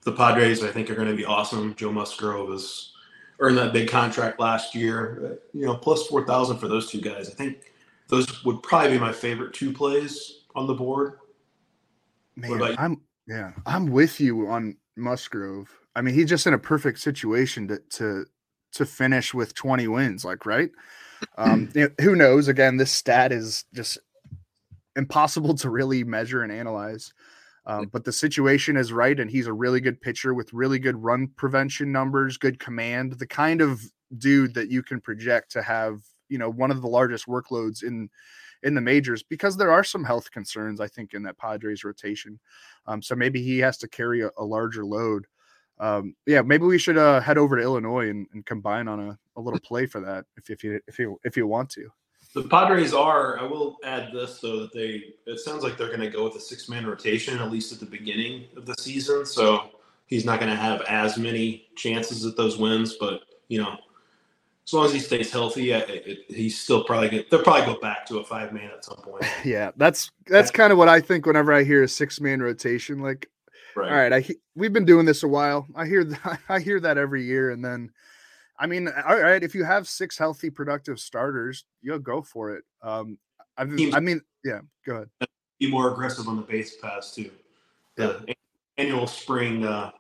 the 0.02 0.12
Padres, 0.12 0.62
I 0.62 0.68
think, 0.68 0.90
are 0.90 0.94
going 0.94 1.09
to 1.09 1.14
be 1.14 1.24
awesome. 1.24 1.74
Joe 1.74 1.92
Musgrove 1.92 2.50
has 2.50 2.92
earned 3.38 3.59
that 3.59 3.72
big 3.72 3.88
contract 3.88 4.40
last 4.40 4.74
year. 4.74 5.40
You 5.52 5.66
know, 5.66 5.74
plus 5.74 6.07
four 6.07 6.24
thousand 6.24 6.59
for 6.59 6.68
those 6.68 6.88
two 6.88 7.00
guys. 7.00 7.28
I 7.28 7.35
think 7.35 7.72
those 8.07 8.44
would 8.44 8.62
probably 8.62 8.92
be 8.92 8.98
my 8.98 9.12
favorite 9.12 9.55
two 9.55 9.72
plays 9.72 10.40
on 10.55 10.66
the 10.66 10.74
board. 10.74 11.18
Man, 12.37 12.75
I'm 12.79 13.03
yeah, 13.27 13.53
I'm 13.66 13.87
with 13.90 14.21
you 14.21 14.49
on 14.49 14.77
Musgrove. 14.97 15.68
I 15.95 16.03
mean, 16.03 16.14
he's 16.14 16.29
just 16.29 16.47
in 16.47 16.55
a 16.55 16.59
perfect 16.59 16.99
situation 16.99 17.68
to 17.68 17.79
to 17.90 18.27
to 18.73 18.87
finish 18.87 19.35
with 19.35 19.55
20 19.55 19.87
wins, 19.88 20.25
like 20.25 20.47
right. 20.47 20.71
Um, 21.37 21.71
you 21.75 21.83
know, 21.83 21.90
who 22.01 22.16
knows? 22.16 22.49
Again, 22.49 22.77
this 22.77 22.90
stat 22.90 23.33
is 23.33 23.64
just 23.75 23.99
impossible 24.97 25.55
to 25.57 25.71
really 25.71 26.05
measure 26.05 26.42
and 26.42 26.53
analyze. 26.53 27.12
Um, 27.64 27.88
but 27.92 28.05
the 28.05 28.12
situation 28.12 28.77
is 28.77 28.92
right, 28.92 29.18
and 29.18 29.31
he's 29.31 29.47
a 29.47 29.53
really 29.53 29.81
good 29.81 30.01
pitcher 30.01 30.35
with 30.35 30.53
really 30.53 30.81
good 30.81 31.01
run 31.01 31.29
prevention 31.37 31.92
numbers, 31.92 32.37
good 32.37 32.59
command, 32.59 33.12
the 33.12 33.27
kind 33.27 33.61
of 33.61 33.81
dude 34.18 34.55
that 34.55 34.68
you 34.68 34.83
can 34.83 35.01
project 35.01 35.53
to 35.53 35.62
have, 35.62 36.01
you 36.29 36.38
know, 36.38 36.51
one 36.51 36.73
of 36.73 36.83
the 36.83 36.88
largest 36.88 37.27
workloads 37.27 37.85
in 37.85 38.11
in 38.62 38.75
the 38.75 38.81
majors 38.81 39.22
because 39.22 39.57
there 39.57 39.72
are 39.72 39.85
some 39.85 40.05
health 40.05 40.31
concerns, 40.31 40.81
I 40.81 40.88
think, 40.88 41.14
in 41.14 41.22
that 41.25 41.38
Padres 41.38 41.85
rotation. 41.85 42.38
Um, 42.87 43.03
so 43.03 43.14
maybe 43.14 43.42
he 43.42 43.59
has 43.59 43.79
to 43.79 43.88
carry 43.88 44.22
a, 44.22 44.31
a 44.38 44.44
larger 44.44 44.85
load 44.85 45.27
um, 45.83 46.14
yeah, 46.27 46.42
maybe 46.42 46.64
we 46.64 46.79
should 46.79 46.96
uh, 46.96 47.20
head 47.20 47.38
over 47.38 47.57
to 47.57 47.62
Illinois 47.62 48.09
and, 48.09 48.27
and 48.33 48.46
combine 48.46 48.87
on 48.87 49.01
a, 49.01 49.18
a 49.37 49.40
little 49.40 49.59
play 49.59 49.87
for 49.87 50.01
that 50.01 50.25
if, 50.37 50.48
if 50.48 50.62
you 50.62 50.81
if 50.87 50.98
you 50.98 51.18
if 51.25 51.37
you 51.37 51.46
want 51.46 51.70
to. 51.70 51.88
The 52.35 52.44
Padres 52.44 52.94
are. 52.94 53.38
I 53.40 53.42
will 53.42 53.77
add 53.85 54.11
this 54.12 54.40
though 54.40 54.61
that 54.61 54.72
they. 54.72 55.03
It 55.27 55.40
sounds 55.40 55.64
like 55.64 55.77
they're 55.77 55.88
going 55.88 56.01
to 56.01 56.09
go 56.09 56.22
with 56.22 56.37
a 56.37 56.40
six 56.40 56.68
man 56.68 56.87
rotation 56.87 57.38
at 57.38 57.51
least 57.51 57.72
at 57.72 57.81
the 57.81 57.87
beginning 57.87 58.44
of 58.57 58.64
the 58.64 58.75
season. 58.75 59.27
So 59.27 59.70
he's 60.07 60.25
not 60.25 60.38
going 60.38 60.51
to 60.51 60.57
have 60.57 60.83
as 60.83 61.18
many 61.18 61.66
chances 61.75 62.25
at 62.25 62.37
those 62.37 62.59
wins. 62.59 62.94
But 62.94 63.22
you 63.48 63.61
know, 63.61 63.77
as 64.66 64.72
long 64.72 64.87
as 64.87 64.92
he 64.92 65.01
stays 65.01 65.33
healthy, 65.33 65.72
it, 65.72 65.88
it, 65.88 66.18
he's 66.29 66.59
still 66.59 66.85
probably 66.85 67.09
get, 67.09 67.31
they'll 67.31 67.42
probably 67.42 67.75
go 67.75 67.81
back 67.81 68.07
to 68.07 68.18
a 68.18 68.25
five 68.25 68.53
man 68.53 68.70
at 68.70 68.85
some 68.85 68.96
point. 68.98 69.25
Yeah, 69.44 69.72
that's 69.77 70.11
that's 70.27 70.51
kind 70.51 70.72
of 70.72 70.79
what 70.79 70.88
I 70.88 71.01
think 71.01 71.27
whenever 71.27 71.53
I 71.53 71.64
hear 71.64 71.83
a 71.83 71.88
six 71.88 72.20
man 72.20 72.40
rotation. 72.40 73.01
Like 73.01 73.29
Right. 73.75 73.90
All 73.90 73.96
right, 73.96 74.12
I 74.12 74.25
we've 74.55 74.72
been 74.72 74.85
doing 74.85 75.07
this 75.07 75.22
a 75.22 75.29
while. 75.29 75.66
I 75.75 75.87
hear 75.87 76.05
that, 76.05 76.38
I 76.48 76.61
hear 76.61 76.81
that 76.81 76.98
every 76.98 77.25
year, 77.25 77.51
and 77.51 77.64
then, 77.64 77.90
I 78.59 78.66
mean, 78.66 78.88
all 78.88 79.18
right, 79.18 79.42
if 79.42 79.55
you 79.55 79.64
have 79.64 79.88
six 79.88 80.18
healthy, 80.18 80.51
productive 80.51 81.01
starters, 81.01 81.64
you'll 81.81 81.98
go 81.98 82.22
for 82.22 82.55
it. 82.55 82.64
Um, 82.83 83.18
I, 83.57 83.62
I 83.62 84.01
mean, 84.01 84.20
yeah, 84.44 84.61
go 84.87 84.96
ahead. 84.96 85.09
Be 85.59 85.70
more 85.70 85.92
aggressive 85.92 86.29
on 86.29 86.37
the 86.37 86.42
base 86.42 86.77
pass 86.77 87.14
too. 87.14 87.31
The 87.96 88.25
yeah. 88.27 88.35
annual 88.79 89.07
spring 89.07 89.64
uh, 89.64 89.92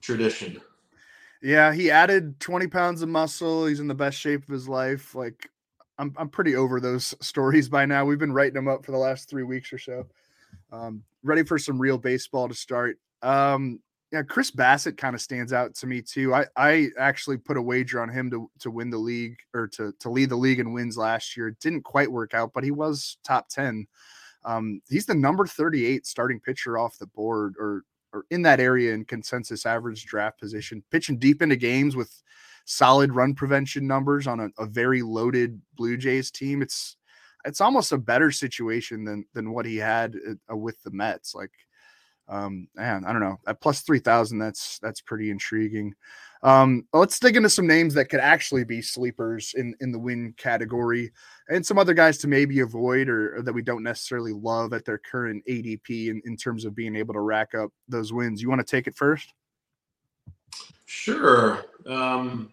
tradition. 0.00 0.60
Yeah, 1.46 1.72
he 1.72 1.92
added 1.92 2.40
20 2.40 2.66
pounds 2.66 3.02
of 3.02 3.08
muscle. 3.08 3.66
He's 3.66 3.78
in 3.78 3.86
the 3.86 3.94
best 3.94 4.18
shape 4.18 4.42
of 4.42 4.48
his 4.48 4.68
life. 4.68 5.14
Like, 5.14 5.48
I'm 5.96 6.12
I'm 6.16 6.28
pretty 6.28 6.56
over 6.56 6.80
those 6.80 7.14
stories 7.24 7.68
by 7.68 7.86
now. 7.86 8.04
We've 8.04 8.18
been 8.18 8.32
writing 8.32 8.54
them 8.54 8.66
up 8.66 8.84
for 8.84 8.90
the 8.90 8.98
last 8.98 9.30
three 9.30 9.44
weeks 9.44 9.72
or 9.72 9.78
so. 9.78 10.06
Um, 10.72 11.04
ready 11.22 11.44
for 11.44 11.56
some 11.56 11.80
real 11.80 11.98
baseball 11.98 12.48
to 12.48 12.54
start. 12.54 12.98
Um, 13.22 13.78
yeah, 14.10 14.22
Chris 14.22 14.50
Bassitt 14.50 14.96
kind 14.96 15.14
of 15.14 15.20
stands 15.20 15.52
out 15.52 15.76
to 15.76 15.86
me 15.86 16.02
too. 16.02 16.34
I 16.34 16.46
I 16.56 16.88
actually 16.98 17.36
put 17.36 17.56
a 17.56 17.62
wager 17.62 18.02
on 18.02 18.08
him 18.08 18.28
to 18.32 18.50
to 18.58 18.72
win 18.72 18.90
the 18.90 18.98
league 18.98 19.36
or 19.54 19.68
to 19.68 19.92
to 20.00 20.10
lead 20.10 20.30
the 20.30 20.36
league 20.36 20.58
in 20.58 20.72
wins 20.72 20.98
last 20.98 21.36
year. 21.36 21.46
It 21.46 21.60
didn't 21.60 21.82
quite 21.82 22.10
work 22.10 22.34
out, 22.34 22.54
but 22.54 22.64
he 22.64 22.72
was 22.72 23.18
top 23.22 23.48
10. 23.50 23.86
Um, 24.44 24.80
he's 24.88 25.06
the 25.06 25.14
number 25.14 25.46
38 25.46 26.06
starting 26.06 26.40
pitcher 26.40 26.76
off 26.76 26.98
the 26.98 27.06
board 27.06 27.54
or 27.56 27.82
or 28.12 28.24
in 28.30 28.42
that 28.42 28.60
area 28.60 28.94
in 28.94 29.04
consensus 29.04 29.66
average 29.66 30.04
draft 30.06 30.38
position, 30.38 30.82
pitching 30.90 31.18
deep 31.18 31.42
into 31.42 31.56
games 31.56 31.96
with 31.96 32.22
solid 32.64 33.14
run 33.14 33.34
prevention 33.34 33.86
numbers 33.86 34.26
on 34.26 34.40
a, 34.40 34.48
a 34.58 34.66
very 34.66 35.02
loaded 35.02 35.60
Blue 35.76 35.96
Jays 35.96 36.30
team. 36.30 36.62
It's 36.62 36.96
it's 37.44 37.60
almost 37.60 37.92
a 37.92 37.98
better 37.98 38.30
situation 38.30 39.04
than 39.04 39.24
than 39.32 39.52
what 39.52 39.66
he 39.66 39.76
had 39.76 40.16
uh, 40.50 40.56
with 40.56 40.82
the 40.82 40.90
Mets. 40.90 41.34
Like 41.34 41.52
um, 42.28 42.68
man, 42.74 43.04
I 43.04 43.12
don't 43.12 43.22
know. 43.22 43.38
At 43.46 43.60
plus 43.60 43.82
three 43.82 44.00
thousand, 44.00 44.38
that's 44.38 44.78
that's 44.80 45.00
pretty 45.00 45.30
intriguing. 45.30 45.94
Um, 46.46 46.86
let's 46.92 47.18
dig 47.18 47.36
into 47.36 47.50
some 47.50 47.66
names 47.66 47.92
that 47.94 48.04
could 48.04 48.20
actually 48.20 48.62
be 48.62 48.80
sleepers 48.80 49.52
in 49.56 49.74
in 49.80 49.90
the 49.90 49.98
win 49.98 50.32
category, 50.36 51.10
and 51.48 51.66
some 51.66 51.76
other 51.76 51.92
guys 51.92 52.18
to 52.18 52.28
maybe 52.28 52.60
avoid 52.60 53.08
or, 53.08 53.38
or 53.38 53.42
that 53.42 53.52
we 53.52 53.62
don't 53.62 53.82
necessarily 53.82 54.32
love 54.32 54.72
at 54.72 54.84
their 54.84 54.98
current 54.98 55.42
ADP 55.48 56.08
in, 56.08 56.22
in 56.24 56.36
terms 56.36 56.64
of 56.64 56.76
being 56.76 56.94
able 56.94 57.14
to 57.14 57.20
rack 57.20 57.56
up 57.56 57.72
those 57.88 58.12
wins. 58.12 58.40
You 58.40 58.48
want 58.48 58.64
to 58.64 58.70
take 58.70 58.86
it 58.86 58.94
first? 58.94 59.34
Sure. 60.84 61.64
Um, 61.84 62.52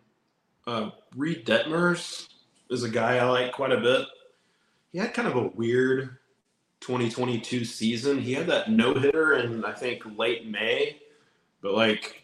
uh, 0.66 0.90
Reid 1.16 1.46
Detmers 1.46 2.30
is 2.72 2.82
a 2.82 2.90
guy 2.90 3.18
I 3.18 3.26
like 3.26 3.52
quite 3.52 3.72
a 3.72 3.80
bit. 3.80 4.08
He 4.92 4.98
had 4.98 5.14
kind 5.14 5.28
of 5.28 5.36
a 5.36 5.50
weird 5.50 6.18
2022 6.80 7.64
season. 7.64 8.20
He 8.20 8.34
had 8.34 8.48
that 8.48 8.72
no 8.72 8.96
hitter 8.96 9.36
in 9.36 9.64
I 9.64 9.74
think 9.74 10.02
late 10.18 10.50
May, 10.50 11.00
but 11.62 11.76
like 11.76 12.23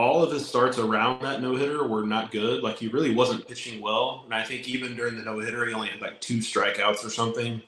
all 0.00 0.22
of 0.22 0.32
his 0.32 0.48
starts 0.48 0.78
around 0.78 1.22
that 1.22 1.42
no 1.42 1.54
hitter 1.56 1.86
were 1.86 2.06
not 2.06 2.30
good. 2.30 2.62
Like 2.62 2.78
he 2.78 2.88
really 2.88 3.14
wasn't 3.14 3.46
pitching 3.46 3.80
well, 3.82 4.22
and 4.24 4.34
I 4.34 4.42
think 4.42 4.66
even 4.68 4.96
during 4.96 5.16
the 5.16 5.22
no 5.22 5.38
hitter, 5.38 5.66
he 5.66 5.74
only 5.74 5.88
had 5.88 6.00
like 6.00 6.20
two 6.20 6.38
strikeouts 6.38 7.04
or 7.04 7.10
something. 7.10 7.62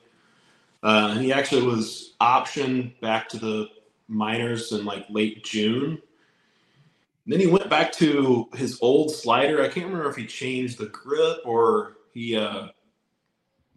Uh, 0.83 1.11
and 1.13 1.21
he 1.21 1.33
actually 1.33 1.63
was 1.63 2.15
optioned 2.21 2.99
back 3.01 3.29
to 3.29 3.39
the 3.39 3.69
minors 4.09 4.73
in 4.73 4.85
like 4.85 5.07
late 5.11 5.45
June. 5.45 6.01
Then 7.27 7.39
he 7.39 7.47
went 7.47 7.71
back 7.71 7.93
to 7.93 8.49
his 8.55 8.79
old 8.81 9.15
slider. 9.15 9.63
I 9.63 9.69
can't 9.69 9.87
remember 9.87 10.11
if 10.11 10.17
he 10.17 10.27
changed 10.27 10.79
the 10.79 10.87
grip 10.87 11.39
or 11.45 11.99
he 12.13 12.37
uh, 12.37 12.69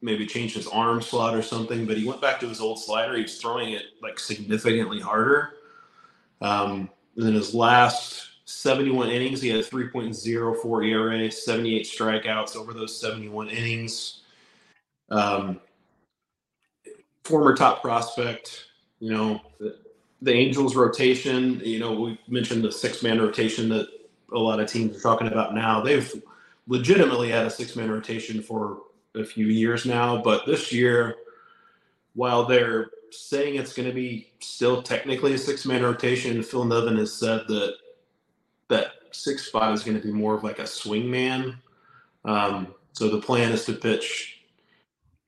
maybe 0.02 0.26
changed 0.26 0.56
his 0.56 0.68
arm 0.68 1.02
slot 1.02 1.36
or 1.36 1.44
something, 1.44 1.86
but 1.86 1.98
he 1.98 2.08
went 2.08 2.22
back 2.22 2.40
to 2.40 2.50
his 2.50 2.60
old 2.60 2.80
slider. 2.80 3.16
He 3.16 3.24
was 3.24 3.40
throwing 3.40 3.74
it 3.74 3.84
like 4.02 4.18
significantly 4.18 5.00
harder. 5.00 5.58
Um, 6.42 6.90
and 7.16 7.26
then 7.28 7.34
his 7.34 7.54
last 7.54 8.30
71 8.46 9.10
innings, 9.10 9.42
he 9.42 9.50
had 9.50 9.60
a 9.60 9.64
3.04 9.64 10.88
ERA, 10.88 11.32
78 11.32 11.86
strikeouts 11.86 12.56
over 12.56 12.74
those 12.74 13.00
71 13.00 13.50
innings. 13.50 14.22
Um, 15.10 15.60
former 17.24 17.56
top 17.56 17.82
prospect, 17.82 18.66
You 19.00 19.12
know, 19.12 19.42
the, 19.60 19.78
the 20.22 20.32
Angels 20.32 20.76
rotation, 20.76 21.60
you 21.64 21.80
know, 21.80 21.94
we 21.94 22.20
mentioned 22.28 22.64
the 22.64 22.72
six 22.72 23.02
man 23.04 23.20
rotation 23.20 23.68
that 23.70 23.90
a 24.32 24.38
lot 24.38 24.60
of 24.60 24.68
teams 24.68 24.96
are 24.96 25.02
talking 25.02 25.28
about 25.28 25.54
now. 25.54 25.82
They've 25.82 26.12
legitimately 26.68 27.30
had 27.30 27.46
a 27.46 27.50
six 27.50 27.76
man 27.76 27.92
rotation 27.92 28.42
for 28.42 28.84
a 29.16 29.24
few 29.24 29.48
years 29.48 29.86
now, 29.86 30.22
but 30.22 30.46
this 30.46 30.72
year, 30.72 31.16
while 32.14 32.46
they're 32.46 32.92
saying 33.12 33.56
it's 33.56 33.74
going 33.74 33.88
to 33.88 33.94
be 33.94 34.32
still 34.40 34.84
technically 34.84 35.34
a 35.34 35.38
six 35.38 35.66
man 35.66 35.84
rotation, 35.84 36.44
Phil 36.44 36.66
Nevin 36.66 36.98
has 36.98 37.14
said 37.14 37.48
that 37.48 37.78
that 38.70 38.94
six 39.12 39.48
spot 39.48 39.74
is 39.74 39.84
going 39.84 40.00
to 40.00 40.06
be 40.06 40.14
more 40.14 40.36
of 40.36 40.44
like 40.44 40.60
a 40.60 40.68
swing 40.68 41.10
man. 41.10 41.58
Um, 42.24 42.74
so 42.94 43.10
the 43.10 43.22
plan 43.22 43.52
is 43.52 43.66
to 43.66 43.74
pitch 43.74 44.42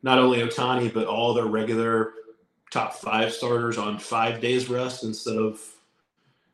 not 0.03 0.19
only 0.19 0.39
Ohtani 0.39 0.93
but 0.93 1.07
all 1.07 1.33
their 1.33 1.45
regular 1.45 2.13
top 2.71 2.95
five 2.95 3.31
starters 3.31 3.77
on 3.77 3.97
five 3.97 4.41
days 4.41 4.69
rest 4.69 5.03
instead 5.03 5.37
of, 5.37 5.61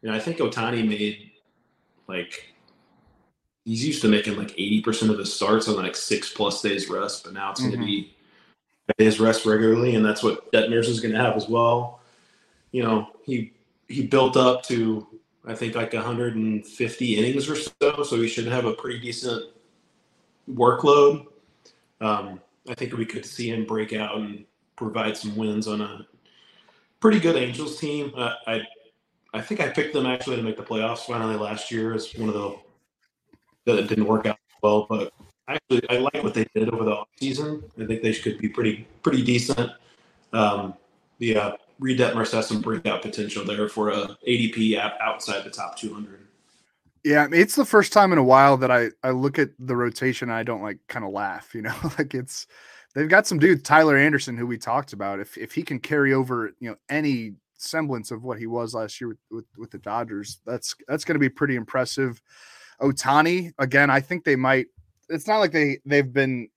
you 0.01 0.09
know, 0.09 0.15
I 0.15 0.19
think 0.19 0.37
Ohtani 0.37 0.87
made 0.87 1.31
like, 2.07 2.53
he's 3.65 3.85
used 3.85 4.01
to 4.01 4.07
making 4.07 4.37
like 4.37 4.49
80% 4.49 5.09
of 5.09 5.17
his 5.17 5.33
starts 5.33 5.67
on 5.67 5.75
like 5.75 5.95
six 5.95 6.31
plus 6.31 6.61
days 6.61 6.89
rest, 6.89 7.23
but 7.23 7.33
now 7.33 7.51
it's 7.51 7.61
mm-hmm. 7.61 7.69
going 7.69 7.81
to 7.81 7.85
be 7.85 8.15
days 8.97 9.19
rest 9.19 9.45
regularly. 9.45 9.95
And 9.95 10.05
that's 10.05 10.21
what 10.21 10.51
Detmers 10.51 10.87
is 10.87 10.99
going 10.99 11.13
to 11.13 11.19
have 11.19 11.35
as 11.35 11.47
well. 11.47 12.01
You 12.71 12.83
know, 12.83 13.09
he, 13.23 13.53
he 13.87 14.05
built 14.05 14.35
up 14.35 14.63
to, 14.63 15.07
I 15.45 15.53
think 15.53 15.75
like 15.75 15.93
150 15.93 17.17
innings 17.17 17.49
or 17.49 17.55
so. 17.55 18.03
So 18.03 18.15
he 18.17 18.27
should 18.27 18.47
have 18.47 18.65
a 18.65 18.73
pretty 18.73 18.99
decent 18.99 19.51
workload. 20.49 21.27
Um, 22.01 22.39
I 22.69 22.75
think 22.75 22.93
we 22.93 23.05
could 23.05 23.25
see 23.25 23.49
him 23.49 23.65
break 23.65 23.93
out 23.93 24.17
and 24.17 24.45
provide 24.75 25.17
some 25.17 25.35
wins 25.35 25.67
on 25.67 25.81
a 25.81 26.07
pretty 26.99 27.19
good 27.19 27.35
Angels 27.35 27.79
team. 27.79 28.11
Uh, 28.15 28.33
I 28.47 28.61
I 29.33 29.41
think 29.41 29.59
I 29.59 29.69
picked 29.69 29.93
them 29.93 30.05
actually 30.05 30.35
to 30.37 30.43
make 30.43 30.57
the 30.57 30.63
playoffs 30.63 30.99
finally 30.99 31.35
last 31.35 31.71
year 31.71 31.93
as 31.93 32.13
one 32.15 32.29
of 32.29 32.35
the 32.35 32.55
that 33.65 33.87
didn't 33.87 34.05
work 34.05 34.25
out 34.25 34.37
well, 34.61 34.85
but 34.89 35.11
actually 35.47 35.81
I 35.89 35.97
like 35.97 36.23
what 36.23 36.33
they 36.33 36.45
did 36.53 36.69
over 36.69 36.83
the 36.83 37.03
season. 37.19 37.63
I 37.79 37.85
think 37.85 38.01
they 38.01 38.13
could 38.13 38.37
be 38.37 38.49
pretty 38.49 38.87
pretty 39.01 39.23
decent. 39.23 39.71
Um, 40.31 40.75
the 41.19 41.37
Reid 41.83 41.99
Detmers 41.99 42.31
has 42.31 42.47
some 42.47 42.61
breakout 42.61 43.01
potential 43.01 43.43
there 43.43 43.67
for 43.67 43.89
a 43.89 44.17
ADP 44.25 44.77
app 44.77 44.97
outside 45.01 45.43
the 45.43 45.49
top 45.49 45.77
200. 45.77 46.25
Yeah, 47.03 47.27
it's 47.29 47.55
the 47.55 47.65
first 47.65 47.91
time 47.91 48.13
in 48.13 48.17
a 48.17 48.23
while 48.23 48.55
that 48.55 48.71
I 48.71 48.91
I 49.03 49.09
look 49.09 49.37
at 49.37 49.49
the 49.59 49.75
rotation 49.75 50.29
and 50.29 50.37
I 50.37 50.43
don't 50.43 50.61
like 50.61 50.77
kind 50.87 51.03
of 51.03 51.11
laugh, 51.11 51.53
you 51.53 51.61
know, 51.61 51.75
like 51.97 52.13
it's 52.13 52.47
they've 52.95 53.09
got 53.09 53.27
some 53.27 53.37
dude 53.37 53.65
Tyler 53.65 53.97
Anderson 53.97 54.37
who 54.37 54.47
we 54.47 54.57
talked 54.57 54.93
about. 54.93 55.19
If 55.19 55.37
if 55.37 55.51
he 55.51 55.61
can 55.61 55.77
carry 55.77 56.13
over, 56.13 56.53
you 56.61 56.69
know, 56.69 56.77
any 56.87 57.33
semblance 57.57 58.11
of 58.11 58.23
what 58.23 58.39
he 58.39 58.47
was 58.47 58.73
last 58.73 59.01
year 59.01 59.09
with 59.09 59.19
with, 59.29 59.45
with 59.57 59.71
the 59.71 59.79
Dodgers, 59.79 60.39
that's 60.45 60.73
that's 60.87 61.03
going 61.03 61.15
to 61.15 61.19
be 61.19 61.27
pretty 61.27 61.57
impressive. 61.57 62.21
Ohtani 62.81 63.51
again, 63.59 63.89
I 63.89 63.99
think 63.99 64.23
they 64.23 64.37
might. 64.37 64.67
It's 65.09 65.27
not 65.27 65.39
like 65.39 65.51
they 65.51 65.79
they've 65.85 66.13
been 66.13 66.47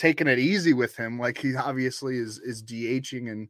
taking 0.00 0.28
it 0.28 0.38
easy 0.38 0.72
with 0.72 0.96
him. 0.96 1.18
Like 1.18 1.36
he 1.36 1.54
obviously 1.54 2.16
is 2.16 2.38
is 2.38 2.62
DHing 2.62 3.30
and 3.30 3.48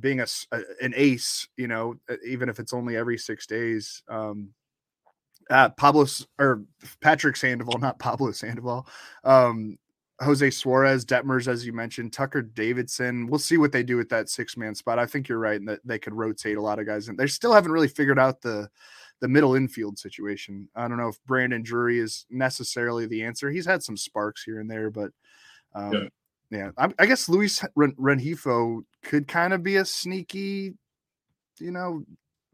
being 0.00 0.20
a, 0.20 0.26
a, 0.52 0.60
an 0.80 0.94
ace, 0.96 1.46
you 1.58 1.68
know, 1.68 1.96
even 2.26 2.48
if 2.48 2.58
it's 2.58 2.72
only 2.72 2.96
every 2.96 3.18
six 3.18 3.46
days. 3.46 4.02
Um, 4.08 4.54
uh, 5.50 5.68
Pablo 5.68 6.06
or 6.38 6.64
Patrick 7.00 7.36
Sandoval, 7.36 7.78
not 7.78 7.98
Pablo 7.98 8.32
Sandoval, 8.32 8.88
um, 9.22 9.78
Jose 10.20 10.50
Suarez, 10.50 11.04
Detmers, 11.04 11.46
as 11.46 11.66
you 11.66 11.74
mentioned, 11.74 12.12
Tucker 12.12 12.40
Davidson. 12.40 13.26
We'll 13.26 13.38
see 13.38 13.58
what 13.58 13.70
they 13.70 13.82
do 13.82 13.98
with 13.98 14.08
that 14.08 14.30
six 14.30 14.56
man 14.56 14.74
spot. 14.74 14.98
I 14.98 15.04
think 15.04 15.28
you're 15.28 15.38
right 15.38 15.60
in 15.60 15.66
that 15.66 15.80
they 15.84 15.98
could 15.98 16.14
rotate 16.14 16.56
a 16.56 16.62
lot 16.62 16.78
of 16.78 16.86
guys, 16.86 17.08
and 17.08 17.18
they 17.18 17.26
still 17.26 17.52
haven't 17.52 17.70
really 17.70 17.86
figured 17.86 18.18
out 18.18 18.40
the 18.40 18.70
the 19.20 19.28
middle 19.28 19.54
infield 19.54 19.98
situation. 19.98 20.68
I 20.74 20.88
don't 20.88 20.98
know 20.98 21.08
if 21.08 21.22
Brandon 21.26 21.62
Drury 21.62 21.98
is 22.00 22.26
necessarily 22.30 23.06
the 23.06 23.22
answer. 23.22 23.50
He's 23.50 23.66
had 23.66 23.82
some 23.82 23.96
sparks 23.96 24.42
here 24.42 24.58
and 24.58 24.70
there, 24.70 24.90
but 24.90 25.10
um, 25.74 25.92
yeah, 25.92 26.00
yeah 26.50 26.70
I, 26.78 26.92
I, 26.98 27.06
guess 27.06 27.28
Luis 27.28 27.64
Rengifo 27.76 28.82
could 29.02 29.28
kind 29.28 29.52
of 29.52 29.62
be 29.62 29.76
a 29.76 29.84
sneaky, 29.84 30.74
you 31.58 31.70
know, 31.70 32.04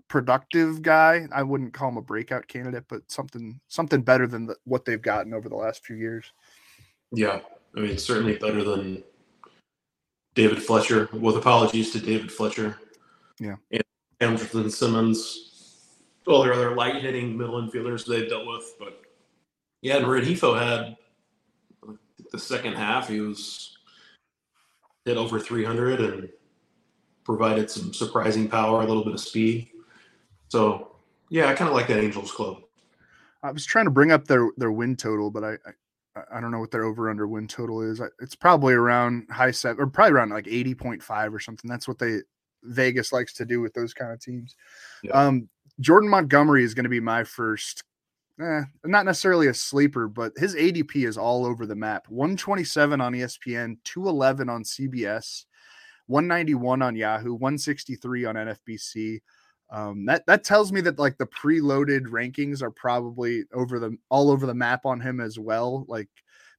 productive 0.08 0.82
guy. 0.82 1.26
I 1.32 1.42
wouldn't 1.42 1.72
call 1.72 1.88
him 1.88 1.96
a 1.96 2.02
breakout 2.02 2.46
candidate, 2.48 2.84
but 2.88 3.02
something 3.10 3.60
something 3.68 4.02
better 4.02 4.26
than 4.26 4.46
the, 4.46 4.56
what 4.64 4.84
they've 4.84 5.00
gotten 5.00 5.34
over 5.34 5.48
the 5.48 5.56
last 5.56 5.84
few 5.84 5.96
years. 5.96 6.32
Yeah, 7.12 7.40
I 7.76 7.80
mean, 7.80 7.98
certainly 7.98 8.36
better 8.36 8.62
than 8.64 9.02
David 10.34 10.62
Fletcher. 10.62 11.08
With 11.12 11.36
apologies 11.36 11.92
to 11.92 12.00
David 12.00 12.30
Fletcher. 12.30 12.78
Yeah, 13.38 13.56
and 13.70 13.82
Andrelton 14.20 14.70
Simmons, 14.70 15.88
all 16.26 16.42
their 16.42 16.52
other 16.52 16.74
light 16.74 17.02
hitting 17.02 17.36
middle 17.36 17.60
infielders 17.60 18.06
they've 18.06 18.28
dealt 18.28 18.46
with, 18.46 18.74
but 18.78 19.00
yeah, 19.80 19.96
and 19.96 20.06
Rengifo 20.06 20.58
had 20.58 20.96
the 22.32 22.38
second 22.38 22.74
half. 22.74 23.08
He 23.08 23.20
was 23.20 23.76
hit 25.04 25.16
over 25.16 25.38
300 25.38 26.00
and 26.00 26.28
provided 27.24 27.70
some 27.70 27.92
surprising 27.94 28.48
power, 28.48 28.82
a 28.82 28.86
little 28.86 29.04
bit 29.04 29.14
of 29.14 29.20
speed. 29.20 29.68
So 30.48 30.96
yeah, 31.30 31.48
I 31.48 31.54
kind 31.54 31.68
of 31.68 31.74
like 31.74 31.86
that 31.88 31.98
Angels 31.98 32.32
club. 32.32 32.58
I 33.42 33.50
was 33.50 33.64
trying 33.64 33.86
to 33.86 33.90
bring 33.90 34.12
up 34.12 34.26
their 34.26 34.50
their 34.56 34.72
win 34.72 34.96
total, 34.96 35.30
but 35.30 35.44
I, 35.44 35.52
I 35.52 35.72
I, 36.30 36.40
don't 36.42 36.50
know 36.50 36.60
what 36.60 36.70
their 36.70 36.84
over 36.84 37.08
under 37.08 37.26
win 37.26 37.48
total 37.48 37.80
is. 37.80 38.00
It's 38.20 38.34
probably 38.34 38.74
around 38.74 39.26
high 39.30 39.50
seven 39.50 39.82
or 39.82 39.86
probably 39.86 40.12
around 40.12 40.28
like 40.28 40.46
eighty 40.46 40.74
point 40.74 41.02
five 41.02 41.32
or 41.32 41.40
something. 41.40 41.70
That's 41.70 41.88
what 41.88 41.98
they 41.98 42.18
Vegas 42.64 43.12
likes 43.12 43.32
to 43.34 43.44
do 43.44 43.60
with 43.60 43.72
those 43.74 43.94
kind 43.94 44.12
of 44.12 44.20
teams. 44.20 44.54
Yeah. 45.02 45.12
Um, 45.12 45.48
Jordan 45.80 46.08
Montgomery 46.08 46.64
is 46.64 46.74
going 46.74 46.84
to 46.84 46.90
be 46.90 47.00
my 47.00 47.24
first. 47.24 47.82
Eh, 48.40 48.62
not 48.84 49.04
necessarily 49.04 49.48
a 49.48 49.54
sleeper, 49.54 50.08
but 50.08 50.32
his 50.36 50.54
ADP 50.54 51.06
is 51.06 51.18
all 51.18 51.44
over 51.44 51.66
the 51.66 51.76
map. 51.76 52.06
127 52.08 53.00
on 53.00 53.12
ESPN, 53.12 53.76
211 53.84 54.48
on 54.48 54.64
CBS, 54.64 55.44
191 56.06 56.82
on 56.82 56.96
Yahoo, 56.96 57.34
163 57.34 58.24
on 58.24 58.34
NFBC. 58.36 59.20
Um, 59.70 60.04
that 60.06 60.24
that 60.26 60.44
tells 60.44 60.72
me 60.72 60.80
that 60.82 60.98
like 60.98 61.16
the 61.18 61.26
preloaded 61.26 62.06
rankings 62.06 62.62
are 62.62 62.70
probably 62.70 63.44
over 63.54 63.78
the 63.78 63.96
all 64.10 64.30
over 64.30 64.46
the 64.46 64.54
map 64.54 64.84
on 64.84 65.00
him 65.00 65.20
as 65.20 65.38
well. 65.38 65.84
Like 65.88 66.08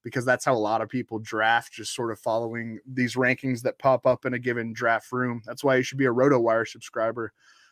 because 0.04 0.26
that's 0.26 0.46
how 0.46 0.54
a 0.54 0.56
lot 0.56 0.82
of 0.82 0.90
people 0.90 1.20
draft, 1.20 1.74
just 1.74 1.96
sort 1.96 2.12
of 2.12 2.20
following 2.20 2.80
these 2.86 3.16
rankings 3.16 3.62
that 3.62 3.80
pop 3.80 4.06
up 4.06 4.26
in 4.26 4.34
a 4.34 4.40
given 4.40 4.74
draft 4.74 5.12
room. 5.12 5.42
That's 5.46 5.64
why 5.64 5.78
you 5.78 5.84
should 5.84 5.98
be 5.98 6.06
a 6.06 6.14
RotoWire 6.14 6.68
subscriber. 6.68 7.32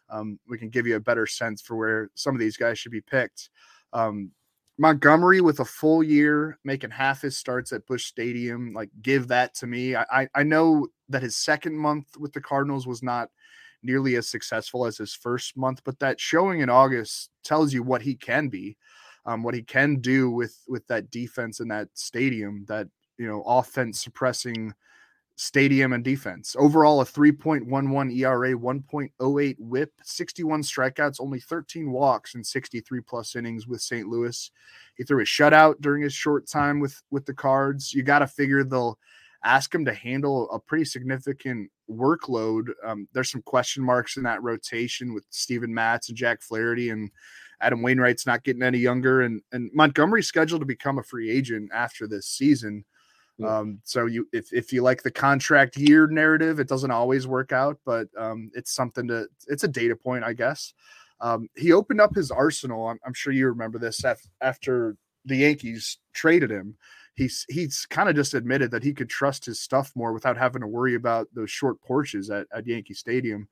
Um, 0.09 0.39
we 0.47 0.57
can 0.57 0.69
give 0.69 0.87
you 0.87 0.95
a 0.95 0.99
better 0.99 1.25
sense 1.25 1.61
for 1.61 1.75
where 1.75 2.09
some 2.15 2.33
of 2.35 2.39
these 2.39 2.57
guys 2.57 2.79
should 2.79 2.91
be 2.91 3.01
picked. 3.01 3.49
Um, 3.93 4.31
Montgomery 4.77 5.41
with 5.41 5.59
a 5.59 5.65
full 5.65 6.01
year, 6.01 6.57
making 6.63 6.89
half 6.89 7.21
his 7.21 7.37
starts 7.37 7.71
at 7.71 7.85
Busch 7.85 8.05
Stadium, 8.05 8.73
like 8.73 8.89
give 9.01 9.27
that 9.27 9.53
to 9.55 9.67
me. 9.67 9.95
I, 9.95 10.05
I, 10.11 10.29
I 10.33 10.43
know 10.43 10.87
that 11.09 11.21
his 11.21 11.35
second 11.35 11.77
month 11.77 12.07
with 12.17 12.33
the 12.33 12.41
Cardinals 12.41 12.87
was 12.87 13.03
not 13.03 13.29
nearly 13.83 14.15
as 14.15 14.27
successful 14.27 14.85
as 14.85 14.97
his 14.97 15.13
first 15.13 15.55
month, 15.55 15.81
but 15.83 15.99
that 15.99 16.19
showing 16.19 16.61
in 16.61 16.69
August 16.69 17.29
tells 17.43 17.73
you 17.73 17.83
what 17.83 18.01
he 18.01 18.15
can 18.15 18.47
be, 18.47 18.75
um, 19.25 19.43
what 19.43 19.53
he 19.53 19.61
can 19.61 19.97
do 19.97 20.31
with 20.31 20.57
with 20.67 20.85
that 20.87 21.11
defense 21.11 21.59
in 21.59 21.67
that 21.67 21.89
stadium, 21.93 22.65
that 22.67 22.87
you 23.17 23.27
know 23.27 23.43
offense 23.43 24.01
suppressing 24.01 24.73
stadium 25.35 25.93
and 25.93 26.03
defense. 26.03 26.55
Overall, 26.57 27.01
a 27.01 27.05
3.11 27.05 28.15
ERA, 28.15 28.53
1.08 28.53 29.55
WHIP, 29.59 29.91
61 30.03 30.61
strikeouts, 30.61 31.19
only 31.19 31.39
13 31.39 31.91
walks, 31.91 32.35
and 32.35 32.45
63 32.45 33.01
plus 33.01 33.35
innings 33.35 33.67
with 33.67 33.81
St. 33.81 34.07
Louis. 34.07 34.51
He 34.95 35.03
threw 35.03 35.21
a 35.21 35.25
shutout 35.25 35.81
during 35.81 36.03
his 36.03 36.13
short 36.13 36.47
time 36.47 36.79
with 36.79 37.01
with 37.09 37.25
the 37.25 37.33
Cards. 37.33 37.93
You 37.93 38.03
got 38.03 38.19
to 38.19 38.27
figure 38.27 38.63
they'll 38.63 38.99
ask 39.43 39.73
him 39.73 39.85
to 39.85 39.93
handle 39.93 40.49
a 40.51 40.59
pretty 40.59 40.85
significant 40.85 41.71
workload. 41.89 42.69
Um, 42.85 43.07
there's 43.13 43.31
some 43.31 43.41
question 43.41 43.83
marks 43.83 44.17
in 44.17 44.23
that 44.23 44.43
rotation 44.43 45.13
with 45.13 45.25
Steven 45.29 45.73
Matz 45.73 46.09
and 46.09 46.17
Jack 46.17 46.41
Flaherty 46.41 46.89
and 46.89 47.09
Adam 47.59 47.81
Wainwright's 47.81 48.25
not 48.25 48.43
getting 48.43 48.63
any 48.63 48.79
younger 48.79 49.21
and 49.21 49.41
and 49.51 49.69
Montgomery's 49.73 50.27
scheduled 50.27 50.61
to 50.61 50.65
become 50.65 50.99
a 50.99 51.03
free 51.03 51.29
agent 51.29 51.71
after 51.73 52.07
this 52.07 52.27
season. 52.27 52.85
Um, 53.43 53.79
so 53.83 54.05
you 54.05 54.27
if 54.33 54.53
if 54.53 54.71
you 54.71 54.83
like 54.83 55.01
the 55.01 55.11
contract 55.11 55.75
year 55.75 56.07
narrative, 56.07 56.59
it 56.59 56.67
doesn't 56.67 56.91
always 56.91 57.27
work 57.27 57.51
out, 57.51 57.79
but 57.85 58.07
um, 58.17 58.51
it's 58.53 58.75
something 58.75 59.07
to 59.07 59.27
it's 59.47 59.63
a 59.63 59.67
data 59.67 59.95
point, 59.95 60.23
I 60.23 60.33
guess. 60.33 60.73
Um, 61.21 61.49
he 61.55 61.71
opened 61.71 62.01
up 62.01 62.15
his 62.15 62.31
arsenal. 62.31 62.87
I'm, 62.87 62.99
I'm 63.05 63.13
sure 63.13 63.33
you 63.33 63.47
remember 63.47 63.79
this 63.79 64.03
after 64.41 64.95
the 65.25 65.37
Yankees 65.37 65.97
traded 66.13 66.51
him 66.51 66.75
he's 67.15 67.45
he's 67.49 67.85
kind 67.85 68.09
of 68.09 68.15
just 68.15 68.33
admitted 68.33 68.71
that 68.71 68.83
he 68.83 68.93
could 68.93 69.09
trust 69.09 69.45
his 69.45 69.59
stuff 69.59 69.91
more 69.95 70.13
without 70.13 70.37
having 70.37 70.61
to 70.61 70.67
worry 70.67 70.95
about 70.95 71.27
those 71.33 71.51
short 71.51 71.81
porches 71.81 72.29
at, 72.29 72.47
at 72.53 72.67
Yankee 72.67 72.93
Stadium. 72.93 73.47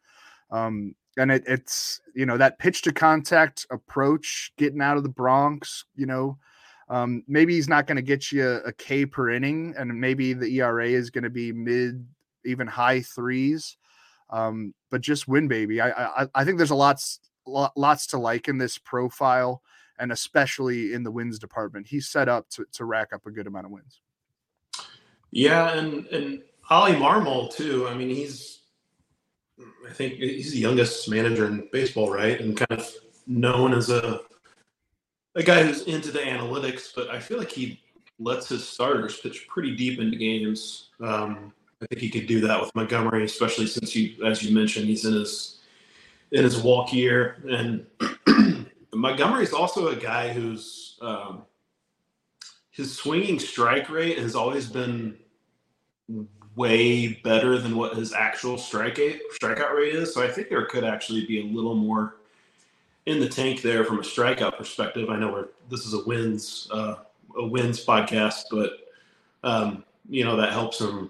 Um, 0.52 0.96
and 1.18 1.32
it, 1.32 1.44
it's 1.48 2.02
you 2.16 2.26
know 2.26 2.38
that 2.38 2.60
pitch 2.60 2.82
to 2.84 2.94
contact 2.94 3.66
approach, 3.72 4.52
getting 4.58 4.82
out 4.82 4.98
of 4.98 5.04
the 5.04 5.10
Bronx. 5.10 5.86
You 5.96 6.06
know, 6.06 6.38
um, 6.90 7.24
maybe 7.28 7.54
he's 7.54 7.70
not 7.70 7.86
going 7.86 7.98
to 7.98 8.02
get 8.02 8.32
you 8.32 8.48
a, 8.48 8.56
a 8.62 8.74
K 8.74 9.06
per 9.06 9.30
inning, 9.30 9.76
and 9.78 10.00
maybe 10.00 10.34
the 10.34 10.48
ERA 10.60 10.88
is 10.88 11.10
going 11.10 11.24
to 11.24 11.30
be 11.30 11.52
mid, 11.52 12.06
even 12.46 12.68
high 12.68 13.02
threes. 13.02 13.78
Um, 14.32 14.74
but 14.90 15.02
just 15.02 15.28
win, 15.28 15.48
baby. 15.48 15.82
I, 15.82 16.24
I 16.24 16.28
I 16.34 16.44
think 16.44 16.58
there's 16.58 16.72
a 16.72 16.76
lots 16.76 17.20
lots 17.46 18.08
to 18.08 18.18
like 18.18 18.48
in 18.48 18.58
this 18.58 18.78
profile, 18.78 19.62
and 20.00 20.12
especially 20.12 20.94
in 20.94 21.04
the 21.04 21.12
wins 21.12 21.40
department. 21.40 21.88
He's 21.88 22.08
set 22.08 22.28
up 22.28 22.50
to 22.52 22.66
to 22.74 22.86
rack 22.86 23.14
up 23.14 23.26
a 23.26 23.32
good 23.32 23.48
amount 23.48 23.66
of 23.66 23.72
wins. 23.72 24.02
Yeah, 25.32 25.74
and 25.78 26.08
and 26.08 26.42
Ollie 26.70 26.94
Marmol 26.94 27.54
too. 27.54 27.88
I 27.88 27.94
mean, 27.94 28.10
he's 28.10 28.62
I 29.88 29.94
think 29.94 30.14
he's 30.16 30.52
the 30.52 30.60
youngest 30.60 31.10
manager 31.10 31.46
in 31.48 31.68
baseball, 31.72 32.12
right? 32.12 32.40
And 32.40 32.58
kind 32.58 32.80
of 32.80 32.92
known 33.28 33.74
as 33.74 33.90
a 33.90 34.22
a 35.36 35.44
guy 35.44 35.64
who's 35.64 35.84
into 35.84 36.12
the 36.12 36.20
analytics, 36.20 36.90
but 36.96 37.10
I 37.10 37.20
feel 37.20 37.38
like 37.38 37.52
he 37.52 37.82
lets 38.20 38.50
his 38.50 38.68
starters 38.68 39.18
pitch 39.18 39.48
pretty 39.48 39.76
deep 39.76 40.00
into 40.00 40.18
games. 40.18 40.90
Um, 41.00 41.54
I 41.82 41.86
think 41.86 42.02
he 42.02 42.10
could 42.10 42.28
do 42.28 42.42
that 42.42 42.60
with 42.60 42.74
Montgomery, 42.76 43.24
especially 43.24 43.68
since 43.68 43.96
you, 43.96 44.26
as 44.26 44.44
you 44.44 44.54
mentioned, 44.54 44.88
he's 44.88 45.06
in 45.06 45.14
his 45.14 45.60
in 46.32 46.44
his 46.44 46.62
walk 46.62 46.94
year, 46.94 47.38
and 47.50 48.68
Montgomery 48.94 49.44
is 49.44 49.54
also 49.54 49.88
a 49.88 49.96
guy 49.96 50.32
who's 50.32 50.98
um, 51.02 51.44
his 52.70 52.96
swinging 52.96 53.40
strike 53.40 53.90
rate 53.90 54.20
has 54.20 54.36
always 54.36 54.68
been 54.68 55.18
way 56.56 57.14
better 57.24 57.58
than 57.58 57.76
what 57.76 57.96
his 57.96 58.14
actual 58.14 58.58
strike 58.58 58.98
rate, 58.98 59.22
strikeout 59.42 59.76
rate 59.76 59.96
is. 59.96 60.14
So 60.14 60.24
I 60.24 60.28
think 60.28 60.50
there 60.50 60.66
could 60.66 60.84
actually 60.84 61.26
be 61.26 61.42
a 61.42 61.46
little 61.46 61.76
more 61.76 62.19
in 63.06 63.20
the 63.20 63.30
tank 63.30 63.62
there 63.62 63.84
from 63.84 64.00
a 64.00 64.04
strikeout 64.04 64.58
perspective. 64.58 65.10
I 65.10 65.18
know 65.18 65.32
we're 65.32 65.48
this 65.70 65.86
is 65.86 65.94
a 65.94 66.04
wins 66.06 66.68
uh, 66.72 66.96
a 67.36 67.46
wins 67.46 67.84
podcast, 67.84 68.44
but 68.52 68.72
um, 69.44 69.84
you 70.10 70.24
know 70.24 70.36
that 70.36 70.52
helps 70.52 70.80
him 70.80 71.10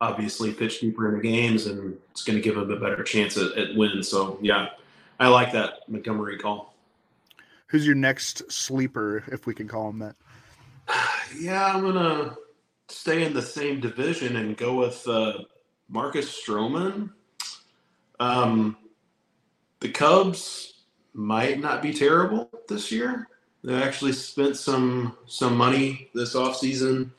obviously 0.00 0.52
pitch 0.52 0.80
deeper 0.80 1.08
in 1.08 1.16
the 1.16 1.22
games, 1.22 1.66
and 1.66 1.96
it's 2.10 2.24
going 2.24 2.36
to 2.36 2.42
give 2.42 2.56
him 2.56 2.70
a 2.70 2.76
better 2.76 3.02
chance 3.02 3.36
at, 3.36 3.52
at 3.56 3.76
wins. 3.76 4.08
So 4.08 4.38
yeah, 4.40 4.68
I 5.18 5.28
like 5.28 5.52
that 5.52 5.88
Montgomery 5.88 6.38
call. 6.38 6.74
Who's 7.66 7.86
your 7.86 7.94
next 7.94 8.50
sleeper, 8.50 9.22
if 9.30 9.46
we 9.46 9.54
can 9.54 9.68
call 9.68 9.90
him 9.90 9.98
that? 10.00 10.16
Yeah, 11.38 11.64
I'm 11.64 11.82
gonna 11.82 12.36
stay 12.88 13.24
in 13.24 13.32
the 13.32 13.40
same 13.40 13.78
division 13.78 14.34
and 14.34 14.56
go 14.56 14.74
with 14.74 15.06
uh, 15.06 15.34
Marcus 15.88 16.28
Stroman. 16.28 17.10
Um, 18.18 18.76
the 19.78 19.90
Cubs 19.90 20.69
might 21.14 21.60
not 21.60 21.82
be 21.82 21.92
terrible 21.92 22.50
this 22.68 22.90
year. 22.90 23.28
They 23.62 23.74
actually 23.74 24.12
spent 24.12 24.56
some 24.56 25.16
some 25.26 25.56
money 25.56 26.10
this 26.14 26.34
offseason. 26.34 27.10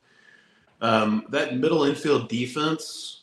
Um, 0.82 1.26
that 1.30 1.58
middle 1.58 1.84
infield 1.84 2.30
defense 2.30 3.22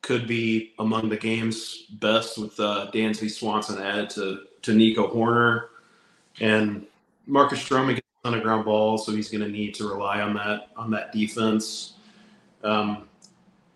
could 0.00 0.26
be 0.26 0.74
among 0.80 1.08
the 1.08 1.16
game's 1.16 1.84
best 1.92 2.36
with 2.36 2.58
uh, 2.58 2.90
Dansby 2.92 3.30
Swanson 3.30 3.80
added 3.80 4.10
to 4.10 4.40
to 4.62 4.74
Nico 4.74 5.08
Hoerner 5.08 5.68
and 6.40 6.86
Marcus 7.26 7.62
Stroman 7.62 7.94
gets 7.94 8.06
a 8.24 8.28
ton 8.28 8.34
of 8.34 8.42
ground 8.42 8.64
balls, 8.64 9.06
so 9.06 9.12
he's 9.12 9.30
going 9.30 9.44
to 9.44 9.50
need 9.50 9.74
to 9.74 9.88
rely 9.88 10.20
on 10.20 10.34
that 10.34 10.68
on 10.76 10.90
that 10.90 11.12
defense. 11.12 11.94
Um, 12.64 13.08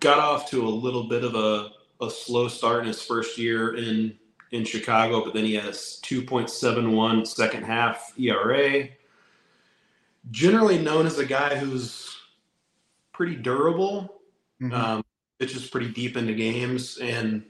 got 0.00 0.18
off 0.18 0.50
to 0.50 0.66
a 0.66 0.68
little 0.68 1.04
bit 1.04 1.24
of 1.24 1.34
a, 1.34 1.70
a 2.04 2.10
slow 2.10 2.48
start 2.48 2.82
in 2.82 2.88
his 2.88 3.02
first 3.02 3.38
year 3.38 3.76
in 3.76 4.16
in 4.56 4.64
Chicago, 4.64 5.24
but 5.24 5.34
then 5.34 5.44
he 5.44 5.54
has 5.54 6.00
2.71 6.02 7.26
second 7.26 7.64
half 7.64 8.12
ERA. 8.18 8.88
Generally 10.30 10.78
known 10.78 11.06
as 11.06 11.18
a 11.18 11.24
guy 11.24 11.56
who's 11.56 12.16
pretty 13.12 13.36
durable, 13.36 14.20
mm-hmm. 14.60 14.72
um, 14.72 15.04
pitches 15.38 15.68
pretty 15.68 15.88
deep 15.88 16.16
into 16.16 16.34
games, 16.34 16.98
and 16.98 17.44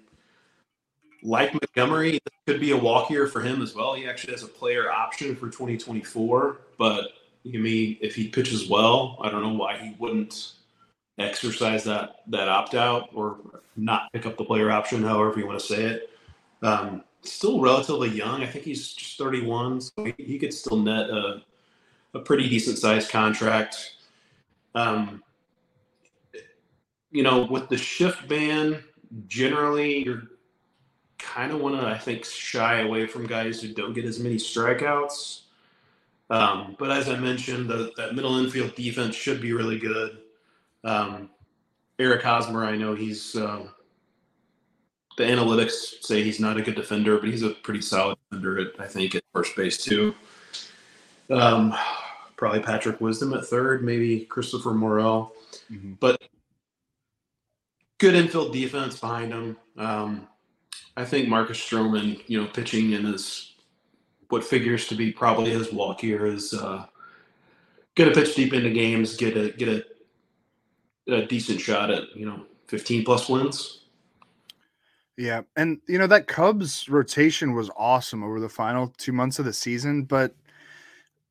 like 1.22 1.52
Montgomery, 1.54 2.12
this 2.12 2.34
could 2.46 2.60
be 2.60 2.72
a 2.72 2.76
walk 2.76 3.10
year 3.10 3.26
for 3.26 3.40
him 3.40 3.62
as 3.62 3.74
well. 3.74 3.94
He 3.94 4.06
actually 4.06 4.34
has 4.34 4.42
a 4.42 4.48
player 4.48 4.92
option 4.92 5.34
for 5.34 5.46
2024, 5.46 6.58
but 6.78 7.12
you 7.42 7.60
mean 7.60 7.96
if 8.00 8.14
he 8.14 8.28
pitches 8.28 8.68
well, 8.68 9.18
I 9.22 9.30
don't 9.30 9.42
know 9.42 9.54
why 9.54 9.78
he 9.78 9.96
wouldn't 9.98 10.52
exercise 11.18 11.84
that 11.84 12.16
that 12.26 12.48
opt 12.48 12.74
out 12.74 13.08
or 13.14 13.38
not 13.76 14.12
pick 14.12 14.26
up 14.26 14.36
the 14.36 14.44
player 14.44 14.70
option, 14.70 15.02
however 15.02 15.38
you 15.38 15.46
want 15.46 15.58
to 15.58 15.66
say 15.66 15.84
it. 15.84 16.10
Um, 16.66 17.04
still 17.22 17.60
relatively 17.60 18.08
young. 18.08 18.42
I 18.42 18.46
think 18.46 18.64
he's 18.64 18.92
just 18.92 19.18
31, 19.18 19.80
so 19.80 20.04
he, 20.04 20.14
he 20.18 20.38
could 20.38 20.52
still 20.52 20.78
net 20.78 21.08
a, 21.08 21.42
a 22.12 22.18
pretty 22.18 22.48
decent 22.48 22.78
sized 22.78 23.08
contract. 23.08 23.94
Um, 24.74 25.22
you 27.12 27.22
know, 27.22 27.46
with 27.46 27.68
the 27.68 27.78
shift 27.78 28.28
ban, 28.28 28.82
generally 29.28 30.04
you're 30.04 30.24
kind 31.18 31.52
of 31.52 31.60
want 31.60 31.80
to, 31.80 31.86
I 31.86 31.96
think, 31.96 32.24
shy 32.24 32.80
away 32.80 33.06
from 33.06 33.28
guys 33.28 33.62
who 33.62 33.72
don't 33.72 33.92
get 33.92 34.04
as 34.04 34.18
many 34.18 34.34
strikeouts. 34.34 35.42
Um, 36.30 36.74
but 36.80 36.90
as 36.90 37.08
I 37.08 37.16
mentioned, 37.16 37.70
the, 37.70 37.92
that 37.96 38.16
middle 38.16 38.38
infield 38.38 38.74
defense 38.74 39.14
should 39.14 39.40
be 39.40 39.52
really 39.52 39.78
good. 39.78 40.18
Um, 40.82 41.30
Eric 42.00 42.24
Hosmer, 42.24 42.64
I 42.64 42.76
know 42.76 42.96
he's 42.96 43.36
uh, 43.36 43.68
the 45.16 45.24
analytics 45.24 46.02
say 46.02 46.22
he's 46.22 46.40
not 46.40 46.56
a 46.56 46.62
good 46.62 46.74
defender, 46.74 47.18
but 47.18 47.28
he's 47.28 47.42
a 47.42 47.50
pretty 47.50 47.80
solid 47.80 48.18
defender, 48.30 48.60
at, 48.60 48.80
I 48.80 48.86
think, 48.86 49.14
at 49.14 49.22
first 49.32 49.56
base 49.56 49.82
too. 49.82 50.14
Um, 51.30 51.74
probably 52.36 52.60
Patrick 52.60 53.00
Wisdom 53.00 53.34
at 53.34 53.46
third, 53.46 53.82
maybe 53.82 54.20
Christopher 54.26 54.74
Morel, 54.74 55.32
mm-hmm. 55.70 55.94
but 56.00 56.20
good 57.98 58.14
infield 58.14 58.52
defense 58.52 59.00
behind 59.00 59.32
him. 59.32 59.56
Um, 59.78 60.28
I 60.96 61.04
think 61.04 61.28
Marcus 61.28 61.58
Stroman, 61.58 62.22
you 62.26 62.40
know, 62.40 62.48
pitching 62.48 62.92
in 62.92 63.04
his 63.04 63.54
what 64.28 64.44
figures 64.44 64.88
to 64.88 64.94
be 64.94 65.12
probably 65.12 65.50
his 65.50 65.72
walk 65.72 66.02
year 66.02 66.26
is 66.26 66.52
uh, 66.52 66.84
going 67.94 68.12
to 68.12 68.18
pitch 68.18 68.34
deep 68.34 68.52
into 68.52 68.70
games, 68.70 69.16
get 69.16 69.36
a 69.36 69.50
get 69.50 69.68
a, 69.68 71.14
a 71.14 71.26
decent 71.26 71.60
shot 71.60 71.90
at 71.90 72.14
you 72.16 72.26
know 72.26 72.44
15 72.68 73.04
plus 73.04 73.28
wins. 73.28 73.85
Yeah, 75.16 75.42
and 75.56 75.80
you 75.88 75.98
know 75.98 76.06
that 76.08 76.26
Cubs 76.26 76.88
rotation 76.88 77.54
was 77.54 77.70
awesome 77.76 78.22
over 78.22 78.38
the 78.38 78.48
final 78.48 78.92
two 78.98 79.12
months 79.12 79.38
of 79.38 79.46
the 79.46 79.52
season, 79.52 80.04
but 80.04 80.34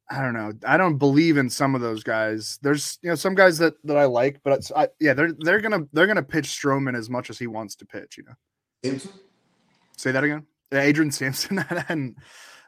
I 0.10 0.22
don't 0.22 0.34
know. 0.34 0.54
I 0.66 0.78
don't 0.78 0.98
believe 0.98 1.38
in 1.38 1.50
some 1.50 1.76
of 1.76 1.82
those 1.82 2.04
guys. 2.04 2.60
There's 2.62 2.98
you 3.02 3.10
know 3.10 3.16
some 3.16 3.36
guys 3.36 3.58
that 3.60 3.76
that 3.84 3.98
I 3.98 4.06
like, 4.06 4.42
but 4.44 4.72
I, 4.76 4.88
yeah, 5.00 5.14
they're 5.14 5.34
they're 5.34 5.62
gonna 5.62 5.88
they're 5.94 6.08
gonna 6.08 6.24
pitch 6.24 6.48
Stroman 6.48 6.96
as 6.96 7.10
much 7.10 7.30
as 7.30 7.38
he 7.38 7.48
wants 7.48 7.76
to 7.76 7.86
pitch. 7.86 8.18
You 8.18 8.24
know. 8.24 8.34
Sampson? 8.84 9.12
Say 9.98 10.12
that 10.12 10.24
again. 10.24 10.46
Adrian 10.72 11.12
Sampson 11.12 11.60
and 11.90 12.16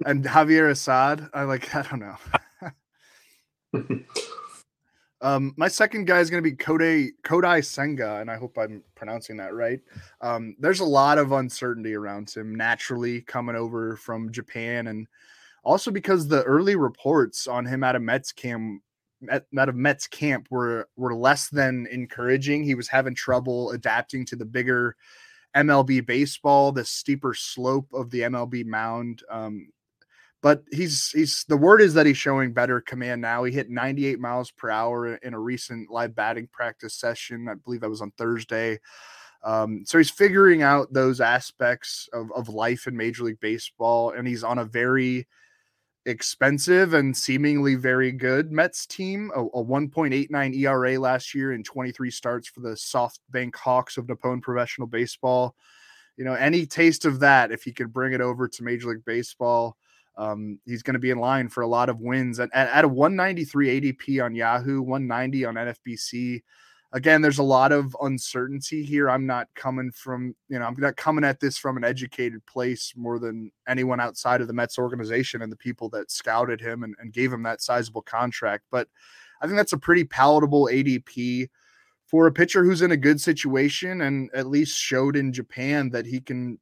and 0.06 0.24
Javier 0.24 0.70
Assad. 0.70 1.30
I 1.34 1.44
like. 1.44 1.74
I 1.76 1.82
don't 1.84 2.00
know. 2.00 2.18
um, 5.22 5.54
my 5.58 5.68
second 5.68 6.06
guy 6.06 6.20
is 6.20 6.30
going 6.30 6.44
to 6.44 6.50
be 6.50 6.56
Kodai 6.56 7.10
Kodai 7.24 7.66
Senga, 7.66 8.18
and 8.18 8.30
I 8.30 8.38
hope 8.38 8.58
I'm 8.58 8.84
pronouncing 8.96 9.38
that 9.38 9.54
right. 9.54 9.80
Um, 10.22 10.56
there's 10.60 10.80
a 10.80 10.86
lot 10.86 11.18
of 11.18 11.32
uncertainty 11.32 11.96
around 11.96 12.30
him 12.30 12.56
naturally 12.56 13.22
coming 13.22 13.56
over 13.56 13.96
from 13.96 14.32
Japan, 14.32 14.88
and 14.88 15.08
also 15.64 15.90
because 15.90 16.28
the 16.28 16.44
early 16.44 16.76
reports 16.76 17.48
on 17.48 17.66
him 17.66 17.84
out 17.84 17.96
of 17.96 18.02
Mets 18.02 18.32
camp 18.32 18.82
out 19.32 19.70
of 19.70 19.76
Mets 19.76 20.08
camp 20.08 20.48
were 20.52 20.88
were 20.96 21.16
less 21.16 21.50
than 21.50 21.88
encouraging. 21.92 22.64
He 22.64 22.76
was 22.76 22.88
having 22.88 23.16
trouble 23.16 23.72
adapting 23.72 24.26
to 24.28 24.36
the 24.36 24.46
bigger 24.46 24.96
MLB 25.56 26.06
baseball, 26.06 26.72
the 26.72 26.86
steeper 26.86 27.34
slope 27.34 27.88
of 27.94 28.12
the 28.12 28.22
MLB 28.22 28.66
mound. 28.66 29.24
Um, 29.30 29.70
but 30.42 30.64
he's 30.72 31.10
he's 31.10 31.46
the 31.48 31.58
word 31.58 31.82
is 31.82 31.94
that 31.96 32.06
he's 32.06 32.18
showing 32.18 32.54
better 32.54 32.82
command 32.82 33.22
now. 33.22 33.44
He 33.44 33.52
hit 33.52 33.70
98 33.70 34.20
miles 34.20 34.52
per 34.52 34.70
hour 34.70 35.16
in 35.16 35.34
a 35.34 35.40
recent 35.40 35.90
live 35.90 36.16
batting 36.16 36.48
practice 36.52 36.94
session. 36.94 37.48
I 37.50 37.56
believe 37.56 37.82
that 37.82 37.90
was 37.90 38.02
on 38.02 38.12
Thursday. 38.12 38.80
Um, 39.44 39.84
so 39.86 39.98
he's 39.98 40.10
figuring 40.10 40.62
out 40.62 40.92
those 40.92 41.22
aspects 41.22 42.10
of, 42.12 42.32
of 42.34 42.50
life 42.50 42.88
in 42.88 42.98
Major 42.98 43.24
League 43.24 43.40
Baseball, 43.40 44.12
and 44.12 44.28
he's 44.28 44.44
on 44.44 44.58
a 44.58 44.66
very 44.66 45.28
expensive 46.08 46.94
and 46.94 47.16
seemingly 47.16 47.76
very 47.76 48.12
good 48.12 48.52
Mets 48.52 48.86
team, 48.86 49.30
a, 49.36 49.42
a 49.42 49.64
1.89 49.64 50.56
ERA 50.56 51.00
last 51.00 51.36
year 51.36 51.54
in 51.54 51.64
23 51.64 52.10
starts 52.10 52.48
for 52.48 52.62
the 52.62 52.70
SoftBank 52.70 53.56
Hawks 53.56 53.98
of 53.98 54.08
Nippon 54.08 54.42
Professional 54.42 54.88
Baseball. 54.88 55.54
You 56.16 56.24
know, 56.24 56.34
any 56.34 56.66
taste 56.66 57.06
of 57.06 57.20
that, 57.20 57.52
if 57.52 57.64
he 57.64 57.74
could 57.74 57.94
bring 57.94 58.14
it 58.14 58.22
over 58.22 58.48
to 58.48 58.64
Major 58.64 58.90
League 58.90 59.06
Baseball, 59.06 59.78
um, 60.18 60.60
he's 60.66 60.84
going 60.84 60.96
to 60.96 61.00
be 61.00 61.12
in 61.12 61.20
line 61.20 61.48
for 61.48 61.62
a 61.62 61.68
lot 61.68 61.90
of 61.90 62.00
wins. 62.00 62.40
At, 62.40 62.50
at, 62.54 62.84
a 62.84 62.88
193 62.88 63.82
ADP 63.82 64.24
on 64.24 64.36
Yahoo, 64.36 64.82
190 64.82 65.46
on 65.46 65.56
NFBC, 65.56 66.42
again, 66.92 67.22
there's 67.22 67.38
a 67.38 67.44
lot 67.44 67.72
of 67.72 67.96
uncertainty 68.02 68.84
here. 68.84 69.10
I'm 69.10 69.28
not 69.28 69.48
coming 69.56 69.92
from, 69.92 70.36
you 70.50 70.58
know, 70.58 70.66
I'm 70.66 70.76
not 70.78 70.98
coming 70.98 71.24
at 71.24 71.40
this 71.40 71.58
from 71.58 71.78
an 71.78 71.84
educated 71.84 72.46
place 72.48 72.94
more 72.96 73.20
than 73.20 73.52
anyone 73.68 74.00
outside 74.00 74.42
of 74.42 74.48
the 74.48 74.54
Mets 74.54 74.80
organization 74.80 75.44
and 75.44 75.52
the 75.52 75.58
people 75.58 75.90
that 75.90 76.10
scouted 76.10 76.60
him 76.60 76.84
and, 76.84 76.96
and 77.00 77.14
gave 77.14 77.32
him 77.32 77.44
that 77.44 77.62
sizable 77.62 78.02
contract. 78.02 78.64
But 78.72 78.88
I 79.42 79.46
think 79.46 79.58
that's 79.58 79.74
a 79.74 79.78
pretty 79.78 80.04
palatable 80.04 80.70
ADP 80.72 81.50
for 82.08 82.26
a 82.26 82.32
pitcher 82.32 82.64
who's 82.64 82.82
in 82.82 82.92
a 82.92 82.98
good 82.98 83.22
situation 83.22 84.02
and 84.02 84.32
at 84.34 84.48
least 84.48 84.78
showed 84.78 85.16
in 85.16 85.34
Japan 85.34 85.90
that 85.92 86.06
he 86.06 86.22
can 86.22 86.58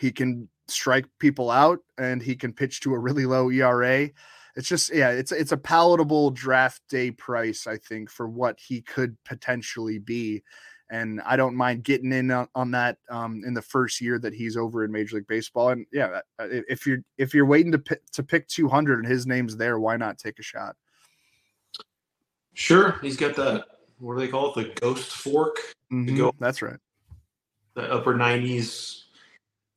he 0.00 0.10
can 0.10 0.48
strike 0.72 1.06
people 1.18 1.50
out 1.50 1.80
and 1.98 2.22
he 2.22 2.34
can 2.34 2.52
pitch 2.52 2.80
to 2.80 2.94
a 2.94 2.98
really 2.98 3.26
low 3.26 3.50
ERA. 3.50 4.10
It's 4.54 4.68
just 4.68 4.92
yeah, 4.94 5.10
it's 5.10 5.32
it's 5.32 5.52
a 5.52 5.56
palatable 5.56 6.30
draft 6.30 6.82
day 6.88 7.10
price 7.10 7.66
I 7.66 7.78
think 7.78 8.10
for 8.10 8.28
what 8.28 8.58
he 8.58 8.82
could 8.82 9.16
potentially 9.24 9.98
be. 9.98 10.42
And 10.90 11.22
I 11.22 11.36
don't 11.36 11.56
mind 11.56 11.84
getting 11.84 12.12
in 12.12 12.30
on, 12.30 12.48
on 12.54 12.70
that 12.72 12.98
um, 13.08 13.42
in 13.46 13.54
the 13.54 13.62
first 13.62 13.98
year 14.02 14.18
that 14.18 14.34
he's 14.34 14.58
over 14.58 14.84
in 14.84 14.92
Major 14.92 15.16
League 15.16 15.26
Baseball. 15.26 15.70
And 15.70 15.86
yeah, 15.90 16.20
uh, 16.38 16.48
if 16.50 16.86
you're 16.86 16.98
if 17.16 17.32
you're 17.32 17.46
waiting 17.46 17.72
to 17.72 17.78
pick, 17.78 18.04
to 18.12 18.22
pick 18.22 18.46
200 18.48 18.98
and 18.98 19.08
his 19.08 19.26
name's 19.26 19.56
there, 19.56 19.80
why 19.80 19.96
not 19.96 20.18
take 20.18 20.38
a 20.38 20.42
shot? 20.42 20.76
Sure, 22.52 22.98
he's 23.00 23.16
got 23.16 23.34
that. 23.36 23.64
What 23.98 24.14
do 24.14 24.20
they 24.20 24.28
call 24.28 24.52
it? 24.52 24.54
The 24.54 24.80
ghost 24.80 25.12
fork. 25.12 25.56
Mm-hmm, 25.90 26.16
go, 26.16 26.34
that's 26.38 26.60
right. 26.60 26.78
The 27.72 27.90
upper 27.90 28.14
90s 28.14 29.04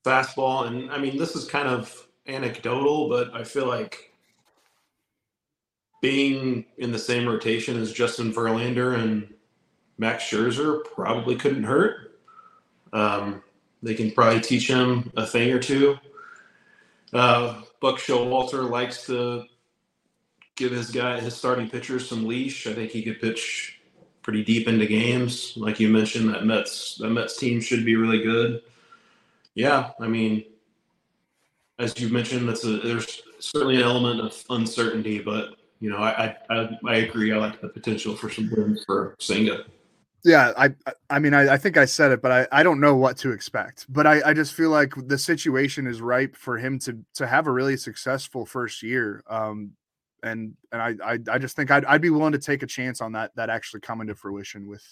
fastball, 0.05 0.67
and 0.67 0.91
I 0.91 0.97
mean, 0.97 1.17
this 1.17 1.35
is 1.35 1.45
kind 1.45 1.67
of 1.67 2.07
anecdotal, 2.27 3.09
but 3.09 3.33
I 3.33 3.43
feel 3.43 3.67
like 3.67 4.13
being 6.01 6.65
in 6.77 6.91
the 6.91 6.99
same 6.99 7.27
rotation 7.27 7.79
as 7.79 7.91
Justin 7.91 8.31
Verlander 8.31 8.99
and 8.99 9.33
Max 9.97 10.23
Scherzer 10.23 10.83
probably 10.93 11.35
couldn't 11.35 11.63
hurt. 11.63 12.19
Um, 12.93 13.41
they 13.81 13.95
can 13.95 14.11
probably 14.11 14.41
teach 14.41 14.67
him 14.67 15.11
a 15.15 15.25
thing 15.25 15.51
or 15.51 15.59
two. 15.59 15.97
Uh, 17.13 17.61
Buck 17.81 17.97
Showalter 17.97 18.69
likes 18.69 19.05
to 19.07 19.45
give 20.55 20.71
his 20.71 20.91
guy, 20.91 21.19
his 21.19 21.35
starting 21.35 21.69
pitchers, 21.69 22.07
some 22.07 22.25
leash. 22.25 22.67
I 22.67 22.73
think 22.73 22.91
he 22.91 23.03
could 23.03 23.19
pitch 23.19 23.79
pretty 24.21 24.43
deep 24.43 24.67
into 24.67 24.85
games. 24.85 25.53
Like 25.55 25.79
you 25.79 25.89
mentioned, 25.89 26.29
that 26.29 26.45
Mets 26.45 26.95
that 26.97 27.09
Mets 27.09 27.37
team 27.37 27.61
should 27.61 27.85
be 27.85 27.95
really 27.95 28.23
good. 28.23 28.61
Yeah, 29.55 29.91
I 29.99 30.07
mean, 30.07 30.43
as 31.79 31.97
you 31.99 32.09
mentioned, 32.09 32.47
that's 32.47 32.63
a 32.63 32.77
there's 32.79 33.21
certainly 33.39 33.77
an 33.77 33.83
element 33.83 34.21
of 34.21 34.43
uncertainty, 34.49 35.19
but 35.19 35.55
you 35.79 35.89
know, 35.89 35.97
I 35.97 36.35
I 36.49 36.77
I 36.85 36.95
agree. 36.97 37.31
I 37.31 37.37
like 37.37 37.61
the 37.61 37.69
potential 37.69 38.15
for 38.15 38.29
some 38.29 38.51
wins 38.55 38.83
for 38.85 39.15
Senga. 39.19 39.65
Yeah, 40.23 40.53
I 40.57 40.73
I 41.09 41.19
mean 41.19 41.33
I, 41.33 41.53
I 41.53 41.57
think 41.57 41.77
I 41.77 41.85
said 41.85 42.11
it, 42.11 42.21
but 42.21 42.31
I, 42.31 42.47
I 42.51 42.63
don't 42.63 42.79
know 42.79 42.95
what 42.95 43.17
to 43.17 43.31
expect. 43.31 43.85
But 43.89 44.07
I, 44.07 44.29
I 44.29 44.33
just 44.33 44.53
feel 44.53 44.71
like 44.71 44.93
the 45.07 45.17
situation 45.17 45.87
is 45.87 46.01
ripe 46.01 46.35
for 46.35 46.57
him 46.57 46.79
to 46.79 46.97
to 47.15 47.27
have 47.27 47.47
a 47.47 47.51
really 47.51 47.77
successful 47.77 48.45
first 48.45 48.83
year. 48.83 49.23
Um, 49.29 49.71
and 50.23 50.55
and 50.71 50.81
I 50.81 50.95
I, 51.03 51.19
I 51.31 51.37
just 51.37 51.55
think 51.55 51.71
I'd, 51.71 51.85
I'd 51.85 52.01
be 52.01 52.09
willing 52.09 52.33
to 52.33 52.39
take 52.39 52.63
a 52.63 52.67
chance 52.67 53.01
on 53.01 53.11
that 53.13 53.35
that 53.35 53.49
actually 53.49 53.81
coming 53.81 54.07
to 54.07 54.15
fruition 54.15 54.67
with 54.67 54.83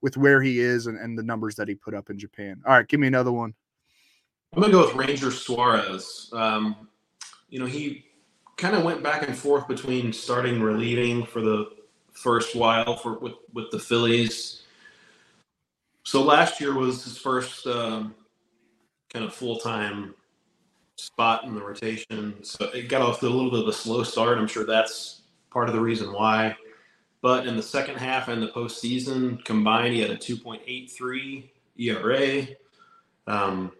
with 0.00 0.16
where 0.16 0.40
he 0.40 0.60
is 0.60 0.86
and, 0.86 0.98
and 0.98 1.18
the 1.18 1.22
numbers 1.22 1.56
that 1.56 1.68
he 1.68 1.74
put 1.74 1.94
up 1.94 2.08
in 2.08 2.18
Japan. 2.18 2.62
All 2.66 2.72
right, 2.72 2.88
give 2.88 3.00
me 3.00 3.06
another 3.06 3.32
one. 3.32 3.54
I'm 4.52 4.60
gonna 4.60 4.72
go 4.72 4.84
with 4.84 4.96
Ranger 4.96 5.30
Suarez. 5.30 6.28
Um, 6.32 6.88
you 7.48 7.60
know, 7.60 7.66
he 7.66 8.04
kind 8.56 8.74
of 8.74 8.82
went 8.82 9.02
back 9.02 9.26
and 9.26 9.36
forth 9.36 9.68
between 9.68 10.12
starting 10.12 10.60
relieving 10.60 11.24
for 11.24 11.40
the 11.40 11.70
first 12.12 12.56
while 12.56 12.96
for 12.96 13.18
with 13.18 13.34
with 13.54 13.70
the 13.70 13.78
Phillies. 13.78 14.62
So 16.02 16.22
last 16.22 16.60
year 16.60 16.74
was 16.74 17.04
his 17.04 17.16
first 17.16 17.66
um, 17.68 18.14
kind 19.12 19.24
of 19.24 19.32
full 19.32 19.58
time 19.58 20.14
spot 20.96 21.44
in 21.44 21.54
the 21.54 21.62
rotation. 21.62 22.42
So 22.42 22.64
it 22.74 22.88
got 22.88 23.02
off 23.02 23.20
to 23.20 23.26
a 23.26 23.28
little 23.28 23.50
bit 23.50 23.60
of 23.60 23.68
a 23.68 23.72
slow 23.72 24.02
start. 24.02 24.36
I'm 24.36 24.48
sure 24.48 24.64
that's 24.64 25.22
part 25.50 25.68
of 25.68 25.74
the 25.74 25.80
reason 25.80 26.12
why. 26.12 26.56
But 27.22 27.46
in 27.46 27.56
the 27.56 27.62
second 27.62 27.96
half 27.96 28.28
and 28.28 28.42
the 28.42 28.48
postseason 28.48 29.44
combined, 29.44 29.94
he 29.94 30.00
had 30.00 30.10
a 30.10 30.16
2.83 30.16 31.50
ERA. 31.76 32.46
Um, 33.26 33.72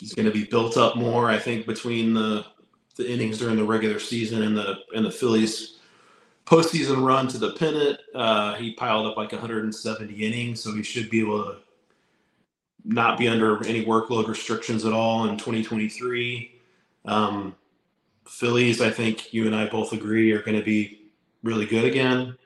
he's 0.00 0.14
going 0.14 0.26
to 0.26 0.32
be 0.32 0.44
built 0.44 0.78
up 0.78 0.96
more, 0.96 1.30
I 1.30 1.38
think, 1.38 1.66
between 1.66 2.14
the 2.14 2.46
the 2.96 3.10
innings 3.10 3.38
during 3.38 3.56
the 3.56 3.64
regular 3.64 4.00
season 4.00 4.42
and 4.42 4.56
the 4.56 4.78
and 4.94 5.04
the 5.04 5.10
Phillies 5.10 5.78
postseason 6.46 7.04
run 7.04 7.28
to 7.28 7.38
the 7.38 7.52
pennant. 7.52 8.00
Uh, 8.14 8.54
he 8.54 8.72
piled 8.72 9.06
up 9.06 9.16
like 9.16 9.30
170 9.30 10.14
innings, 10.14 10.60
so 10.60 10.74
he 10.74 10.82
should 10.82 11.08
be 11.08 11.20
able 11.20 11.44
to 11.44 11.56
not 12.84 13.18
be 13.18 13.28
under 13.28 13.64
any 13.66 13.84
workload 13.84 14.26
restrictions 14.26 14.84
at 14.84 14.92
all 14.92 15.28
in 15.28 15.36
2023. 15.36 16.60
Um, 17.04 17.54
Phillies, 18.26 18.80
I 18.80 18.90
think 18.90 19.32
you 19.32 19.46
and 19.46 19.54
I 19.54 19.68
both 19.68 19.92
agree, 19.92 20.32
are 20.32 20.42
going 20.42 20.56
to 20.56 20.64
be 20.64 21.02
really 21.42 21.66
good 21.66 21.84
again. 21.84 22.36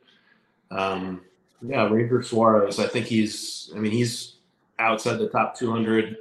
Um, 0.71 1.23
yeah, 1.63 1.89
Ranger 1.89 2.23
Suarez, 2.23 2.79
I 2.79 2.87
think 2.87 3.07
he's, 3.07 3.71
I 3.75 3.79
mean, 3.79 3.93
he's 3.93 4.37
outside 4.79 5.19
the 5.19 5.29
top 5.29 5.57
200, 5.57 6.17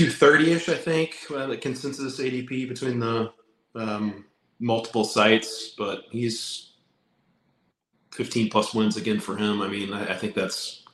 230 0.00 0.52
ish, 0.52 0.68
I 0.70 0.74
think, 0.76 1.16
uh, 1.34 1.46
the 1.46 1.58
consensus 1.58 2.18
ADP 2.18 2.68
between 2.68 2.98
the 3.00 3.32
um, 3.74 4.24
multiple 4.58 5.04
sites, 5.04 5.74
but 5.76 6.04
he's 6.10 6.72
15 8.12 8.48
plus 8.48 8.72
wins 8.72 8.96
again 8.96 9.20
for 9.20 9.36
him. 9.36 9.60
I 9.60 9.68
mean, 9.68 9.92
I, 9.92 10.12
I 10.12 10.16
think 10.16 10.34
that's 10.34 10.84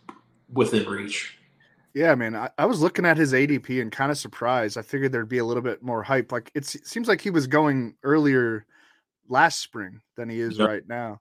within 0.52 0.88
reach. 0.88 1.38
Yeah, 1.94 2.16
man. 2.16 2.34
I, 2.34 2.50
I, 2.59 2.66
was 2.66 2.82
looking 2.82 3.07
at 3.07 3.16
his 3.16 3.32
ADP 3.32 3.80
and 3.80 3.92
kind 3.92 4.11
of 4.11 4.18
surprised. 4.18 4.76
I 4.76 4.82
figured 4.82 5.12
there'd 5.12 5.28
be 5.28 5.38
a 5.38 5.44
little 5.44 5.62
bit 5.62 5.84
more 5.84 6.02
hype. 6.02 6.32
Like 6.32 6.50
it 6.54 6.66
seems 6.66 7.07
like 7.07 7.20
he 7.20 7.30
was 7.30 7.46
going 7.46 7.94
earlier 8.02 8.66
last 9.28 9.61
spring 9.61 10.00
than 10.16 10.28
he 10.28 10.40
is 10.40 10.59
yep. 10.59 10.68
right 10.68 10.88
now. 10.88 11.20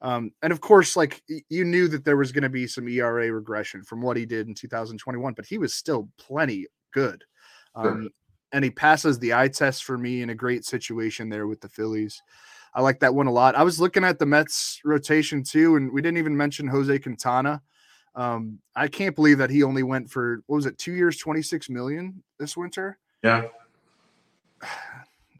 Um, 0.00 0.30
and 0.42 0.52
of 0.52 0.60
course, 0.60 0.96
like 0.96 1.22
you 1.48 1.64
knew 1.64 1.88
that 1.88 2.04
there 2.04 2.16
was 2.16 2.30
going 2.30 2.44
to 2.44 2.48
be 2.48 2.68
some 2.68 2.88
ERA 2.88 3.32
regression 3.32 3.82
from 3.82 4.00
what 4.00 4.16
he 4.16 4.26
did 4.26 4.46
in 4.46 4.54
2021, 4.54 5.34
but 5.34 5.44
he 5.44 5.58
was 5.58 5.74
still 5.74 6.08
plenty 6.18 6.66
good. 6.92 7.24
Um, 7.74 7.84
sure. 7.84 8.10
And 8.52 8.64
he 8.64 8.70
passes 8.70 9.18
the 9.18 9.34
eye 9.34 9.48
test 9.48 9.84
for 9.84 9.98
me 9.98 10.22
in 10.22 10.30
a 10.30 10.34
great 10.34 10.64
situation 10.64 11.28
there 11.28 11.46
with 11.46 11.60
the 11.60 11.68
Phillies. 11.68 12.22
I 12.74 12.82
like 12.82 13.00
that 13.00 13.14
one 13.14 13.26
a 13.26 13.32
lot. 13.32 13.54
I 13.54 13.62
was 13.62 13.80
looking 13.80 14.04
at 14.04 14.18
the 14.18 14.26
Mets 14.26 14.80
rotation 14.84 15.42
too, 15.42 15.76
and 15.76 15.92
we 15.92 16.02
didn't 16.02 16.18
even 16.18 16.36
mention 16.36 16.68
Jose 16.68 16.98
Quintana. 16.98 17.62
Um, 18.14 18.58
I 18.74 18.88
can't 18.88 19.14
believe 19.14 19.38
that 19.38 19.50
he 19.50 19.62
only 19.62 19.82
went 19.82 20.10
for 20.10 20.42
what 20.46 20.56
was 20.56 20.66
it, 20.66 20.78
two 20.78 20.92
years, 20.92 21.18
26 21.18 21.68
million 21.68 22.22
this 22.38 22.56
winter? 22.56 22.98
Yeah. 23.22 23.48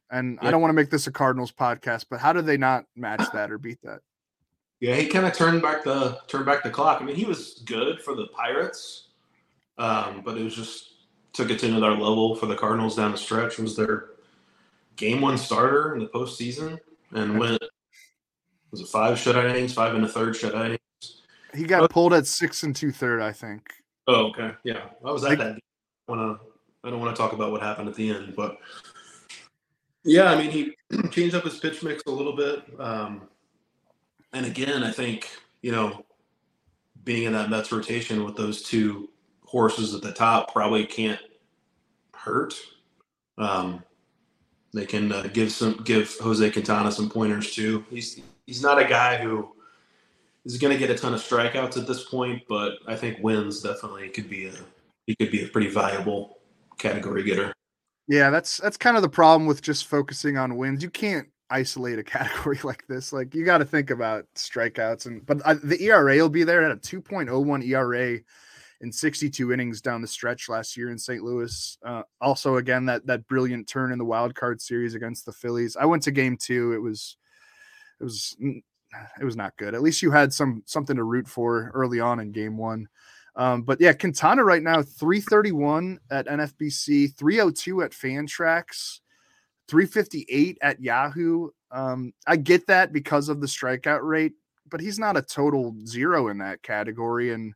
And 0.08 0.38
yeah. 0.40 0.46
I 0.46 0.50
don't 0.52 0.60
want 0.60 0.70
to 0.70 0.76
make 0.76 0.88
this 0.88 1.08
a 1.08 1.10
Cardinals 1.10 1.50
podcast, 1.50 2.06
but 2.08 2.20
how 2.20 2.32
did 2.32 2.46
they 2.46 2.56
not 2.56 2.84
match 2.94 3.24
that 3.32 3.50
or 3.50 3.58
beat 3.58 3.82
that? 3.82 3.98
Yeah, 4.78 4.94
he 4.94 5.08
kind 5.08 5.26
of 5.26 5.32
turned 5.32 5.62
back 5.62 5.82
the 5.82 6.20
turned 6.28 6.46
back 6.46 6.62
the 6.62 6.70
clock. 6.70 7.02
I 7.02 7.04
mean, 7.04 7.16
he 7.16 7.24
was 7.24 7.62
good 7.66 8.00
for 8.00 8.14
the 8.14 8.28
Pirates, 8.28 9.08
um, 9.78 10.22
but 10.24 10.38
it 10.38 10.44
was 10.44 10.54
just 10.54 10.95
took 11.36 11.50
it 11.50 11.58
to 11.60 11.66
another 11.66 11.92
level 11.92 12.34
for 12.34 12.46
the 12.46 12.56
Cardinals 12.56 12.96
down 12.96 13.12
the 13.12 13.18
stretch. 13.18 13.58
Was 13.58 13.76
their 13.76 14.10
game 14.96 15.20
one 15.20 15.36
starter 15.36 15.94
in 15.94 16.00
the 16.00 16.08
postseason 16.08 16.78
and 17.12 17.38
went 17.38 17.62
was 18.70 18.80
it 18.80 18.88
five 18.88 19.16
shutout 19.16 19.48
innings, 19.48 19.72
five 19.74 19.94
and 19.94 20.04
a 20.04 20.08
third 20.08 20.34
shutout 20.34 20.64
innings. 20.64 21.22
he 21.54 21.64
got 21.64 21.88
pulled 21.90 22.12
at 22.12 22.26
six 22.26 22.62
and 22.62 22.74
two 22.74 22.90
third, 22.90 23.22
I 23.22 23.32
think. 23.32 23.70
Oh, 24.08 24.28
okay. 24.28 24.52
Yeah. 24.64 24.86
I 25.04 25.12
was 25.12 25.24
at 25.24 25.30
like, 25.30 25.38
that. 25.38 25.56
I 25.56 26.12
wanna 26.12 26.38
I 26.84 26.90
don't 26.90 27.00
want 27.00 27.14
to 27.14 27.20
talk 27.20 27.32
about 27.32 27.52
what 27.52 27.62
happened 27.62 27.88
at 27.88 27.94
the 27.94 28.10
end, 28.10 28.34
but 28.36 28.58
yeah, 30.04 30.30
I 30.30 30.36
mean 30.36 30.50
he 30.50 30.76
changed 31.10 31.34
up 31.34 31.44
his 31.44 31.58
pitch 31.58 31.82
mix 31.82 32.02
a 32.06 32.10
little 32.10 32.34
bit. 32.34 32.62
Um, 32.78 33.28
and 34.32 34.46
again, 34.46 34.82
I 34.82 34.90
think, 34.90 35.28
you 35.62 35.72
know, 35.72 36.04
being 37.04 37.24
in 37.24 37.32
that 37.32 37.50
Mets 37.50 37.72
rotation 37.72 38.24
with 38.24 38.36
those 38.36 38.62
two 38.62 39.08
horses 39.46 39.94
at 39.94 40.02
the 40.02 40.12
top 40.12 40.52
probably 40.52 40.84
can't 40.84 41.20
hurt. 42.14 42.54
Um, 43.38 43.82
they 44.74 44.84
can 44.84 45.10
uh, 45.10 45.28
give 45.32 45.50
some 45.50 45.82
give 45.84 46.14
Jose 46.20 46.50
Quintana 46.50 46.92
some 46.92 47.08
pointers 47.08 47.54
too. 47.54 47.84
He's 47.88 48.20
he's 48.46 48.62
not 48.62 48.78
a 48.78 48.84
guy 48.84 49.16
who 49.16 49.52
is 50.44 50.58
going 50.58 50.72
to 50.72 50.78
get 50.78 50.90
a 50.90 50.98
ton 50.98 51.14
of 51.14 51.20
strikeouts 51.20 51.76
at 51.76 51.86
this 51.86 52.04
point, 52.04 52.42
but 52.48 52.74
I 52.86 52.94
think 52.94 53.18
wins 53.20 53.62
definitely 53.62 54.08
could 54.10 54.28
be 54.28 54.46
a 54.48 54.52
he 55.06 55.14
could 55.16 55.30
be 55.30 55.44
a 55.44 55.48
pretty 55.48 55.68
valuable 55.68 56.38
category 56.78 57.22
getter. 57.22 57.52
Yeah, 58.08 58.30
that's 58.30 58.58
that's 58.58 58.76
kind 58.76 58.96
of 58.96 59.02
the 59.02 59.08
problem 59.08 59.46
with 59.46 59.62
just 59.62 59.86
focusing 59.86 60.36
on 60.36 60.56
wins. 60.56 60.82
You 60.82 60.90
can't 60.90 61.28
isolate 61.50 61.98
a 61.98 62.04
category 62.04 62.58
like 62.64 62.86
this. 62.86 63.12
Like 63.12 63.34
you 63.34 63.44
got 63.44 63.58
to 63.58 63.64
think 63.64 63.90
about 63.90 64.26
strikeouts 64.34 65.06
and 65.06 65.24
but 65.24 65.40
uh, 65.44 65.56
the 65.62 65.82
ERA 65.82 66.16
will 66.16 66.28
be 66.28 66.44
there 66.44 66.62
at 66.64 66.72
a 66.72 66.76
2.01 66.76 67.66
ERA 67.66 68.18
in 68.80 68.92
62 68.92 69.52
innings 69.52 69.80
down 69.80 70.02
the 70.02 70.06
stretch 70.06 70.48
last 70.48 70.76
year 70.76 70.90
in 70.90 70.98
St. 70.98 71.22
Louis. 71.22 71.78
Uh, 71.84 72.02
also, 72.20 72.56
again 72.56 72.86
that 72.86 73.06
that 73.06 73.26
brilliant 73.26 73.68
turn 73.68 73.92
in 73.92 73.98
the 73.98 74.04
wild 74.04 74.34
card 74.34 74.60
series 74.60 74.94
against 74.94 75.26
the 75.26 75.32
Phillies. 75.32 75.76
I 75.76 75.84
went 75.84 76.02
to 76.04 76.10
Game 76.10 76.36
Two. 76.36 76.72
It 76.72 76.82
was 76.82 77.16
it 78.00 78.04
was 78.04 78.36
it 78.40 79.24
was 79.24 79.36
not 79.36 79.56
good. 79.56 79.74
At 79.74 79.82
least 79.82 80.02
you 80.02 80.10
had 80.10 80.32
some 80.32 80.62
something 80.66 80.96
to 80.96 81.04
root 81.04 81.28
for 81.28 81.70
early 81.74 82.00
on 82.00 82.20
in 82.20 82.32
game 82.32 82.56
one. 82.56 82.88
Um, 83.34 83.62
but 83.62 83.80
yeah, 83.80 83.92
Quintana 83.92 84.42
right 84.44 84.62
now 84.62 84.80
331 84.82 85.98
at 86.10 86.26
NFBC, 86.26 87.14
302 87.16 87.82
at 87.82 87.90
Fantrax, 87.90 89.00
358 89.68 90.56
at 90.62 90.80
Yahoo. 90.80 91.50
Um, 91.70 92.14
I 92.26 92.36
get 92.36 92.66
that 92.68 92.94
because 92.94 93.28
of 93.28 93.42
the 93.42 93.46
strikeout 93.46 94.00
rate 94.02 94.32
but 94.70 94.80
he's 94.80 94.98
not 94.98 95.16
a 95.16 95.22
total 95.22 95.74
zero 95.84 96.28
in 96.28 96.38
that 96.38 96.62
category, 96.62 97.32
and 97.32 97.54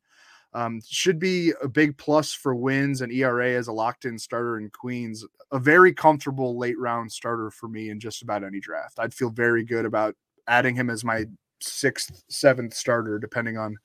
um, 0.52 0.80
should 0.88 1.18
be 1.18 1.52
a 1.62 1.68
big 1.68 1.96
plus 1.96 2.32
for 2.32 2.54
wins 2.54 3.00
and 3.02 3.12
ERA 3.12 3.50
as 3.50 3.68
a 3.68 3.72
locked 3.72 4.04
in 4.04 4.18
starter 4.18 4.58
in 4.58 4.68
Queens. 4.70 5.24
A 5.52 5.58
very 5.58 5.92
comfortable 5.92 6.58
late 6.58 6.78
round 6.78 7.10
starter 7.12 7.50
for 7.50 7.68
me 7.68 7.90
in 7.90 8.00
just 8.00 8.22
about 8.22 8.42
any 8.44 8.60
draft. 8.60 8.98
I'd 8.98 9.14
feel 9.14 9.30
very 9.30 9.64
good 9.64 9.84
about 9.84 10.16
adding 10.48 10.74
him 10.74 10.90
as 10.90 11.04
my 11.04 11.26
sixth, 11.60 12.24
seventh 12.28 12.74
starter, 12.74 13.18
depending 13.18 13.58
on 13.58 13.76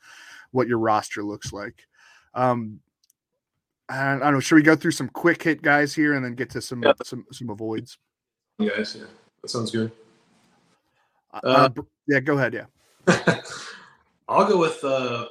what 0.51 0.67
your 0.67 0.79
roster 0.79 1.23
looks 1.23 1.53
like. 1.53 1.85
Um, 2.33 2.79
I, 3.87 4.17
don't 4.17 4.33
know. 4.33 4.39
Should 4.39 4.55
we 4.55 4.63
go 4.63 4.75
through 4.75 4.91
some 4.91 5.09
quick 5.09 5.43
hit 5.43 5.61
guys 5.61 5.93
here 5.93 6.15
and 6.15 6.25
then 6.25 6.33
get 6.33 6.49
to 6.51 6.61
some 6.61 6.81
Yeah. 6.81 6.93
some 7.03 7.25
some 7.31 7.49
avoids? 7.51 7.97
guys. 8.59 8.95
Yeah, 8.99 9.05
that 9.41 9.49
sounds 9.49 9.69
good. 9.69 9.91
Uh, 11.31 11.69
Uh, 11.77 11.81
yeah, 12.07 12.19
go 12.19 12.35
ahead. 12.37 12.53
Yeah, 12.53 12.65
I'll 14.27 14.47
go 14.47 14.57
with 14.57 14.83
uh, 14.83 15.25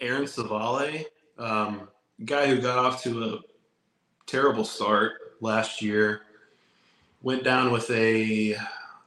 Aaron 0.00 0.24
Civale, 0.24 1.04
um, 1.38 1.88
guy 2.24 2.46
who 2.46 2.60
got 2.60 2.78
off 2.78 3.02
to 3.02 3.24
a 3.24 3.38
terrible 4.26 4.64
start 4.64 5.12
last 5.40 5.82
year. 5.82 6.22
Went 7.22 7.44
down 7.44 7.70
with 7.70 7.90
a, 7.90 8.56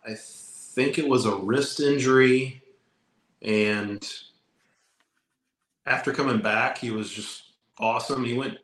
I 0.07 0.15
think 0.15 0.99
it 0.99 1.07
was 1.07 1.25
a 1.25 1.35
wrist 1.35 1.79
injury, 1.79 2.61
and 3.41 4.07
after 5.85 6.13
coming 6.13 6.39
back, 6.39 6.77
he 6.77 6.91
was 6.91 7.11
just 7.11 7.43
awesome. 7.79 8.23
He 8.23 8.33
went 8.33 8.57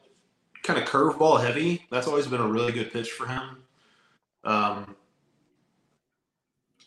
kind 0.63 0.79
of 0.79 0.87
curveball 0.87 1.41
heavy. 1.41 1.85
That's 1.89 2.07
always 2.07 2.27
been 2.27 2.41
a 2.41 2.47
really 2.47 2.71
good 2.71 2.93
pitch 2.93 3.11
for 3.11 3.25
him. 3.25 3.57
Um, 4.43 4.95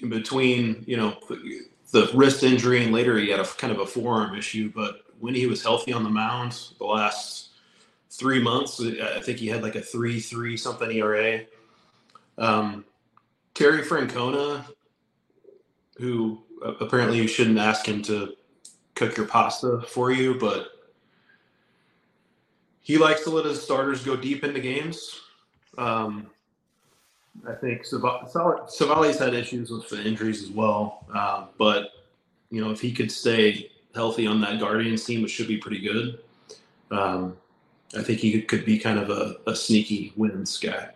in 0.01 0.09
between, 0.09 0.85
you 0.87 0.97
know, 0.97 1.17
the, 1.29 1.67
the 1.91 2.11
wrist 2.15 2.43
injury 2.43 2.83
and 2.83 2.93
later 2.93 3.19
he 3.19 3.29
had 3.29 3.41
a 3.41 3.45
kind 3.45 3.73
of 3.73 3.81
a 3.81 3.87
forearm 3.87 4.37
issue. 4.37 4.73
But 4.75 5.02
when 5.23 5.37
he 5.37 5.47
was 5.47 5.63
healthy 5.63 5.93
on 5.93 6.03
the 6.03 6.11
mound, 6.11 6.59
the 6.79 6.85
last 6.85 7.51
three 8.11 8.43
months, 8.43 8.81
I 8.81 9.21
think 9.21 9.39
he 9.39 9.47
had 9.47 9.63
like 9.63 9.77
a 9.77 9.81
three 9.81 10.19
three 10.19 10.57
something 10.57 10.91
ERA. 10.91 11.43
Um, 12.39 12.85
Terry 13.55 13.83
Francona, 13.83 14.65
who 15.97 16.43
apparently 16.81 17.19
you 17.19 17.29
shouldn't 17.29 17.59
ask 17.59 17.87
him 17.87 18.03
to 18.03 18.35
cook 18.97 19.17
your 19.17 19.27
pasta 19.27 19.83
for 19.87 20.11
you, 20.11 20.35
but 20.41 20.71
he 22.81 22.99
likes 22.99 23.23
to 23.23 23.31
let 23.31 23.45
his 23.45 23.63
starters 23.63 24.05
go 24.05 24.17
deep 24.17 24.43
into 24.43 24.59
games. 24.59 25.21
Um, 25.79 26.27
I 27.49 27.53
think 27.53 27.85
Civale's 27.85 29.19
had 29.21 29.35
issues 29.35 29.71
with 29.71 29.89
the 29.89 30.03
injuries 30.03 30.43
as 30.43 30.51
well, 30.51 31.07
uh, 31.15 31.47
but 31.59 31.91
you 32.51 32.61
know 32.61 32.73
if 32.73 32.81
he 32.81 32.91
could 32.91 33.13
stay 33.13 33.72
healthy 33.95 34.27
on 34.27 34.41
that 34.41 34.59
Guardians 34.59 35.05
team, 35.05 35.23
which 35.23 35.33
should 35.33 35.49
be 35.49 35.59
pretty 35.59 35.81
good. 35.81 36.19
Um, 36.91 37.37
I 37.97 38.03
think 38.03 38.21
he 38.21 38.41
could 38.43 38.65
be 38.65 38.79
kind 38.79 38.99
of 38.99 39.11
a, 39.11 39.37
a 39.51 39.55
sneaky 39.55 40.13
wins 40.17 40.59
guy. 40.59 40.91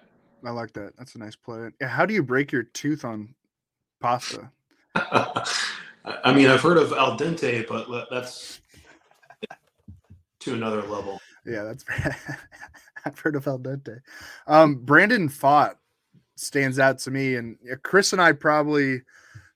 I 0.44 0.51
like 0.51 0.72
that. 0.74 0.97
That's 0.97 1.14
a 1.14 1.18
nice 1.18 1.36
play. 1.36 1.70
How 1.82 2.07
do 2.07 2.14
you 2.14 2.22
break 2.22 2.53
your 2.53 2.62
tooth 2.62 3.05
on 3.05 3.34
pasta? 4.01 4.51
I 4.94 6.32
mean, 6.32 6.49
I've 6.49 6.61
heard 6.61 6.78
of 6.78 6.92
al 6.92 7.18
dente, 7.18 7.66
but 7.66 8.09
that's 8.11 8.61
to 10.40 10.55
another 10.55 10.82
level. 10.82 11.20
Yeah, 11.44 11.64
that's 11.64 11.84
I've 13.05 13.18
heard 13.18 13.36
of 13.36 13.47
al 13.47 13.59
dente. 13.59 14.01
Um, 14.47 14.76
Brandon 14.76 15.28
Pfaadt 15.28 15.74
stands 16.36 16.78
out 16.78 16.99
to 17.01 17.11
me, 17.11 17.34
and 17.34 17.57
Chris 17.82 18.12
and 18.12 18.22
I 18.22 18.32
probably 18.32 19.03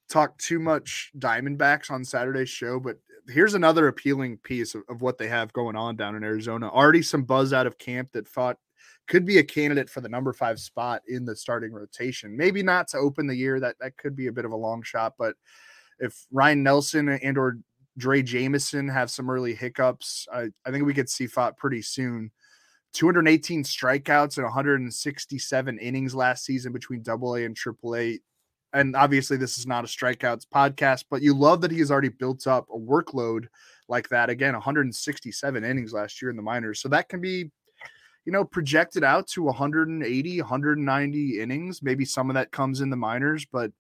talked 0.09 0.45
too 0.45 0.59
much 0.59 1.13
Diamondbacks 1.17 1.91
on 1.91 2.05
Saturday's 2.05 2.51
show, 2.51 2.81
but 2.81 2.99
here's 3.31 3.55
another 3.55 3.89
appealing 3.89 4.39
piece 4.39 4.75
of, 4.75 4.83
of 4.89 5.03
what 5.03 5.19
they 5.19 5.29
have 5.29 5.53
going 5.53 5.77
on 5.77 5.97
down 5.97 6.17
in 6.17 6.25
Arizona. 6.25 6.69
Already 6.69 7.03
some 7.03 7.25
buzz 7.25 7.53
out 7.53 7.67
of 7.67 7.79
camp 7.79 8.13
that 8.13 8.31
Pfaadt 8.31 8.57
could 9.09 9.25
be 9.25 9.39
a 9.39 9.45
candidate 9.45 9.91
for 9.91 10.01
the 10.01 10.09
number 10.09 10.33
five 10.33 10.59
spot 10.59 11.03
in 11.09 11.25
the 11.25 11.35
starting 11.35 11.73
rotation. 11.73 12.37
Maybe 12.37 12.63
not 12.63 12.89
to 12.89 12.99
open 12.99 13.27
the 13.27 13.37
year. 13.37 13.61
That 13.61 13.77
that 13.81 13.97
could 13.97 14.15
be 14.15 14.29
a 14.29 14.33
bit 14.33 14.45
of 14.45 14.53
a 14.53 14.57
long 14.57 14.83
shot, 14.83 15.15
but 15.19 15.35
if 15.99 16.27
Ryan 16.31 16.63
Nelson 16.63 17.09
and 17.09 17.37
or 17.37 17.59
Drey 17.99 18.25
Jameson 18.25 18.89
have 18.89 19.11
some 19.11 19.31
early 19.31 19.55
hiccups, 19.55 20.27
I, 20.33 20.49
I 20.65 20.71
think 20.71 20.87
we 20.87 20.95
could 20.95 21.11
see 21.11 21.27
Pfaadt 21.27 21.57
pretty 21.57 21.83
soon. 21.83 22.31
218 22.93 23.63
strikeouts 23.63 24.37
and 24.37 24.45
167 24.45 25.79
innings 25.79 26.15
last 26.15 26.45
season 26.45 26.73
between 26.73 27.03
double 27.03 27.37
A 27.37 27.45
and 27.45 27.55
triple 27.55 27.95
A. 27.95 28.19
And 28.73 28.95
obviously, 28.95 29.37
this 29.37 29.59
is 29.59 29.67
not 29.67 29.85
a 29.85 29.89
strikeouts 29.89 30.47
podcast, 30.53 31.05
but 31.11 31.23
you 31.23 31.35
love 31.35 31.61
that 31.63 31.71
he 31.71 31.79
has 31.81 31.91
already 31.91 32.09
built 32.09 32.47
up 32.47 32.69
a 32.73 32.79
workload 32.79 33.47
like 33.89 34.09
that. 34.11 34.31
Again, 34.31 34.55
167 34.55 35.65
innings 35.65 35.93
last 35.93 36.23
year 36.23 36.31
in 36.31 36.37
the 36.37 36.43
minors. 36.43 36.81
So 36.81 36.89
that 36.91 37.09
can 37.09 37.21
be, 37.21 37.51
you 38.25 38.33
know, 38.33 38.45
projected 38.45 39.03
out 39.03 39.27
to 39.29 39.43
180, 39.43 40.41
190 40.41 41.41
innings. 41.41 41.83
Maybe 41.83 42.05
some 42.05 42.31
of 42.31 42.35
that 42.35 42.53
comes 42.53 42.81
in 42.81 42.91
the 42.91 42.97
minors, 42.97 43.45
but 43.51 43.73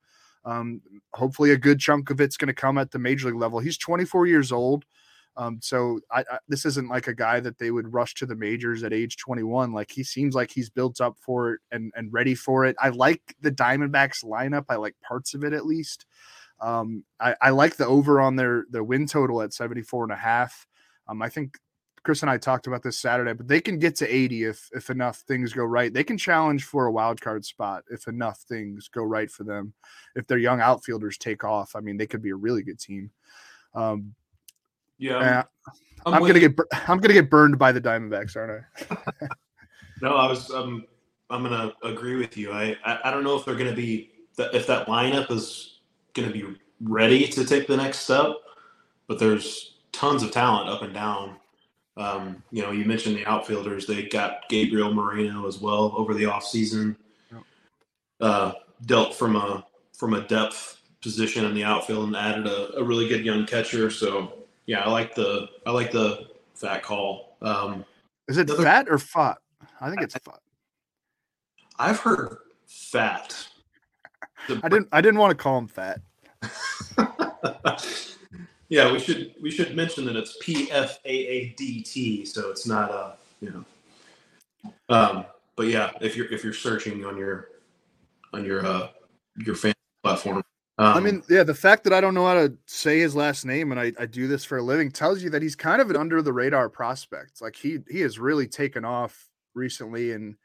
um, 0.44 0.80
hopefully 1.12 1.52
a 1.52 1.56
good 1.56 1.78
chunk 1.78 2.10
of 2.10 2.20
it's 2.20 2.36
going 2.36 2.48
to 2.48 2.54
come 2.54 2.78
at 2.78 2.90
the 2.90 2.98
major 2.98 3.28
league 3.28 3.40
level. 3.40 3.60
He's 3.60 3.78
24 3.78 4.26
years 4.26 4.50
old. 4.52 4.84
Um, 5.36 5.58
so 5.62 6.00
I, 6.10 6.20
I, 6.20 6.38
this 6.48 6.66
isn't 6.66 6.88
like 6.88 7.06
a 7.06 7.14
guy 7.14 7.40
that 7.40 7.58
they 7.58 7.70
would 7.70 7.92
rush 7.92 8.14
to 8.16 8.26
the 8.26 8.34
majors 8.34 8.82
at 8.82 8.92
age 8.92 9.16
21. 9.16 9.72
Like 9.72 9.90
he 9.90 10.02
seems 10.02 10.34
like 10.34 10.50
he's 10.50 10.68
built 10.68 11.00
up 11.00 11.16
for 11.18 11.54
it 11.54 11.60
and, 11.70 11.92
and 11.96 12.12
ready 12.12 12.34
for 12.34 12.64
it. 12.64 12.76
I 12.80 12.90
like 12.90 13.22
the 13.40 13.52
Diamondbacks 13.52 14.24
lineup. 14.24 14.66
I 14.68 14.76
like 14.76 14.96
parts 15.02 15.34
of 15.34 15.44
it 15.44 15.52
at 15.52 15.66
least. 15.66 16.06
Um, 16.60 17.04
I, 17.18 17.34
I 17.40 17.50
like 17.50 17.76
the 17.76 17.86
over 17.86 18.20
on 18.20 18.36
their 18.36 18.66
their 18.70 18.84
win 18.84 19.06
total 19.06 19.40
at 19.42 19.54
74 19.54 20.04
and 20.04 20.12
a 20.12 20.16
half. 20.16 20.66
Um, 21.08 21.22
I 21.22 21.28
think 21.28 21.56
Chris 22.02 22.22
and 22.22 22.30
I 22.30 22.38
talked 22.38 22.66
about 22.66 22.82
this 22.82 22.98
Saturday, 22.98 23.32
but 23.32 23.48
they 23.48 23.60
can 23.60 23.78
get 23.78 23.96
to 23.96 24.14
80 24.14 24.44
if 24.44 24.68
if 24.72 24.90
enough 24.90 25.18
things 25.18 25.52
go 25.52 25.64
right. 25.64 25.92
They 25.92 26.04
can 26.04 26.18
challenge 26.18 26.64
for 26.64 26.86
a 26.86 26.92
wild 26.92 27.20
card 27.20 27.44
spot 27.44 27.84
if 27.90 28.08
enough 28.08 28.40
things 28.40 28.88
go 28.88 29.02
right 29.02 29.30
for 29.30 29.44
them. 29.44 29.72
If 30.14 30.26
their 30.26 30.38
young 30.38 30.60
outfielders 30.60 31.18
take 31.18 31.44
off, 31.44 31.74
I 31.74 31.80
mean, 31.80 31.96
they 31.96 32.06
could 32.06 32.22
be 32.22 32.30
a 32.30 32.36
really 32.36 32.62
good 32.62 32.78
team. 32.78 33.10
Um, 33.74 34.14
Yeah, 35.00 35.20
yeah, 35.20 35.42
I'm, 36.04 36.14
I'm 36.14 36.20
gonna 36.20 36.38
get 36.38 36.58
I'm 36.86 36.98
gonna 36.98 37.14
get 37.14 37.30
burned 37.30 37.58
by 37.58 37.72
the 37.72 37.80
Diamondbacks, 37.80 38.36
aren't 38.36 38.64
I? 38.90 38.96
No, 40.02 40.16
I 40.16 40.26
was. 40.26 40.50
Um, 40.50 40.86
I'm 41.28 41.42
gonna 41.42 41.74
agree 41.82 42.16
with 42.16 42.36
you. 42.36 42.52
I, 42.52 42.76
I 42.84 43.00
I 43.04 43.10
don't 43.10 43.24
know 43.24 43.36
if 43.36 43.44
they're 43.44 43.56
gonna 43.56 43.74
be 43.74 44.10
that 44.36 44.54
if 44.54 44.66
that 44.66 44.86
lineup 44.86 45.30
is 45.30 45.80
gonna 46.14 46.30
be 46.30 46.56
ready 46.80 47.26
to 47.28 47.44
take 47.44 47.66
the 47.66 47.76
next 47.76 47.98
step, 48.00 48.32
but 49.06 49.18
there's 49.18 49.74
tons 49.92 50.22
of 50.22 50.30
talent 50.30 50.68
up 50.68 50.82
and 50.82 50.94
down. 50.94 51.36
Um, 51.96 52.42
you 52.50 52.62
know, 52.62 52.70
you 52.70 52.84
mentioned 52.84 53.16
the 53.16 53.26
outfielders. 53.26 53.86
They 53.86 54.04
got 54.04 54.48
Gabriel 54.48 54.94
Moreno 54.94 55.46
as 55.46 55.58
well 55.58 55.92
over 55.96 56.14
the 56.14 56.24
offseason. 56.24 56.96
Yep. 57.30 57.42
Uh, 58.20 58.52
dealt 58.86 59.14
from 59.14 59.36
a 59.36 59.66
from 59.92 60.14
a 60.14 60.26
depth 60.26 60.80
position 61.02 61.44
in 61.44 61.54
the 61.54 61.64
outfield 61.64 62.06
and 62.06 62.16
added 62.16 62.46
a, 62.46 62.78
a 62.78 62.82
really 62.82 63.06
good 63.06 63.24
young 63.24 63.44
catcher. 63.44 63.90
So 63.90 64.39
yeah, 64.70 64.84
I 64.84 64.88
like 64.88 65.16
the 65.16 65.48
I 65.66 65.72
like 65.72 65.90
the 65.90 66.28
fat 66.54 66.84
call. 66.84 67.36
Um, 67.42 67.84
Is 68.28 68.38
it 68.38 68.48
Another- 68.48 68.62
fat 68.62 68.88
or 68.88 68.98
fat? 68.98 69.38
I 69.80 69.90
think 69.90 70.00
it's 70.02 70.14
fat. 70.14 70.38
I've 71.76 71.98
heard 71.98 72.36
fat. 72.68 73.48
I 74.48 74.68
didn't 74.68 74.86
I 74.92 75.00
didn't 75.00 75.18
want 75.18 75.32
to 75.32 75.34
call 75.42 75.58
him 75.58 75.66
fat. 75.66 76.00
yeah, 78.68 78.92
we 78.92 79.00
should 79.00 79.34
we 79.42 79.50
should 79.50 79.74
mention 79.74 80.04
that 80.04 80.14
it's 80.14 80.36
P 80.40 80.70
F 80.70 81.00
A 81.04 81.10
A 81.10 81.48
D 81.56 81.82
T, 81.82 82.24
so 82.24 82.48
it's 82.50 82.64
not 82.64 82.92
a 82.92 83.14
you 83.40 83.50
know. 83.50 83.64
Um, 84.88 85.24
but 85.56 85.66
yeah, 85.66 85.90
if 86.00 86.16
you're 86.16 86.32
if 86.32 86.44
you're 86.44 86.52
searching 86.52 87.04
on 87.04 87.16
your 87.16 87.48
on 88.32 88.44
your 88.44 88.64
uh 88.64 88.88
your 89.44 89.56
fan 89.56 89.74
platform, 90.04 90.44
um, 90.80 90.96
I 90.96 91.00
mean, 91.00 91.22
yeah, 91.28 91.42
the 91.42 91.54
fact 91.54 91.84
that 91.84 91.92
I 91.92 92.00
don't 92.00 92.14
know 92.14 92.26
how 92.26 92.34
to 92.34 92.56
say 92.64 93.00
his 93.00 93.14
last 93.14 93.44
name 93.44 93.70
and 93.70 93.78
I, 93.78 93.92
I 93.98 94.06
do 94.06 94.26
this 94.26 94.46
for 94.46 94.56
a 94.56 94.62
living 94.62 94.90
tells 94.90 95.22
you 95.22 95.28
that 95.30 95.42
he's 95.42 95.54
kind 95.54 95.82
of 95.82 95.90
an 95.90 95.96
under 95.96 96.22
the 96.22 96.32
radar 96.32 96.70
prospect. 96.70 97.42
Like 97.42 97.54
he 97.54 97.80
he 97.90 98.00
has 98.00 98.18
really 98.18 98.46
taken 98.46 98.82
off 98.86 99.28
recently, 99.54 100.12
and 100.12 100.36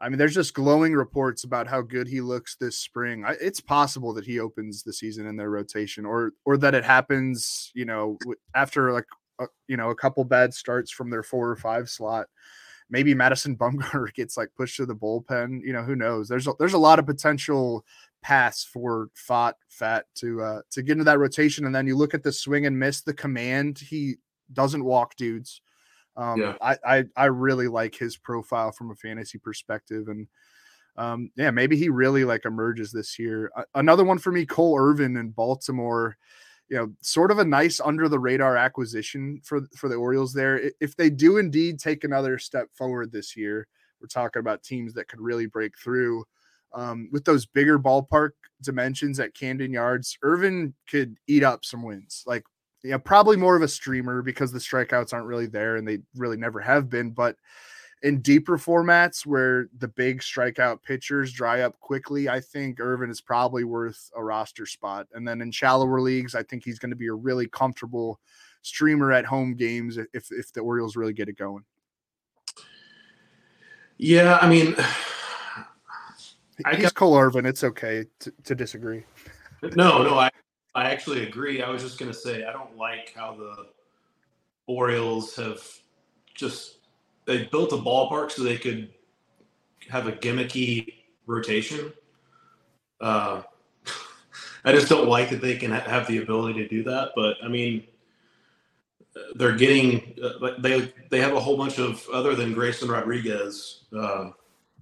I 0.00 0.08
mean, 0.08 0.18
there's 0.18 0.34
just 0.34 0.54
glowing 0.54 0.94
reports 0.94 1.44
about 1.44 1.66
how 1.66 1.82
good 1.82 2.08
he 2.08 2.22
looks 2.22 2.56
this 2.56 2.78
spring. 2.78 3.26
I, 3.26 3.32
it's 3.42 3.60
possible 3.60 4.14
that 4.14 4.24
he 4.24 4.40
opens 4.40 4.82
the 4.82 4.92
season 4.94 5.26
in 5.26 5.36
their 5.36 5.50
rotation, 5.50 6.06
or 6.06 6.32
or 6.46 6.56
that 6.56 6.74
it 6.74 6.84
happens, 6.84 7.70
you 7.74 7.84
know, 7.84 8.16
after 8.54 8.90
like 8.90 9.06
a, 9.38 9.44
you 9.68 9.76
know 9.76 9.90
a 9.90 9.94
couple 9.94 10.24
bad 10.24 10.54
starts 10.54 10.90
from 10.90 11.10
their 11.10 11.22
four 11.22 11.50
or 11.50 11.56
five 11.56 11.90
slot. 11.90 12.28
Maybe 12.88 13.12
Madison 13.12 13.54
Bumgarner 13.54 14.12
gets 14.14 14.38
like 14.38 14.48
pushed 14.56 14.76
to 14.78 14.86
the 14.86 14.96
bullpen. 14.96 15.60
You 15.62 15.74
know, 15.74 15.82
who 15.82 15.94
knows? 15.94 16.26
There's 16.26 16.46
a, 16.46 16.52
there's 16.58 16.72
a 16.72 16.78
lot 16.78 16.98
of 16.98 17.04
potential 17.06 17.84
pass 18.24 18.64
for 18.64 19.10
Fat 19.14 19.54
Fat 19.68 20.06
to 20.16 20.40
uh 20.42 20.60
to 20.70 20.82
get 20.82 20.92
into 20.92 21.04
that 21.04 21.18
rotation, 21.20 21.66
and 21.66 21.74
then 21.74 21.86
you 21.86 21.94
look 21.96 22.14
at 22.14 22.22
the 22.24 22.32
swing 22.32 22.66
and 22.66 22.76
miss, 22.78 23.02
the 23.02 23.14
command. 23.14 23.78
He 23.78 24.16
doesn't 24.52 24.82
walk 24.84 25.14
dudes. 25.16 25.60
Um, 26.16 26.40
Yeah. 26.40 26.56
I, 26.60 26.78
I 26.84 27.04
I 27.16 27.24
really 27.26 27.68
like 27.68 27.94
his 27.94 28.16
profile 28.16 28.72
from 28.72 28.90
a 28.90 28.94
fantasy 28.96 29.38
perspective, 29.38 30.08
and 30.08 30.26
um, 30.96 31.30
yeah, 31.36 31.50
maybe 31.50 31.76
he 31.76 31.88
really 31.90 32.24
like 32.24 32.44
emerges 32.46 32.92
this 32.92 33.18
year. 33.18 33.50
A- 33.56 33.64
another 33.74 34.04
one 34.04 34.18
for 34.18 34.32
me, 34.32 34.46
Cole 34.46 34.78
Irvin 34.78 35.16
in 35.16 35.30
Baltimore. 35.30 36.16
you 36.68 36.76
know, 36.78 36.92
sort 37.02 37.30
of 37.30 37.38
a 37.40 37.44
nice 37.44 37.78
under 37.80 38.08
the 38.08 38.18
radar 38.18 38.56
acquisition 38.56 39.40
for 39.44 39.62
for 39.76 39.88
the 39.90 39.96
Orioles 39.96 40.32
there. 40.32 40.70
If 40.80 40.96
they 40.96 41.10
do 41.10 41.36
indeed 41.38 41.78
take 41.78 42.04
another 42.04 42.38
step 42.38 42.68
forward 42.72 43.12
this 43.12 43.36
year, 43.36 43.66
we're 44.00 44.06
talking 44.06 44.40
about 44.40 44.62
teams 44.62 44.94
that 44.94 45.08
could 45.08 45.20
really 45.20 45.46
break 45.46 45.76
through. 45.76 46.24
Um, 46.74 47.08
with 47.12 47.24
those 47.24 47.46
bigger 47.46 47.78
ballpark 47.78 48.30
dimensions 48.62 49.20
at 49.20 49.34
Camden 49.34 49.72
Yards, 49.72 50.18
Irvin 50.22 50.74
could 50.88 51.16
eat 51.26 51.44
up 51.44 51.64
some 51.64 51.82
wins. 51.82 52.24
Like, 52.26 52.44
yeah, 52.82 52.98
probably 52.98 53.36
more 53.36 53.56
of 53.56 53.62
a 53.62 53.68
streamer 53.68 54.22
because 54.22 54.52
the 54.52 54.58
strikeouts 54.58 55.12
aren't 55.12 55.26
really 55.26 55.46
there 55.46 55.76
and 55.76 55.86
they 55.86 55.98
really 56.16 56.36
never 56.36 56.60
have 56.60 56.90
been. 56.90 57.10
But 57.10 57.36
in 58.02 58.20
deeper 58.20 58.58
formats 58.58 59.24
where 59.24 59.68
the 59.78 59.88
big 59.88 60.20
strikeout 60.20 60.82
pitchers 60.82 61.32
dry 61.32 61.62
up 61.62 61.80
quickly, 61.80 62.28
I 62.28 62.40
think 62.40 62.78
Irvin 62.78 63.08
is 63.08 63.22
probably 63.22 63.64
worth 63.64 64.10
a 64.14 64.22
roster 64.22 64.66
spot. 64.66 65.06
And 65.14 65.26
then 65.26 65.40
in 65.40 65.50
shallower 65.50 66.02
leagues, 66.02 66.34
I 66.34 66.42
think 66.42 66.64
he's 66.64 66.78
going 66.78 66.90
to 66.90 66.96
be 66.96 67.06
a 67.06 67.14
really 67.14 67.48
comfortable 67.48 68.20
streamer 68.60 69.12
at 69.12 69.24
home 69.24 69.54
games 69.54 69.96
if 69.96 70.28
if 70.30 70.52
the 70.52 70.60
Orioles 70.60 70.96
really 70.96 71.12
get 71.14 71.28
it 71.28 71.38
going. 71.38 71.64
Yeah, 73.96 74.38
I 74.40 74.48
mean, 74.48 74.74
I 76.64 76.76
he's 76.76 76.92
Cole 76.92 77.18
Irvin. 77.18 77.46
It's 77.46 77.64
okay 77.64 78.06
to, 78.20 78.32
to 78.44 78.54
disagree. 78.54 79.04
No, 79.62 80.02
no, 80.02 80.18
I 80.18 80.30
I 80.74 80.90
actually 80.90 81.26
agree. 81.26 81.62
I 81.62 81.70
was 81.70 81.82
just 81.82 81.98
going 81.98 82.10
to 82.10 82.16
say 82.16 82.44
I 82.44 82.52
don't 82.52 82.76
like 82.76 83.12
how 83.14 83.34
the 83.34 83.66
Orioles 84.66 85.36
have 85.36 85.60
just 86.34 86.78
they 87.26 87.44
built 87.44 87.72
a 87.72 87.76
ballpark 87.76 88.30
so 88.30 88.42
they 88.42 88.58
could 88.58 88.90
have 89.88 90.06
a 90.06 90.12
gimmicky 90.12 90.94
rotation. 91.26 91.92
Uh, 93.00 93.42
I 94.64 94.72
just 94.72 94.88
don't 94.88 95.08
like 95.08 95.30
that 95.30 95.40
they 95.40 95.56
can 95.56 95.70
ha- 95.70 95.80
have 95.80 96.06
the 96.06 96.18
ability 96.18 96.60
to 96.60 96.68
do 96.68 96.82
that. 96.84 97.10
But 97.14 97.36
I 97.42 97.48
mean, 97.48 97.86
they're 99.36 99.56
getting 99.56 100.14
uh, 100.22 100.50
they 100.58 100.92
they 101.10 101.20
have 101.20 101.34
a 101.34 101.40
whole 101.40 101.56
bunch 101.56 101.78
of 101.78 102.06
other 102.12 102.34
than 102.34 102.52
Grayson 102.52 102.88
Rodriguez. 102.88 103.84
Uh, 103.96 104.30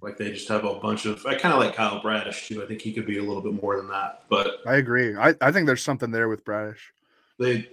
like 0.03 0.18
they 0.18 0.32
just 0.32 0.48
have 0.48 0.64
a 0.64 0.74
bunch 0.74 1.07
of. 1.07 1.24
I 1.24 1.36
kind 1.36 1.55
of 1.55 1.61
like 1.61 1.74
Kyle 1.74 2.03
Bradish 2.03 2.48
too. 2.48 2.62
I 2.62 2.66
think 2.66 2.82
he 2.82 2.92
could 2.92 3.07
be 3.07 3.18
a 3.18 3.22
little 3.22 3.42
bit 3.42 3.61
more 3.62 3.76
than 3.76 3.88
that. 3.88 4.24
But 4.28 4.59
I 4.66 4.74
agree. 4.76 5.16
I, 5.16 5.34
I 5.40 5.53
think 5.53 5.66
there's 5.66 5.82
something 5.82 6.11
there 6.11 6.28
with 6.28 6.44
Bradish. 6.44 6.92
They 7.38 7.68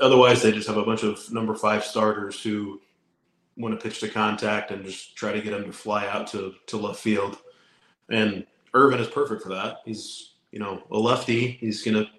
otherwise 0.00 0.42
they 0.42 0.52
just 0.52 0.68
have 0.68 0.76
a 0.76 0.84
bunch 0.84 1.02
of 1.02 1.30
number 1.32 1.54
five 1.54 1.84
starters 1.84 2.42
who 2.42 2.80
want 3.56 3.78
to 3.78 3.82
pitch 3.82 4.00
to 4.00 4.08
contact 4.08 4.70
and 4.70 4.84
just 4.84 5.16
try 5.16 5.32
to 5.32 5.40
get 5.40 5.52
him 5.52 5.64
to 5.64 5.72
fly 5.72 6.06
out 6.08 6.26
to, 6.28 6.54
to 6.66 6.76
left 6.76 7.00
field. 7.00 7.38
And 8.10 8.46
Irvin 8.72 9.00
is 9.00 9.08
perfect 9.08 9.42
for 9.42 9.50
that. 9.50 9.78
He's, 9.84 10.32
you 10.50 10.58
know, 10.58 10.82
a 10.90 10.98
lefty. 10.98 11.52
He's 11.52 11.82
going 11.82 12.04
to, 12.04 12.10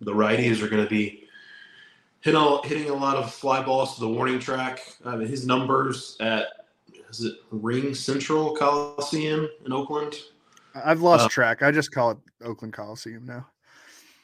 the 0.00 0.12
righties 0.12 0.62
are 0.62 0.68
going 0.68 0.84
to 0.84 0.88
be 0.88 1.24
hitting 2.20 2.40
a, 2.40 2.66
hitting 2.66 2.88
a 2.90 2.94
lot 2.94 3.16
of 3.16 3.32
fly 3.32 3.62
balls 3.62 3.94
to 3.94 4.00
the 4.00 4.08
warning 4.08 4.38
track. 4.38 4.80
I 5.04 5.16
mean, 5.16 5.26
his 5.26 5.46
numbers 5.46 6.16
at, 6.20 6.46
is 7.20 7.26
it 7.26 7.50
RingCentral 7.52 8.56
Coliseum 8.56 9.48
in 9.64 9.72
Oakland? 9.72 10.14
I've 10.74 11.00
lost 11.00 11.26
uh, 11.26 11.28
track. 11.28 11.62
I 11.62 11.70
just 11.70 11.92
call 11.92 12.12
it 12.12 12.18
Oakland 12.42 12.74
Coliseum 12.74 13.24
now. 13.24 13.46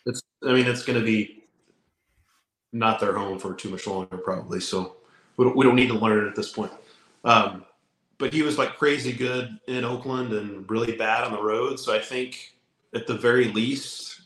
It's, 0.06 0.22
I 0.46 0.52
mean, 0.52 0.66
it's 0.66 0.82
going 0.82 0.98
to 0.98 1.04
be 1.04 1.44
not 2.72 3.00
their 3.00 3.16
home 3.16 3.38
for 3.38 3.54
too 3.54 3.70
much 3.70 3.86
longer, 3.86 4.18
probably. 4.18 4.60
So, 4.60 4.96
we 5.36 5.44
don't, 5.44 5.56
we 5.56 5.64
don't 5.64 5.76
need 5.76 5.88
to 5.88 5.94
learn 5.94 6.24
it 6.24 6.28
at 6.28 6.36
this 6.36 6.52
point. 6.52 6.72
Um, 7.24 7.64
but 8.18 8.32
he 8.32 8.42
was 8.42 8.58
like 8.58 8.76
crazy 8.76 9.12
good 9.12 9.58
in 9.66 9.84
Oakland 9.84 10.32
and 10.32 10.70
really 10.70 10.96
bad 10.96 11.24
on 11.24 11.32
the 11.32 11.42
road. 11.42 11.80
So 11.80 11.94
I 11.94 11.98
think 11.98 12.54
at 12.94 13.06
the 13.06 13.14
very 13.14 13.48
least, 13.48 14.20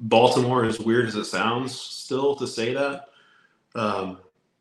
Baltimore, 0.00 0.64
as 0.64 0.80
weird 0.80 1.06
as 1.06 1.14
it 1.14 1.24
sounds, 1.24 1.78
still 1.78 2.34
to 2.36 2.46
say 2.46 2.74
that, 2.74 3.06
um, 3.74 4.18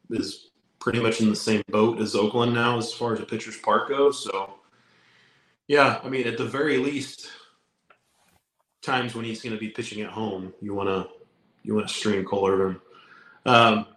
is 0.10 0.47
pretty 0.88 1.02
much 1.02 1.20
in 1.20 1.30
the 1.30 1.36
same 1.36 1.62
boat 1.68 2.00
as 2.00 2.16
Oakland 2.16 2.54
now 2.54 2.78
as 2.78 2.94
far 2.94 3.14
as 3.14 3.20
a 3.20 3.26
pitcher's 3.26 3.58
park 3.58 3.90
goes. 3.90 4.24
So, 4.24 4.54
yeah, 5.68 6.00
I 6.02 6.08
mean, 6.08 6.26
at 6.26 6.38
the 6.38 6.46
very 6.46 6.78
least, 6.78 7.28
times 8.82 9.14
when 9.14 9.26
he's 9.26 9.42
going 9.42 9.52
to 9.52 9.60
be 9.60 9.68
pitching 9.68 10.02
at 10.02 10.10
home, 10.10 10.54
you 10.62 10.74
want 10.74 10.88
to 10.88 11.10
you 11.64 11.76
want 11.76 11.90
to 11.90 11.94
stream 11.94 12.24
Cole 12.24 12.48
Irvin. 12.48 12.80
Um, 13.46 13.88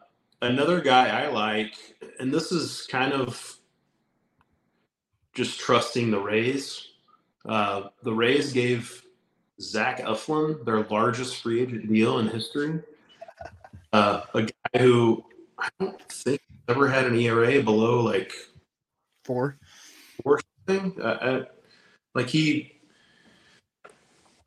another 0.43 0.81
guy 0.81 1.11
I 1.11 1.29
like, 1.29 1.77
and 2.19 2.35
this 2.35 2.51
is 2.51 2.89
kind 2.91 3.13
of 3.13 3.57
just 5.33 5.61
trusting 5.61 6.11
the 6.11 6.19
Rays. 6.19 6.89
Uh, 7.45 7.83
the 8.03 8.13
Rays 8.13 8.53
gave 8.53 9.05
Zach 9.61 10.01
Eflin 10.01 10.65
their 10.65 10.83
largest 10.83 11.41
free 11.41 11.61
agent 11.61 11.89
deal 11.89 12.19
in 12.19 12.27
history. 12.27 12.81
Uh, 13.93 14.23
a 14.35 14.43
guy 14.43 14.81
who 14.81 15.25
I 15.57 15.69
don't 15.79 16.03
think 16.11 16.41
ever 16.71 16.89
had 16.89 17.07
an 17.07 17.17
ERA 17.17 17.63
below 17.63 18.01
like 18.01 18.33
four, 19.25 19.59
four 20.23 20.41
something. 20.67 21.01
Uh, 21.03 21.45
like 22.15 22.29
he, 22.29 22.81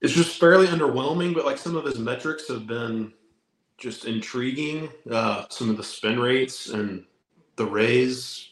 it's 0.02 0.14
just 0.14 0.40
fairly 0.40 0.68
underwhelming. 0.68 1.34
But 1.34 1.46
like 1.46 1.58
some 1.58 1.76
of 1.76 1.86
his 1.86 2.00
metrics 2.00 2.48
have 2.48 2.66
been 2.66 3.14
just 3.78 4.06
intriguing. 4.06 4.90
Uh, 5.10 5.46
some 5.50 5.70
of 5.70 5.78
the 5.78 5.84
spin 5.84 6.20
rates 6.20 6.70
and 6.70 7.06
the 7.56 7.66
Rays. 7.66 8.50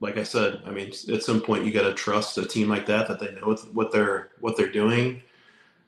Like 0.00 0.16
I 0.16 0.24
said, 0.24 0.62
I 0.66 0.70
mean, 0.70 0.92
at 1.12 1.22
some 1.22 1.40
point 1.40 1.64
you 1.64 1.70
got 1.70 1.82
to 1.82 1.94
trust 1.94 2.36
a 2.36 2.44
team 2.44 2.68
like 2.68 2.86
that 2.86 3.06
that 3.06 3.20
they 3.20 3.32
know 3.32 3.56
what 3.72 3.92
they're 3.92 4.30
what 4.40 4.56
they're 4.56 4.72
doing. 4.72 5.22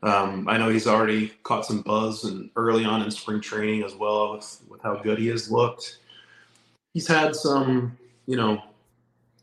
Um, 0.04 0.46
I 0.48 0.58
know 0.58 0.68
he's 0.68 0.86
already 0.86 1.28
caught 1.44 1.64
some 1.64 1.80
buzz 1.80 2.24
and 2.24 2.50
early 2.56 2.84
on 2.84 3.00
in 3.00 3.10
spring 3.10 3.40
training 3.40 3.82
as 3.84 3.94
well 3.94 4.34
with, 4.34 4.60
with 4.68 4.82
how 4.82 4.96
good 4.96 5.18
he 5.18 5.28
has 5.28 5.50
looked. 5.50 5.96
He's 6.92 7.08
had 7.08 7.34
some, 7.34 7.96
you 8.26 8.36
know, 8.36 8.62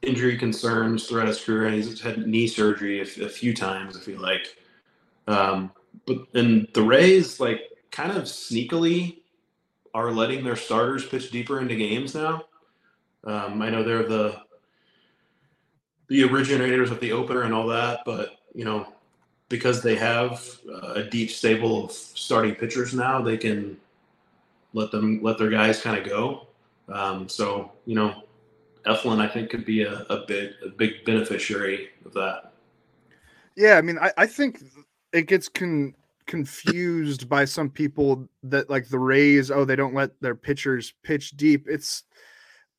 injury 0.03 0.37
concerns 0.37 1.07
throughout 1.07 1.27
his 1.27 1.43
career, 1.43 1.65
and 1.65 1.75
he's 1.75 1.99
had 1.99 2.27
knee 2.27 2.45
surgery 2.45 2.99
a, 2.99 3.25
a 3.25 3.29
few 3.29 3.55
times. 3.55 3.97
I 3.97 4.01
feel 4.01 4.21
like, 4.21 4.55
um, 5.27 5.71
but 6.05 6.27
in 6.35 6.67
the 6.75 6.83
Rays, 6.83 7.39
like 7.39 7.61
kind 7.89 8.15
of 8.15 8.23
sneakily 8.23 9.17
are 9.95 10.11
letting 10.11 10.43
their 10.43 10.55
starters 10.55 11.05
pitch 11.05 11.31
deeper 11.31 11.59
into 11.59 11.75
games 11.75 12.13
now. 12.13 12.43
Um, 13.23 13.63
I 13.63 13.69
know 13.71 13.83
they're 13.83 14.07
the 14.07 14.39
the 16.07 16.23
originators 16.23 16.91
of 16.91 16.99
the 16.99 17.13
opener 17.13 17.43
and 17.43 17.53
all 17.53 17.67
that, 17.67 18.01
but 18.05 18.35
you 18.53 18.63
know 18.63 18.87
because 19.51 19.83
they 19.83 19.95
have 19.95 20.43
a 20.95 21.03
deep 21.03 21.29
stable 21.29 21.85
of 21.85 21.91
starting 21.91 22.55
pitchers 22.55 22.93
now, 22.93 23.21
they 23.21 23.37
can 23.37 23.77
let 24.73 24.89
them 24.89 25.21
let 25.21 25.37
their 25.37 25.49
guys 25.49 25.81
kind 25.81 25.97
of 25.97 26.07
go. 26.07 26.47
Um, 26.87 27.29
so 27.29 27.71
you 27.85 27.93
know, 27.93 28.23
Eflin 28.85 29.19
I 29.19 29.27
think 29.27 29.51
could 29.51 29.65
be 29.65 29.83
a, 29.83 30.05
a 30.09 30.25
big 30.25 30.53
a 30.65 30.69
big 30.69 31.05
beneficiary 31.05 31.89
of 32.05 32.13
that. 32.13 32.53
Yeah, 33.55 33.77
I 33.77 33.81
mean, 33.81 33.99
I, 33.99 34.11
I 34.17 34.25
think 34.25 34.63
it 35.13 35.27
gets 35.27 35.47
con 35.49 35.93
confused 36.25 37.27
by 37.27 37.43
some 37.43 37.69
people 37.69 38.27
that 38.43 38.69
like 38.69 38.87
the 38.87 38.99
Rays, 38.99 39.51
oh, 39.51 39.65
they 39.65 39.75
don't 39.75 39.93
let 39.93 40.19
their 40.21 40.35
pitchers 40.35 40.93
pitch 41.03 41.31
deep. 41.31 41.67
It's 41.67 42.03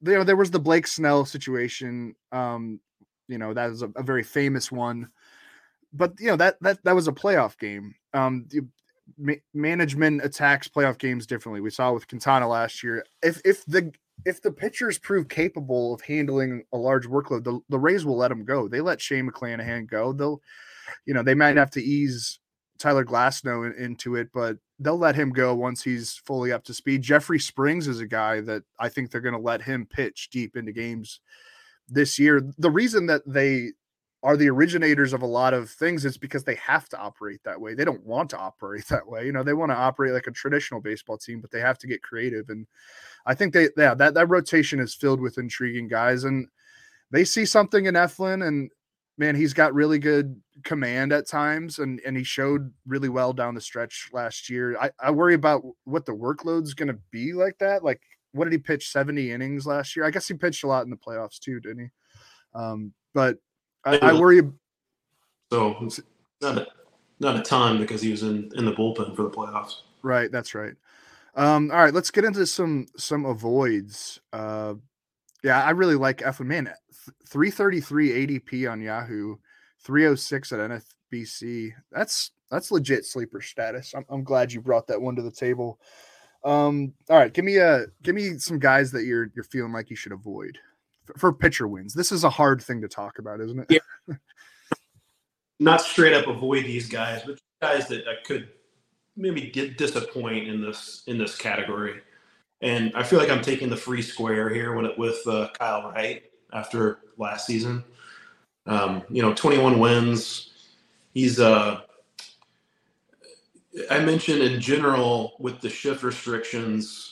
you 0.05 0.15
know, 0.15 0.25
there 0.25 0.37
was 0.37 0.51
the 0.51 0.59
Blake 0.59 0.87
Snell 0.87 1.27
situation. 1.27 2.17
Um, 2.33 2.81
you 3.29 3.39
know, 3.39 3.53
that 3.55 3.69
was 3.69 3.83
a, 3.83 3.91
a 3.95 4.03
very 4.03 4.23
famous 4.23 4.73
one. 4.73 5.09
But 5.93 6.15
you 6.19 6.29
know, 6.29 6.37
that 6.37 6.57
that 6.63 6.83
that 6.85 6.95
was 6.95 7.09
a 7.09 7.13
playoff 7.13 7.59
game. 7.59 7.95
Um 8.15 8.47
ma- 9.19 9.35
management 9.55 10.25
attacks 10.25 10.69
playoff 10.69 10.99
games 10.99 11.27
differently. 11.27 11.61
We 11.61 11.71
saw 11.71 11.93
with 11.93 12.09
Quintana 12.09 12.49
last 12.49 12.83
year. 12.83 13.05
If 13.23 13.41
if 13.45 13.65
the 13.67 13.93
if 14.25 14.41
the 14.43 14.53
pitchers 14.53 14.99
prove 14.99 15.29
capable 15.29 15.95
of 15.95 16.01
handling 16.03 16.65
a 16.73 16.77
large 16.77 17.07
workload, 17.07 17.45
the, 17.45 17.61
the 17.69 17.79
Rays 17.79 18.05
will 18.05 18.17
let 18.17 18.29
them 18.29 18.45
go. 18.45 18.69
They 18.69 18.81
let 18.81 19.01
Shane 19.01 19.29
McClanahan 19.29 19.89
go. 19.89 20.13
They'll, 20.13 20.41
you 21.07 21.15
know, 21.15 21.23
they 21.23 21.35
might 21.35 21.57
have 21.57 21.71
to 21.73 21.83
ease 21.83 22.39
Tyler 22.79 23.05
Glasnow 23.05 23.67
in, 23.67 23.85
into 23.85 24.17
it, 24.17 24.29
but 24.33 24.59
they'll 24.79 24.99
let 24.99 25.17
him 25.17 25.31
go 25.31 25.55
once 25.55 25.83
he's 25.83 26.15
fully 26.25 26.53
up 26.53 26.65
to 26.65 26.75
speed. 26.75 27.03
Jeffrey 27.03 27.39
Springs 27.39 27.89
is 27.89 28.01
a 28.01 28.07
guy 28.07 28.41
that 28.43 28.63
I 28.79 28.89
think 28.89 29.11
they're 29.11 29.21
going 29.21 29.35
to 29.35 29.41
let 29.41 29.63
him 29.63 29.87
pitch 29.87 30.29
deep 30.31 30.57
into 30.57 30.73
games 30.73 31.21
this 31.89 32.19
year. 32.19 32.43
The 32.59 32.71
reason 32.71 33.07
that 33.07 33.23
they 33.27 33.73
are 34.23 34.37
the 34.37 34.49
originators 34.49 35.13
of 35.13 35.23
a 35.23 35.27
lot 35.27 35.53
of 35.53 35.69
things 35.69 36.05
it's 36.05 36.17
because 36.17 36.45
they 36.45 36.55
have 36.55 36.89
to 36.89 36.99
operate 36.99 37.41
that 37.45 37.61
way. 37.61 37.75
They 37.75 37.85
don't 37.85 38.05
want 38.05 38.31
to 38.31 38.39
operate 38.39 38.87
that 38.91 39.07
way. 39.07 39.27
You 39.27 39.33
know, 39.33 39.43
they 39.43 39.55
want 39.55 39.71
to 39.73 39.77
operate 39.77 40.13
like 40.13 40.27
a 40.27 40.33
traditional 40.33 40.81
baseball 40.81 41.19
team, 41.19 41.41
but 41.41 41.51
they 41.51 41.61
have 41.61 41.79
to 41.79 41.87
get 41.87 42.03
creative. 42.03 42.49
And 42.49 42.67
I 43.27 43.35
think 43.35 43.53
they, 43.53 43.69
yeah, 43.77 43.95
that, 43.95 44.15
that 44.15 44.29
rotation 44.29 44.79
is 44.79 44.95
filled 44.95 45.21
with 45.21 45.39
intriguing 45.39 45.89
guys 45.89 46.25
and 46.25 46.47
they 47.11 47.25
see 47.25 47.45
something 47.45 47.87
in 47.87 47.95
Eflin 47.95 48.47
and 48.47 48.71
man, 49.19 49.35
he's 49.35 49.53
got 49.53 49.75
really 49.75 49.99
good 49.99 50.41
command 50.65 51.13
at 51.13 51.29
times, 51.29 51.79
and 51.79 52.01
and 52.07 52.17
he 52.17 52.25
showed 52.25 52.73
really 52.87 53.09
well 53.09 53.33
down 53.33 53.55
the 53.55 53.61
stretch 53.61 54.11
last 54.13 54.49
year. 54.49 54.77
I, 54.79 54.91
I 55.01 55.11
worry 55.11 55.35
about 55.35 55.63
what 55.85 56.07
the 56.07 56.15
workload's 56.15 56.75
going 56.75 56.89
to 56.89 56.99
be 57.11 57.33
like 57.33 57.59
that. 57.59 57.85
Like, 57.85 58.01
what 58.33 58.45
did 58.45 58.53
he 58.53 58.59
pitch? 58.59 58.91
Seventy 58.91 59.31
innings 59.31 59.67
last 59.67 59.95
year. 59.97 60.05
I 60.05 60.11
guess 60.11 60.29
he 60.29 60.35
pitched 60.35 60.65
a 60.65 60.67
lot 60.67 60.85
in 60.85 60.91
the 60.91 60.97
playoffs 60.97 61.39
too, 61.39 61.61
didn't 61.61 61.85
he? 61.85 61.91
Um, 62.55 62.93
but 63.15 63.37
I, 63.85 63.99
I 63.99 64.13
worry. 64.13 64.43
So 65.51 65.89
not 66.41 66.59
a, 66.59 66.67
not 67.21 67.37
a 67.37 67.43
ton 67.43 67.79
because 67.79 68.01
he 68.01 68.11
was 68.11 68.23
in 68.23 68.51
in 68.55 68.65
the 68.65 68.73
bullpen 68.73 69.15
for 69.17 69.23
the 69.23 69.31
playoffs. 69.31 69.83
Right, 70.03 70.31
that's 70.31 70.55
right. 70.55 70.75
Um, 71.35 71.71
all 71.71 71.79
right, 71.79 71.95
let's 71.95 72.11
get 72.11 72.25
into 72.25 72.47
some 72.47 72.87
some 72.97 73.25
avoids. 73.25 74.21
Uh, 74.33 74.75
yeah, 75.43 75.65
I 75.65 75.71
really 75.71 75.95
like 75.95 76.19
Eflin. 76.19 76.47
Man, 76.47 76.73
333 77.29 78.27
ADP 78.27 78.71
on 78.71 78.81
Yahoo, 78.81 79.37
306 79.81 80.53
at 80.53 80.59
NFBC. 80.59 81.73
That's 81.91 82.33
that's 82.51 82.71
legit 82.71 83.07
sleeper 83.07 83.41
status. 83.41 83.95
I'm, 83.95 84.05
I'm 84.09 84.25
glad 84.25 84.53
you 84.53 84.61
brought 84.61 84.87
that 84.89 85.01
one 85.01 85.17
to 85.17 85.23
the 85.23 85.31
table. 85.31 85.81
Um, 86.45 86.93
all 87.09 87.17
right, 87.17 87.33
give 87.33 87.45
me 87.45 87.57
a 87.57 87.87
give 88.03 88.15
me 88.15 88.39
some 88.39 88.59
guys 88.59 88.91
that 88.93 89.05
you're 89.05 89.31
you're 89.35 89.45
feeling 89.45 89.73
like 89.73 89.91
you 89.91 89.97
should 89.97 90.13
avoid 90.13 90.59
for, 91.17 91.33
pitcher 91.33 91.69
wins. 91.69 91.95
This 91.95 92.13
is 92.13 92.25
a 92.25 92.31
hard 92.31 92.63
thing 92.63 92.81
to 92.83 92.89
talk 92.89 93.19
about, 93.19 93.41
isn't 93.41 93.59
it? 93.59 93.83
Yeah. 94.09 94.15
Not 95.61 95.81
straight 95.81 96.13
up 96.13 96.27
avoid 96.27 96.65
these 96.65 96.89
guys, 96.89 97.23
but 97.25 97.39
guys 97.61 97.87
that 97.89 98.09
I 98.09 98.15
could 98.25 98.49
maybe 99.17 99.51
did 99.51 99.77
disappoint 99.77 100.49
in 100.49 100.61
this 100.61 101.05
in 101.07 101.19
this 101.19 101.37
category. 101.37 102.01
And 102.63 102.93
I 102.95 103.03
feel 103.03 103.19
like 103.19 103.31
I'm 103.31 103.43
taking 103.43 103.69
the 103.71 103.77
free 103.77 104.03
square 104.03 104.49
here 104.49 104.75
with 104.75 104.97
with 104.99 105.21
uh, 105.27 105.49
Kyle 105.59 105.91
Wright 105.91 106.23
after 106.53 106.99
last 107.17 107.47
season. 107.47 107.85
Um, 108.67 109.03
you 109.09 109.23
know, 109.23 109.35
21 109.35 109.79
wins. 109.79 110.51
He's 111.13 111.39
uh 111.39 111.83
I 113.91 114.01
mentioned 114.01 114.43
in 114.43 114.61
general 114.61 115.35
with 115.39 115.61
the 115.61 115.71
shift 115.71 116.03
restrictions, 116.03 117.12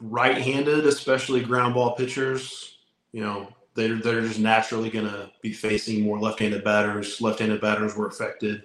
right-handed, 0.00 0.86
especially 0.86 1.42
ground 1.42 1.74
ball 1.74 1.94
pitchers, 1.94 2.78
you 3.12 3.20
know, 3.22 3.48
they're 3.74 3.96
they're 3.96 4.20
just 4.20 4.38
naturally 4.38 4.88
going 4.88 5.06
to 5.06 5.30
be 5.42 5.52
facing 5.52 6.02
more 6.02 6.18
left-handed 6.18 6.62
batters. 6.62 7.20
Left-handed 7.20 7.60
batters 7.60 7.96
were 7.96 8.06
affected 8.06 8.62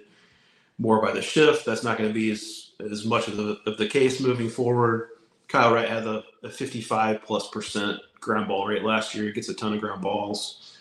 more 0.78 1.02
by 1.02 1.12
the 1.12 1.22
shift. 1.22 1.66
That's 1.66 1.82
not 1.82 1.98
going 1.98 2.10
to 2.10 2.14
be 2.14 2.30
as 2.30 2.70
as 2.90 3.04
much 3.04 3.28
of 3.28 3.36
the 3.36 3.58
of 3.66 3.76
the 3.76 3.88
case 3.88 4.20
moving 4.20 4.48
forward. 4.48 5.08
Kyle 5.48 5.74
Wright 5.74 5.88
had 5.88 6.06
a, 6.06 6.22
a 6.44 6.50
55 6.50 7.22
plus 7.22 7.48
percent 7.50 7.98
ground 8.20 8.48
ball 8.48 8.66
rate 8.66 8.84
last 8.84 9.14
year. 9.14 9.24
He 9.24 9.32
gets 9.32 9.48
a 9.48 9.54
ton 9.54 9.74
of 9.74 9.80
ground 9.80 10.02
balls. 10.02 10.78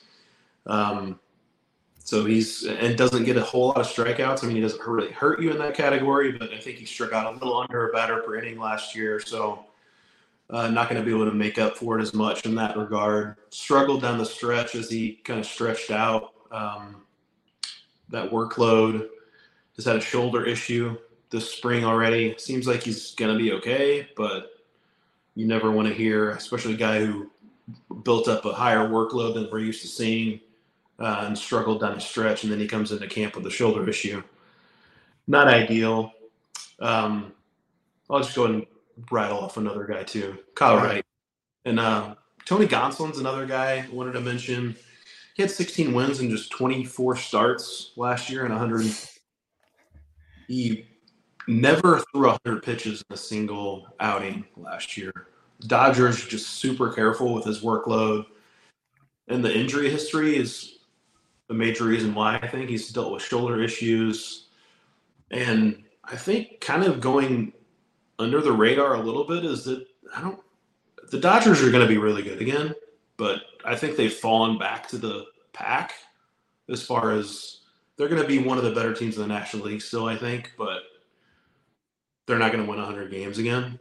Um, 0.68 1.20
so 2.04 2.26
he's 2.26 2.66
and 2.66 2.98
doesn't 2.98 3.24
get 3.24 3.38
a 3.38 3.42
whole 3.42 3.68
lot 3.68 3.78
of 3.78 3.88
strikeouts. 3.88 4.44
I 4.44 4.48
mean, 4.48 4.56
he 4.56 4.62
doesn't 4.62 4.86
really 4.86 5.12
hurt 5.12 5.42
you 5.42 5.52
in 5.52 5.58
that 5.60 5.76
category, 5.76 6.32
but 6.32 6.52
I 6.52 6.60
think 6.60 6.78
he 6.78 6.86
struck 6.86 7.14
out 7.14 7.32
a 7.32 7.38
little 7.38 7.58
under 7.58 7.90
a 7.90 7.94
batter 7.94 8.18
per 8.22 8.36
inning 8.36 8.60
last 8.60 8.96
year. 8.96 9.20
So 9.20 9.66
uh, 10.50 10.70
not 10.70 10.90
going 10.90 11.00
to 11.00 11.06
be 11.06 11.14
able 11.14 11.30
to 11.30 11.36
make 11.36 11.58
up 11.58 11.78
for 11.78 12.00
it 12.00 12.02
as 12.02 12.14
much 12.14 12.46
in 12.46 12.56
that 12.56 12.78
regard. 12.78 13.36
Struggled 13.50 14.02
down 14.02 14.18
the 14.18 14.26
stretch 14.26 14.76
as 14.76 14.90
he 14.90 15.14
kind 15.24 15.40
of 15.40 15.46
stretched 15.46 15.92
out 15.92 16.34
um, 16.52 17.04
that 18.10 18.32
workload 18.32 19.08
has 19.76 19.86
had 19.86 19.96
a 19.96 20.02
shoulder 20.02 20.46
issue 20.46 20.98
this 21.30 21.52
spring 21.52 21.86
already. 21.86 22.36
Seems 22.38 22.68
like 22.68 22.84
he's 22.84 23.14
going 23.16 23.32
to 23.32 23.38
be 23.38 23.52
okay, 23.54 24.10
but 24.18 24.52
you 25.36 25.46
never 25.46 25.72
want 25.72 25.88
to 25.88 25.94
hear, 25.94 26.32
especially 26.32 26.74
a 26.74 26.78
guy 26.78 27.06
who 27.06 27.30
built 28.04 28.28
up 28.28 28.46
a 28.46 28.54
higher 28.54 28.88
workload 28.88 29.36
than 29.36 29.48
we're 29.52 29.60
used 29.60 29.82
to 29.82 29.88
seeing 29.88 30.40
uh, 31.00 31.26
and 31.28 31.38
struggled 31.38 31.82
down 31.82 31.94
the 31.94 32.02
stretch, 32.02 32.44
and 32.44 32.52
then 32.52 32.60
he 32.60 32.68
comes 32.68 32.92
into 32.92 33.08
camp 33.08 33.36
with 33.36 33.46
a 33.46 33.52
shoulder 33.52 33.88
issue. 33.88 34.24
Not 35.28 35.48
ideal. 35.48 36.12
Um, 36.80 37.34
I'll 38.10 38.20
just 38.20 38.36
go 38.36 38.46
ahead 38.46 38.56
and 38.56 38.66
rattle 39.12 39.40
off 39.40 39.58
another 39.58 39.86
guy 39.86 40.04
too, 40.04 40.38
Kyle 40.56 40.78
Wright, 40.78 41.06
and 41.66 41.80
uh, 41.80 42.16
Tony 42.46 42.68
Gonsolin's 42.68 43.20
another 43.20 43.46
guy 43.46 43.86
I 43.88 43.94
wanted 43.94 44.14
to 44.14 44.22
mention. 44.22 44.76
He 45.36 45.44
had 45.44 45.52
16 45.52 45.94
wins 45.94 46.20
in 46.20 46.30
just 46.30 46.52
24 46.52 47.16
starts 47.16 47.92
last 47.96 48.30
year 48.30 48.44
and 48.44 48.52
100 48.52 48.86
he 50.48 50.88
never 51.48 52.00
threw 52.12 52.28
100 52.28 52.64
pitches 52.64 53.04
in 53.08 53.14
a 53.14 53.18
single 53.18 53.88
outing 54.00 54.46
last 54.58 54.98
year. 54.98 55.12
Dodgers 55.68 56.26
just 56.26 56.48
super 56.56 56.92
careful 56.92 57.34
with 57.34 57.46
his 57.46 57.62
workload. 57.62 58.26
And 59.28 59.46
the 59.46 59.56
injury 59.56 59.92
history 59.92 60.38
is 60.38 60.80
a 61.50 61.54
major 61.54 61.86
reason 61.86 62.16
why 62.16 62.38
I 62.38 62.48
think 62.48 62.70
he's 62.70 62.90
dealt 62.90 63.14
with 63.14 63.24
shoulder 63.24 63.62
issues. 63.62 64.48
And 65.30 65.84
I 66.04 66.16
think 66.16 66.62
kind 66.62 66.84
of 66.84 67.00
going 67.00 67.54
under 68.20 68.42
the 68.42 68.52
radar 68.52 68.96
a 68.96 69.02
little 69.02 69.24
bit 69.24 69.46
is 69.46 69.64
that 69.64 69.86
I 70.16 70.22
don't 70.22 70.40
the 71.12 71.20
Dodgers 71.20 71.64
are 71.64 71.72
going 71.72 71.86
to 71.86 71.92
be 71.92 71.98
really 71.98 72.22
good 72.22 72.42
again, 72.42 72.76
but 73.18 73.42
I 73.66 73.76
think 73.76 73.96
they've 73.96 74.14
fallen 74.14 74.60
back 74.60 74.88
to 74.90 74.98
the 74.98 75.26
pack 75.54 75.94
as 76.70 76.84
far 76.84 77.12
as 77.12 77.62
they're 77.98 78.08
going 78.08 78.22
to 78.22 78.28
be 78.28 78.40
one 78.40 78.58
of 78.58 78.64
the 78.64 78.72
better 78.72 78.94
teams 78.94 79.16
in 79.16 79.24
the 79.24 79.28
National 79.28 79.66
League 79.66 79.82
still, 79.82 80.08
I 80.08 80.16
think, 80.16 80.52
but 80.58 80.84
they're 82.28 82.38
not 82.38 82.52
going 82.52 82.64
to 82.64 82.70
win 82.70 82.80
100 82.80 83.10
games 83.10 83.40
again. 83.40 83.80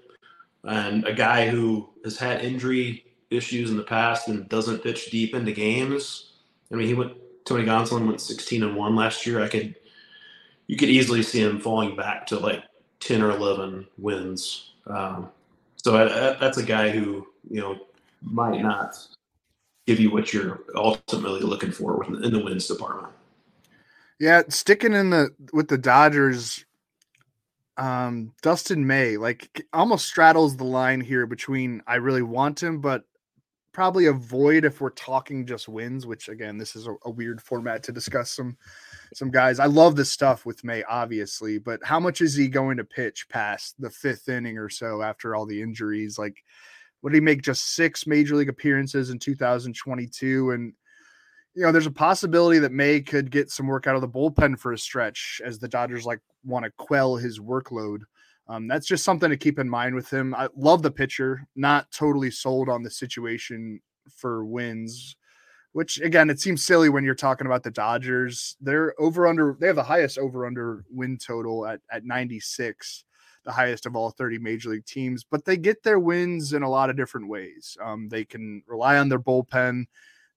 And 0.65 1.07
a 1.07 1.13
guy 1.13 1.49
who 1.49 1.91
has 2.05 2.19
had 2.19 2.43
injury 2.43 3.05
issues 3.31 3.71
in 3.71 3.77
the 3.77 3.83
past 3.83 4.29
and 4.29 4.49
doesn't 4.49 4.83
pitch 4.83 5.11
deep 5.11 5.35
into 5.35 5.53
games. 5.53 6.33
I 6.73 6.77
mean, 6.77 6.89
he 6.89 6.95
went 6.95 7.13
Tony 7.45 7.65
Gonsolin 7.65 8.07
went 8.07 8.21
16 8.21 8.63
and 8.63 8.77
one 8.77 8.97
last 8.97 9.27
year. 9.27 9.43
I 9.43 9.49
could 9.49 9.77
you 10.67 10.77
could 10.77 10.89
easily 10.89 11.23
see 11.23 11.43
him 11.43 11.61
falling 11.61 11.97
back 11.97 12.27
to 12.29 12.39
like 12.39 12.63
10 13.01 13.23
or 13.23 13.31
11 13.31 13.87
wins. 13.99 14.73
Um, 14.87 15.31
so 15.77 15.97
I, 15.97 16.05
I, 16.05 16.39
that's 16.39 16.59
a 16.59 16.63
guy 16.63 16.91
who 16.91 17.27
you 17.49 17.61
know 17.61 17.79
might 18.23 18.61
not 18.61 18.97
give 19.87 20.01
you 20.01 20.11
what 20.11 20.33
you're 20.33 20.61
ultimately 20.75 21.41
looking 21.41 21.71
for 21.71 22.05
in 22.05 22.33
the 22.33 22.43
wins 22.43 22.67
department. 22.67 23.13
Yeah, 24.21 24.43
sticking 24.49 24.95
in 24.95 25.11
the 25.11 25.31
with 25.53 25.69
the 25.69 25.79
Dodgers, 25.79 26.65
um, 27.77 28.33
Dustin 28.43 28.87
May 28.87 29.17
like 29.17 29.67
almost 29.73 30.07
straddles 30.07 30.57
the 30.57 30.65
line 30.65 31.01
here 31.01 31.27
between 31.27 31.83
I 31.87 31.97
really 31.97 32.23
want 32.23 32.63
him, 32.63 32.81
but 32.81 33.05
probably 33.79 34.07
avoid 34.07 34.65
if 34.65 34.81
we're 34.81 34.91
talking 34.91 35.47
just 35.47 35.69
wins. 35.69 36.05
Which 36.05 36.29
again, 36.29 36.59
this 36.59 36.75
is 36.75 36.89
a, 36.89 36.97
a 37.05 37.11
weird 37.11 37.41
format 37.41 37.85
to 37.85 37.93
discuss 37.93 38.33
some 38.33 38.57
some 39.15 39.31
guys. 39.31 39.61
I 39.61 39.67
love 39.67 39.95
this 39.95 40.11
stuff 40.11 40.45
with 40.45 40.65
May, 40.65 40.83
obviously, 40.83 41.59
but 41.61 41.79
how 41.85 42.01
much 42.01 42.21
is 42.21 42.35
he 42.35 42.49
going 42.49 42.77
to 42.79 42.85
pitch 42.85 43.29
past 43.29 43.81
the 43.81 43.89
fifth 43.89 44.29
inning 44.29 44.59
or 44.59 44.69
so 44.69 45.01
after 45.01 45.37
all 45.37 45.47
the 45.47 45.63
injuries? 45.63 46.19
Like, 46.19 46.43
would 47.03 47.15
he 47.15 47.21
make 47.21 47.41
just 47.43 47.77
six 47.77 48.05
major 48.05 48.35
league 48.35 48.49
appearances 48.49 49.11
in 49.11 49.21
2022 49.21 50.51
and 50.51 50.73
you 51.55 51.63
know, 51.63 51.71
there's 51.71 51.87
a 51.87 51.93
possibility 51.93 52.59
that 52.59 52.73
May 52.73 53.01
could 53.01 53.31
get 53.31 53.49
some 53.49 53.69
work 53.69 53.87
out 53.87 53.95
of 53.95 54.01
the 54.01 54.09
bullpen 54.09 54.59
for 54.59 54.73
a 54.73 54.79
stretch 54.79 55.41
as 55.45 55.61
the 55.61 55.69
Dodgers 55.69 56.05
like 56.05 56.21
want 56.45 56.65
to 56.65 56.73
quell 56.79 57.15
his 57.15 57.39
workload. 57.39 58.01
Um, 58.49 58.67
that's 58.67 58.87
just 58.87 59.05
something 59.05 59.29
to 59.29 59.37
keep 59.37 59.59
in 59.59 59.69
mind 59.69 59.95
with 59.95 60.13
him. 60.13 60.35
I 60.35 60.49
love 60.57 60.83
the 60.83 60.91
pitcher, 60.91 61.47
not 61.55 61.91
totally 61.91 62.31
sold 62.31 62.69
on 62.69 62.83
the 62.83 62.91
situation 62.91 63.81
for 64.11 64.45
wins, 64.45 65.17
which 65.73 66.01
again, 66.01 66.31
it 66.31 66.41
seems 66.41 66.65
silly 66.65 66.89
when 66.89 67.05
you're 67.05 67.15
talking 67.15 67.47
about 67.47 67.63
the 67.63 67.71
Dodgers. 67.71 68.57
They're 68.61 68.95
over 68.99 69.27
under, 69.27 69.57
they 69.61 69.67
have 69.67 69.77
the 69.77 69.83
highest 69.83 70.17
over 70.19 70.47
under 70.47 70.85
win 70.91 71.19
total 71.19 71.67
at, 71.67 71.81
at 71.93 72.05
96, 72.05 73.05
the 73.45 73.53
highest 73.53 73.85
of 73.85 73.95
all 73.95 74.11
30 74.11 74.39
major 74.39 74.71
league 74.71 74.87
teams, 74.87 75.25
but 75.25 75.45
they 75.45 75.59
get 75.59 75.83
their 75.83 75.99
wins 75.99 76.55
in 76.55 76.63
a 76.63 76.71
lot 76.71 76.89
of 76.89 76.97
different 76.97 77.29
ways. 77.29 77.77
Um, 77.83 78.09
they 78.09 78.25
can 78.25 78.63
rely 78.67 78.97
on 78.97 79.11
their 79.11 79.21
bullpen 79.21 79.85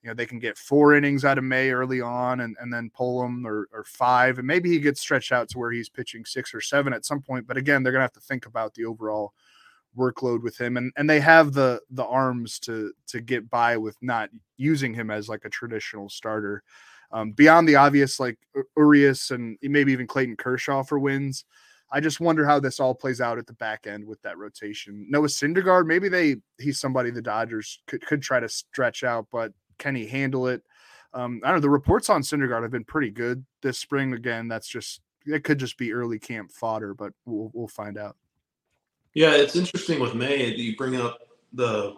you 0.02 0.10
know 0.10 0.14
they 0.14 0.26
can 0.26 0.40
get 0.40 0.58
four 0.58 0.96
innings 0.96 1.24
out 1.26 1.38
of 1.38 1.44
May 1.44 1.72
early 1.72 2.02
on 2.02 2.42
and, 2.42 2.56
and 2.60 2.74
then 2.74 2.92
pull 2.94 3.24
him 3.24 3.46
or, 3.46 3.68
or 3.72 3.84
five 3.84 4.38
and 4.38 4.48
maybe 4.48 4.70
he 4.70 4.80
gets 4.80 5.02
stretched 5.02 5.32
out 5.32 5.50
to 5.50 5.60
where 5.60 5.72
he's 5.72 5.90
pitching 5.90 6.26
six 6.26 6.54
or 6.54 6.62
seven 6.62 6.94
at 6.94 7.06
some 7.06 7.22
point 7.22 7.48
but 7.48 7.58
again 7.58 7.84
they're 7.84 7.94
gonna 7.94 8.04
have 8.04 8.14
to 8.14 8.20
think 8.20 8.46
about 8.46 8.74
the 8.74 8.86
overall 8.86 9.34
workload 9.98 10.42
with 10.42 10.60
him 10.60 10.78
and 10.78 10.92
and 10.98 11.10
they 11.10 11.20
have 11.20 11.54
the 11.54 11.80
the 11.92 12.06
arms 12.06 12.60
to 12.60 12.94
to 13.08 13.22
get 13.22 13.50
by 13.50 13.78
with 13.78 13.98
not 14.02 14.30
using 14.58 14.94
him 14.94 15.12
as 15.12 15.28
like 15.30 15.46
a 15.46 15.50
traditional 15.50 16.10
starter 16.10 16.64
um, 17.12 17.32
beyond 17.34 17.68
the 17.68 17.76
obvious 17.76 18.20
like 18.20 18.40
Urias 18.78 19.32
and 19.32 19.58
maybe 19.62 19.92
even 19.92 20.08
Clayton 20.08 20.38
Kershaw 20.38 20.82
for 20.84 20.98
wins 20.98 21.46
I 21.94 22.00
just 22.00 22.22
wonder 22.22 22.46
how 22.46 22.60
this 22.60 22.80
all 22.80 22.96
plays 22.96 23.20
out 23.20 23.38
at 23.38 23.48
the 23.48 23.54
back 23.54 23.86
end 23.86 24.06
with 24.06 24.22
that 24.22 24.38
rotation. 24.38 25.06
Noah 25.10 25.28
Syndergaard, 25.28 25.88
maybe 25.88 26.08
they 26.08 26.38
he's 26.58 26.80
somebody 26.80 27.12
the 27.12 27.22
Dodgers 27.22 27.82
could 27.86 28.02
could 28.06 28.22
try 28.22 28.40
to 28.40 28.48
stretch 28.48 29.04
out, 29.04 29.28
but 29.30 29.52
can 29.78 29.96
he 29.96 30.08
handle 30.08 30.48
it? 30.48 30.64
Um, 31.14 31.42
I 31.44 31.48
don't 31.48 31.58
know. 31.58 31.62
The 31.62 31.70
reports 31.70 32.10
on 32.10 32.22
Syndergaard 32.22 32.64
have 32.64 32.72
been 32.72 32.86
pretty 32.86 33.12
good 33.12 33.46
this 33.62 33.80
spring. 33.80 34.14
Again, 34.14 34.48
that's 34.48 34.68
just 34.68 35.02
it 35.26 35.44
could 35.44 35.60
just 35.60 35.78
be 35.78 35.94
early 35.94 36.20
camp 36.20 36.52
fodder, 36.52 36.94
but 36.94 37.14
we'll 37.26 37.52
we'll 37.54 37.68
find 37.68 37.98
out. 37.98 38.16
Yeah, 39.14 39.36
it's 39.36 39.56
interesting 39.56 40.00
with 40.00 40.16
May. 40.16 40.50
That 40.50 40.58
you 40.58 40.76
bring 40.78 40.96
up 40.96 41.20
the 41.54 41.96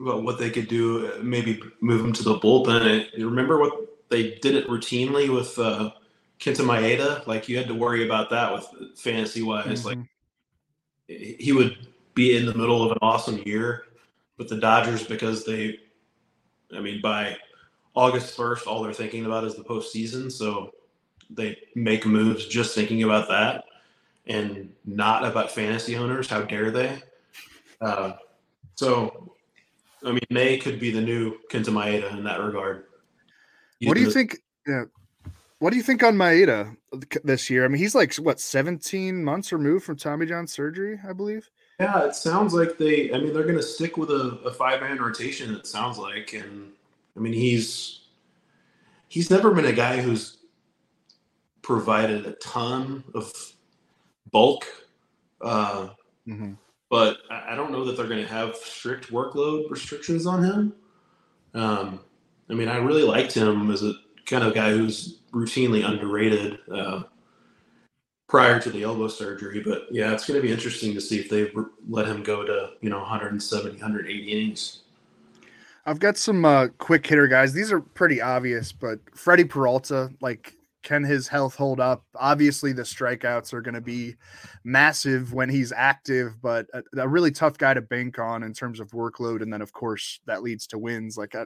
well, 0.00 0.22
what 0.22 0.38
they 0.38 0.50
could 0.50 0.68
do, 0.68 1.18
maybe 1.22 1.60
move 1.80 2.04
him 2.04 2.12
to 2.12 2.22
the 2.22 2.38
bullpen. 2.38 3.06
You 3.16 3.28
remember 3.28 3.58
what 3.58 3.72
they 4.10 4.34
did 4.42 4.54
it 4.54 4.68
routinely 4.68 5.34
with 5.34 5.58
uh, 5.58 5.90
Kenta 6.38 6.64
Maeda? 6.64 7.26
Like 7.26 7.48
you 7.48 7.56
had 7.56 7.68
to 7.68 7.74
worry 7.74 8.04
about 8.04 8.30
that 8.30 8.52
with 8.52 8.66
fantasy 8.96 9.42
wise. 9.42 9.84
Mm-hmm. 9.84 10.00
Like 10.00 10.08
he 11.08 11.52
would 11.52 11.88
be 12.14 12.36
in 12.36 12.46
the 12.46 12.54
middle 12.54 12.82
of 12.82 12.92
an 12.92 12.98
awesome 13.00 13.38
year 13.44 13.84
with 14.36 14.48
the 14.48 14.56
Dodgers 14.56 15.04
because 15.04 15.44
they 15.44 15.78
I 16.74 16.80
mean, 16.80 17.00
by 17.00 17.36
August 17.94 18.36
1st, 18.36 18.66
all 18.66 18.82
they're 18.82 18.92
thinking 18.92 19.26
about 19.26 19.44
is 19.44 19.54
the 19.54 19.64
postseason. 19.64 20.30
So 20.30 20.72
they 21.30 21.58
make 21.74 22.06
moves 22.06 22.46
just 22.46 22.74
thinking 22.74 23.02
about 23.02 23.28
that. 23.28 23.64
and 24.28 24.70
not 24.84 25.24
about 25.24 25.50
fantasy 25.50 25.96
owners. 25.96 26.28
How 26.28 26.42
dare 26.42 26.70
they? 26.70 27.02
Uh, 27.80 28.12
so, 28.74 29.32
I 30.04 30.12
mean, 30.12 30.20
May 30.30 30.58
could 30.58 30.78
be 30.78 30.90
the 30.90 31.00
new 31.00 31.38
Kenta 31.50 31.70
Maeda 31.70 32.12
in 32.16 32.24
that 32.24 32.40
regard. 32.40 32.84
What 33.82 33.94
do 33.94 34.00
you 34.00 34.10
think? 34.10 34.38
Yeah, 34.66 34.84
what 35.60 35.70
do 35.70 35.76
you 35.76 35.82
think 35.82 36.02
on 36.02 36.16
Maeda 36.16 36.76
this 37.24 37.48
year? 37.48 37.64
I 37.64 37.68
mean, 37.68 37.78
he's 37.78 37.94
like 37.94 38.14
what 38.16 38.40
17 38.40 39.24
months 39.24 39.52
removed 39.52 39.84
from 39.84 39.96
Tommy 39.96 40.26
John 40.26 40.46
surgery, 40.46 41.00
I 41.08 41.12
believe. 41.12 41.48
Yeah, 41.80 42.06
it 42.06 42.14
sounds 42.14 42.54
like 42.54 42.76
they. 42.76 43.12
I 43.12 43.18
mean, 43.18 43.32
they're 43.32 43.44
going 43.44 43.56
to 43.56 43.62
stick 43.62 43.96
with 43.96 44.10
a, 44.10 44.40
a 44.44 44.52
five 44.52 44.80
man 44.80 44.98
rotation. 44.98 45.54
It 45.54 45.66
sounds 45.66 45.96
like, 45.96 46.32
and 46.32 46.72
I 47.16 47.20
mean, 47.20 47.32
he's 47.32 48.00
he's 49.08 49.30
never 49.30 49.52
been 49.52 49.66
a 49.66 49.72
guy 49.72 50.00
who's 50.00 50.38
provided 51.62 52.26
a 52.26 52.32
ton 52.32 53.04
of 53.14 53.32
bulk. 54.32 54.66
Uh, 55.40 55.90
mm-hmm. 56.26 56.52
But 56.90 57.18
I 57.30 57.54
don't 57.54 57.70
know 57.70 57.84
that 57.84 57.96
they're 57.96 58.08
going 58.08 58.24
to 58.24 58.32
have 58.32 58.56
strict 58.56 59.12
workload 59.12 59.70
restrictions 59.70 60.26
on 60.26 60.42
him. 60.42 60.72
Um, 61.54 62.00
I 62.50 62.54
mean, 62.54 62.68
I 62.68 62.78
really 62.78 63.02
liked 63.02 63.34
him 63.34 63.70
as 63.70 63.82
a 63.82 63.92
kind 64.24 64.42
of 64.42 64.54
guy 64.54 64.70
who's 64.70 65.18
routinely 65.32 65.86
underrated 65.86 66.58
uh, 66.72 67.02
prior 68.28 68.60
to 68.60 68.70
the 68.70 68.82
elbow 68.82 69.08
surgery. 69.08 69.60
But 69.60 69.88
yeah, 69.90 70.12
it's 70.12 70.26
going 70.26 70.40
to 70.40 70.46
be 70.46 70.52
interesting 70.52 70.94
to 70.94 71.00
see 71.00 71.18
if 71.18 71.28
they 71.28 71.50
let 71.88 72.06
him 72.06 72.22
go 72.22 72.44
to 72.44 72.70
you 72.80 72.90
know 72.90 72.98
170, 72.98 73.70
180 73.70 74.32
innings. 74.32 74.82
I've 75.86 76.00
got 76.00 76.18
some 76.18 76.44
uh, 76.44 76.68
quick 76.76 77.06
hitter 77.06 77.26
guys. 77.26 77.54
These 77.54 77.72
are 77.72 77.80
pretty 77.80 78.20
obvious, 78.20 78.72
but 78.72 79.00
Freddie 79.14 79.44
Peralta, 79.44 80.10
like, 80.20 80.54
can 80.82 81.02
his 81.02 81.28
health 81.28 81.54
hold 81.54 81.80
up? 81.80 82.04
Obviously, 82.14 82.74
the 82.74 82.82
strikeouts 82.82 83.54
are 83.54 83.62
going 83.62 83.74
to 83.74 83.80
be 83.80 84.14
massive 84.64 85.32
when 85.32 85.48
he's 85.48 85.72
active, 85.72 86.42
but 86.42 86.66
a, 86.74 86.82
a, 86.98 87.08
really 87.08 87.30
tough 87.30 87.56
guy 87.56 87.72
to 87.72 87.80
bank 87.80 88.18
on 88.18 88.42
in 88.42 88.52
terms 88.52 88.80
of 88.80 88.90
workload. 88.90 89.40
And 89.40 89.50
then, 89.50 89.62
of 89.62 89.72
course, 89.72 90.20
that 90.26 90.42
leads 90.42 90.66
to 90.68 90.78
wins. 90.78 91.16
Like, 91.16 91.34
I, 91.34 91.44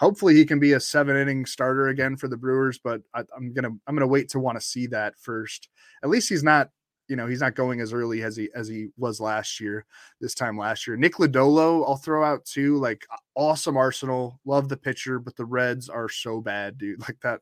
hopefully 0.00 0.34
he 0.34 0.46
can 0.46 0.58
be 0.58 0.72
a 0.72 0.80
seven 0.80 1.14
inning 1.16 1.44
starter 1.44 1.88
again 1.88 2.16
for 2.16 2.26
the 2.26 2.36
Brewers, 2.36 2.80
but 2.82 3.02
I, 3.14 3.20
am 3.36 3.52
gonna 3.52 3.70
I'm 3.86 3.94
gonna 3.94 4.06
wait 4.06 4.30
to 4.30 4.40
want 4.40 4.58
to 4.58 4.66
see 4.66 4.86
that 4.88 5.16
first. 5.18 5.68
At 6.02 6.08
least 6.08 6.28
he's 6.28 6.42
not 6.42 6.70
you 7.06 7.16
know 7.16 7.26
he's 7.26 7.40
not 7.40 7.54
going 7.54 7.80
as 7.80 7.92
early 7.92 8.22
as 8.22 8.36
he 8.36 8.48
as 8.54 8.66
he 8.66 8.88
was 8.96 9.20
last 9.20 9.60
year. 9.60 9.84
This 10.20 10.34
time 10.34 10.56
last 10.56 10.86
year, 10.86 10.96
Nick 10.96 11.14
Lodolo 11.16 11.84
I'll 11.86 11.96
throw 11.96 12.24
out 12.24 12.44
too. 12.44 12.78
Like 12.78 13.06
awesome 13.36 13.76
Arsenal, 13.76 14.40
love 14.44 14.68
the 14.68 14.76
pitcher, 14.76 15.18
but 15.18 15.36
the 15.36 15.44
Reds 15.44 15.88
are 15.88 16.08
so 16.08 16.40
bad, 16.40 16.78
dude. 16.78 17.00
Like 17.10 17.20
that. 17.22 17.40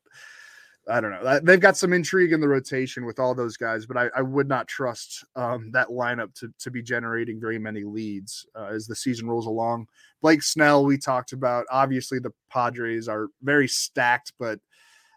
I 0.91 1.03
don't 1.03 1.11
know. 1.11 1.41
They've 1.43 1.61
got 1.61 1.77
some 1.77 1.93
intrigue 1.93 2.33
in 2.33 2.41
the 2.41 2.49
rotation 2.49 3.05
with 3.05 3.19
all 3.19 3.35
those 3.35 3.59
guys, 3.59 3.85
but 3.85 3.99
I, 3.99 4.09
I 4.17 4.23
would 4.23 4.49
not 4.49 4.67
trust 4.69 5.23
um, 5.37 5.71
that 5.73 5.89
lineup 5.89 6.33
to, 6.37 6.51
to 6.61 6.71
be 6.71 6.81
generating 6.81 7.39
very 7.39 7.59
many 7.59 7.85
leads 7.85 8.47
uh, 8.57 8.69
as 8.73 8.87
the 8.87 8.97
season 8.97 9.29
rolls 9.29 9.45
along. 9.45 9.87
Blake 10.21 10.43
Snell, 10.43 10.85
we 10.85 10.99
talked 10.99 11.33
about. 11.33 11.66
Obviously, 11.71 12.19
the 12.19 12.33
Padres 12.51 13.09
are 13.09 13.29
very 13.43 13.69
stacked, 13.69 14.33
but 14.39 14.59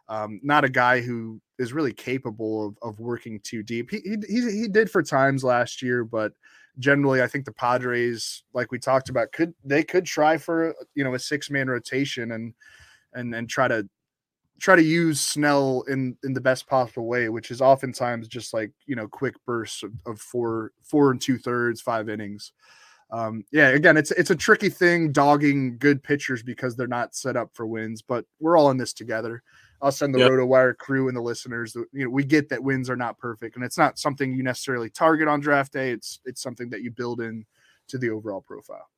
um, 0.07 0.39
not 0.43 0.65
a 0.65 0.69
guy 0.69 1.01
who 1.01 1.41
is 1.57 1.73
really 1.73 1.93
capable 1.93 2.67
of, 2.67 2.77
of 2.81 2.99
working 2.99 3.39
too 3.43 3.63
deep. 3.63 3.89
He, 3.89 4.01
he, 4.27 4.51
he 4.51 4.67
did 4.67 4.89
four 4.91 5.03
times 5.03 5.43
last 5.43 5.81
year, 5.81 6.03
but 6.03 6.33
generally, 6.79 7.21
I 7.21 7.27
think 7.27 7.45
the 7.45 7.53
Padres, 7.53 8.43
like 8.53 8.71
we 8.71 8.79
talked 8.79 9.09
about, 9.09 9.31
could 9.31 9.53
they 9.63 9.83
could 9.83 10.05
try 10.05 10.37
for 10.37 10.75
you 10.95 11.03
know 11.03 11.13
a 11.13 11.19
six 11.19 11.49
man 11.49 11.67
rotation 11.67 12.31
and 12.31 12.53
and 13.13 13.33
and 13.33 13.49
try 13.49 13.67
to 13.67 13.87
try 14.59 14.75
to 14.75 14.83
use 14.83 15.19
Snell 15.19 15.83
in 15.87 16.17
in 16.23 16.33
the 16.33 16.41
best 16.41 16.67
possible 16.67 17.07
way, 17.07 17.29
which 17.29 17.51
is 17.51 17.61
oftentimes 17.61 18.27
just 18.27 18.53
like 18.53 18.71
you 18.85 18.95
know 18.95 19.07
quick 19.07 19.35
bursts 19.45 19.83
of, 19.83 19.91
of 20.05 20.19
four 20.19 20.71
four 20.83 21.11
and 21.11 21.21
two 21.21 21.37
thirds, 21.37 21.81
five 21.81 22.09
innings. 22.09 22.53
Um, 23.11 23.43
yeah, 23.51 23.69
again, 23.69 23.97
it's 23.97 24.11
it's 24.11 24.29
a 24.29 24.35
tricky 24.35 24.69
thing 24.69 25.11
dogging 25.11 25.77
good 25.77 26.01
pitchers 26.01 26.43
because 26.43 26.75
they're 26.75 26.87
not 26.87 27.13
set 27.13 27.35
up 27.35 27.49
for 27.53 27.65
wins, 27.67 28.01
but 28.01 28.25
we're 28.39 28.57
all 28.57 28.71
in 28.71 28.77
this 28.77 28.93
together. 28.93 29.43
I'll 29.81 29.91
send 29.91 30.13
the 30.13 30.19
yep. 30.19 30.31
RotoWire 30.31 30.77
crew 30.77 31.07
and 31.07 31.17
the 31.17 31.21
listeners. 31.21 31.75
You 31.91 32.05
know, 32.05 32.09
we 32.09 32.23
get 32.23 32.49
that 32.49 32.63
wins 32.63 32.89
are 32.89 32.95
not 32.95 33.17
perfect, 33.17 33.55
and 33.55 33.65
it's 33.65 33.77
not 33.77 33.99
something 33.99 34.31
you 34.31 34.43
necessarily 34.43 34.89
target 34.89 35.27
on 35.27 35.41
draft 35.41 35.73
day. 35.73 35.91
It's 35.91 36.19
it's 36.25 36.41
something 36.41 36.69
that 36.69 36.83
you 36.83 36.91
build 36.91 37.19
in 37.19 37.45
to 37.89 37.97
the 37.97 38.09
overall 38.09 38.41
profile. 38.41 38.89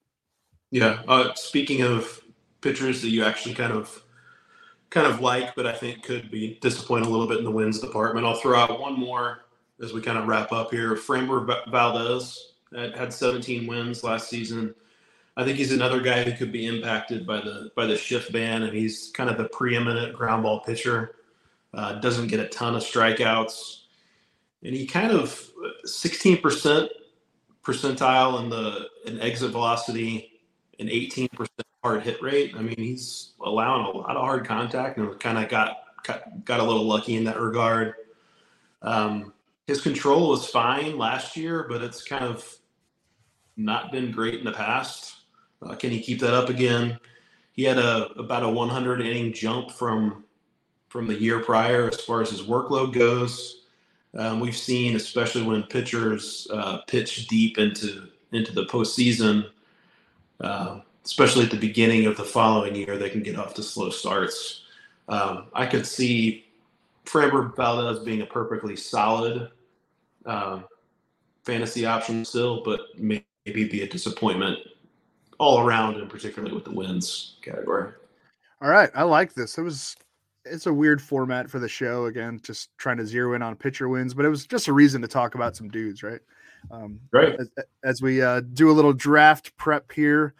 Yeah. 0.69 1.01
Uh, 1.07 1.33
speaking 1.33 1.81
of 1.81 2.21
pitchers 2.61 3.01
that 3.01 3.09
you 3.09 3.23
actually 3.23 3.55
kind 3.55 3.73
of 3.73 4.03
kind 4.91 5.07
of 5.07 5.21
like, 5.21 5.55
but 5.55 5.65
I 5.65 5.73
think 5.73 6.03
could 6.03 6.29
be 6.29 6.59
disappoint 6.61 7.05
a 7.05 7.09
little 7.09 7.27
bit 7.27 7.39
in 7.39 7.43
the 7.43 7.51
wins 7.51 7.79
department. 7.79 8.27
I'll 8.27 8.35
throw 8.35 8.57
out 8.57 8.79
one 8.79 8.99
more 8.99 9.45
as 9.81 9.91
we 9.91 10.01
kind 10.01 10.19
of 10.19 10.27
wrap 10.27 10.51
up 10.51 10.69
here. 10.69 10.95
Framber 10.95 11.67
Valdez 11.71 12.52
had 12.75 13.13
17 13.13 13.67
wins 13.67 14.03
last 14.03 14.29
season. 14.29 14.73
I 15.35 15.43
think 15.43 15.57
he's 15.57 15.71
another 15.71 15.99
guy 15.99 16.23
who 16.23 16.33
could 16.33 16.51
be 16.51 16.67
impacted 16.67 17.25
by 17.25 17.37
the 17.37 17.71
by 17.75 17.85
the 17.85 17.97
shift 17.97 18.31
ban, 18.31 18.63
and 18.63 18.73
he's 18.73 19.11
kind 19.13 19.29
of 19.29 19.37
the 19.37 19.45
preeminent 19.45 20.15
ground 20.15 20.43
ball 20.43 20.59
pitcher. 20.59 21.15
Uh, 21.73 21.93
doesn't 21.93 22.27
get 22.27 22.39
a 22.39 22.47
ton 22.49 22.75
of 22.75 22.83
strikeouts, 22.83 23.79
and 24.63 24.75
he 24.75 24.85
kind 24.85 25.11
of 25.11 25.49
16% 25.87 26.87
percentile 27.63 28.43
in 28.43 28.49
the 28.49 28.89
in 29.05 29.19
exit 29.21 29.51
velocity 29.51 30.33
and 30.79 30.89
18% 30.89 31.29
hard 31.83 32.03
hit 32.03 32.21
rate. 32.21 32.53
I 32.57 32.61
mean, 32.61 32.77
he's 32.77 33.33
allowing 33.41 33.85
a 33.85 33.97
lot 33.97 34.15
of 34.15 34.21
hard 34.21 34.45
contact 34.45 34.97
and 34.97 35.19
kind 35.19 35.37
of 35.37 35.49
got, 35.49 35.77
got, 36.03 36.45
got 36.45 36.59
a 36.59 36.63
little 36.63 36.85
lucky 36.85 37.15
in 37.15 37.25
that 37.25 37.39
regard. 37.39 37.95
Um, 38.81 39.33
his 39.67 39.81
control 39.81 40.29
was 40.29 40.47
fine 40.47 40.97
last 40.97 41.37
year, 41.37 41.65
but 41.69 41.81
it's 41.81 42.03
kind 42.03 42.23
of 42.23 42.47
not 43.57 43.91
been 43.91 44.11
great 44.11 44.35
in 44.35 44.45
the 44.45 44.51
past. 44.51 45.15
Uh, 45.61 45.75
can 45.75 45.91
he 45.91 45.99
keep 45.99 46.19
that 46.19 46.33
up 46.33 46.49
again? 46.49 46.99
He 47.53 47.63
had 47.63 47.77
a 47.77 48.07
about 48.13 48.43
a 48.43 48.49
100 48.49 49.01
inning 49.01 49.33
jump 49.33 49.71
from 49.71 50.23
from 50.89 51.07
the 51.07 51.15
year 51.15 51.39
prior 51.39 51.87
as 51.87 52.01
far 52.01 52.21
as 52.21 52.29
his 52.29 52.41
workload 52.41 52.93
goes. 52.93 53.61
Um, 54.15 54.39
we've 54.39 54.57
seen, 54.57 54.95
especially 54.95 55.41
when 55.41 55.63
pitchers 55.63 56.47
uh, 56.51 56.79
pitch 56.87 57.27
deep 57.27 57.57
into 57.57 58.09
into 58.31 58.53
the 58.53 58.65
postseason, 58.65 59.49
uh, 60.41 60.79
especially 61.05 61.45
at 61.45 61.51
the 61.51 61.57
beginning 61.57 62.05
of 62.05 62.17
the 62.17 62.23
following 62.23 62.75
year, 62.75 62.97
they 62.97 63.09
can 63.09 63.23
get 63.23 63.37
off 63.37 63.53
to 63.55 63.63
slow 63.63 63.89
starts. 63.89 64.61
Um, 65.07 65.47
I 65.53 65.65
could 65.65 65.85
see 65.85 66.45
Framber 67.05 67.55
Valdez 67.55 68.03
being 68.03 68.21
a 68.21 68.25
perfectly 68.25 68.75
solid 68.75 69.49
um, 70.25 70.65
fantasy 71.43 71.85
option 71.85 72.25
still, 72.25 72.63
but 72.63 72.81
maybe 72.97 73.25
be 73.51 73.81
a 73.81 73.87
disappointment 73.87 74.59
all 75.39 75.65
around, 75.65 75.95
and 75.97 76.09
particularly 76.09 76.53
with 76.53 76.63
the 76.63 76.71
wins 76.71 77.35
category. 77.41 77.91
All 78.61 78.69
right, 78.69 78.89
I 78.95 79.03
like 79.03 79.33
this. 79.33 79.57
It 79.57 79.61
was 79.61 79.95
it's 80.45 80.65
a 80.65 80.73
weird 80.73 81.01
format 81.01 81.49
for 81.49 81.59
the 81.59 81.69
show 81.69 82.05
again, 82.05 82.39
just 82.43 82.69
trying 82.77 82.97
to 82.97 83.05
zero 83.05 83.33
in 83.33 83.41
on 83.41 83.55
pitcher 83.55 83.89
wins, 83.89 84.13
but 84.13 84.25
it 84.25 84.29
was 84.29 84.45
just 84.45 84.67
a 84.67 84.73
reason 84.73 85.01
to 85.01 85.07
talk 85.07 85.35
about 85.35 85.55
some 85.55 85.69
dudes, 85.69 86.03
right? 86.03 86.19
Um, 86.71 86.99
right. 87.11 87.35
As, 87.39 87.49
as 87.83 88.01
we 88.01 88.21
uh, 88.21 88.41
do 88.53 88.71
a 88.71 88.73
little 88.73 88.93
draft 88.93 89.55
prep 89.57 89.91
here. 89.91 90.33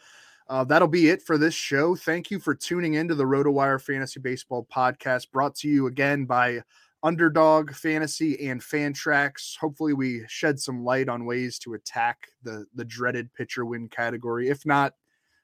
Uh, 0.49 0.63
that'll 0.63 0.89
be 0.89 1.09
it 1.09 1.21
for 1.21 1.37
this 1.37 1.53
show. 1.53 1.95
Thank 1.95 2.29
you 2.29 2.37
for 2.37 2.53
tuning 2.53 2.95
into 2.95 3.15
the 3.15 3.23
RotoWire 3.23 3.81
Fantasy 3.81 4.19
Baseball 4.19 4.67
podcast, 4.71 5.31
brought 5.31 5.55
to 5.55 5.69
you 5.69 5.87
again 5.87 6.25
by 6.25 6.61
Underdog 7.03 7.73
Fantasy 7.73 8.47
and 8.47 8.61
Fantrax 8.61 9.57
Hopefully, 9.57 9.93
we 9.93 10.23
shed 10.27 10.59
some 10.59 10.83
light 10.83 11.09
on 11.09 11.25
ways 11.25 11.59
to 11.59 11.73
attack 11.73 12.29
the 12.43 12.65
the 12.73 12.85
dreaded 12.85 13.33
pitcher 13.33 13.65
win 13.65 13.89
category. 13.89 14.49
If 14.49 14.65
not, 14.65 14.93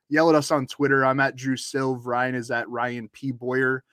yell 0.08 0.30
at 0.30 0.36
us 0.36 0.52
on 0.52 0.68
Twitter. 0.68 1.06
I'm 1.06 1.20
at 1.20 1.36
Drew 1.36 1.56
Silv. 1.56 2.06
Ryan 2.06 2.36
is 2.36 2.50
at 2.50 2.70
Ryan 2.70 3.10
P 3.10 3.32
Boyer. 3.32 3.84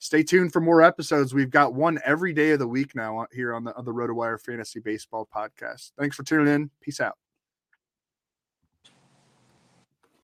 Stay 0.00 0.24
tuned 0.24 0.52
for 0.52 0.60
more 0.60 0.82
episodes. 0.82 1.32
We've 1.32 1.48
got 1.48 1.74
one 1.74 2.00
every 2.04 2.32
day 2.32 2.50
of 2.50 2.58
the 2.58 2.66
week 2.66 2.96
now 2.96 3.20
uh, 3.20 3.26
here 3.32 3.54
on 3.54 3.62
the 3.62 3.76
on 3.76 3.84
the 3.84 3.92
RotoWire 3.92 4.40
Fantasy 4.40 4.80
Baseball 4.80 5.28
podcast. 5.32 5.92
Thanks 5.96 6.16
for 6.16 6.24
tuning 6.24 6.52
in. 6.52 6.70
Peace 6.80 7.00
out. 7.00 7.21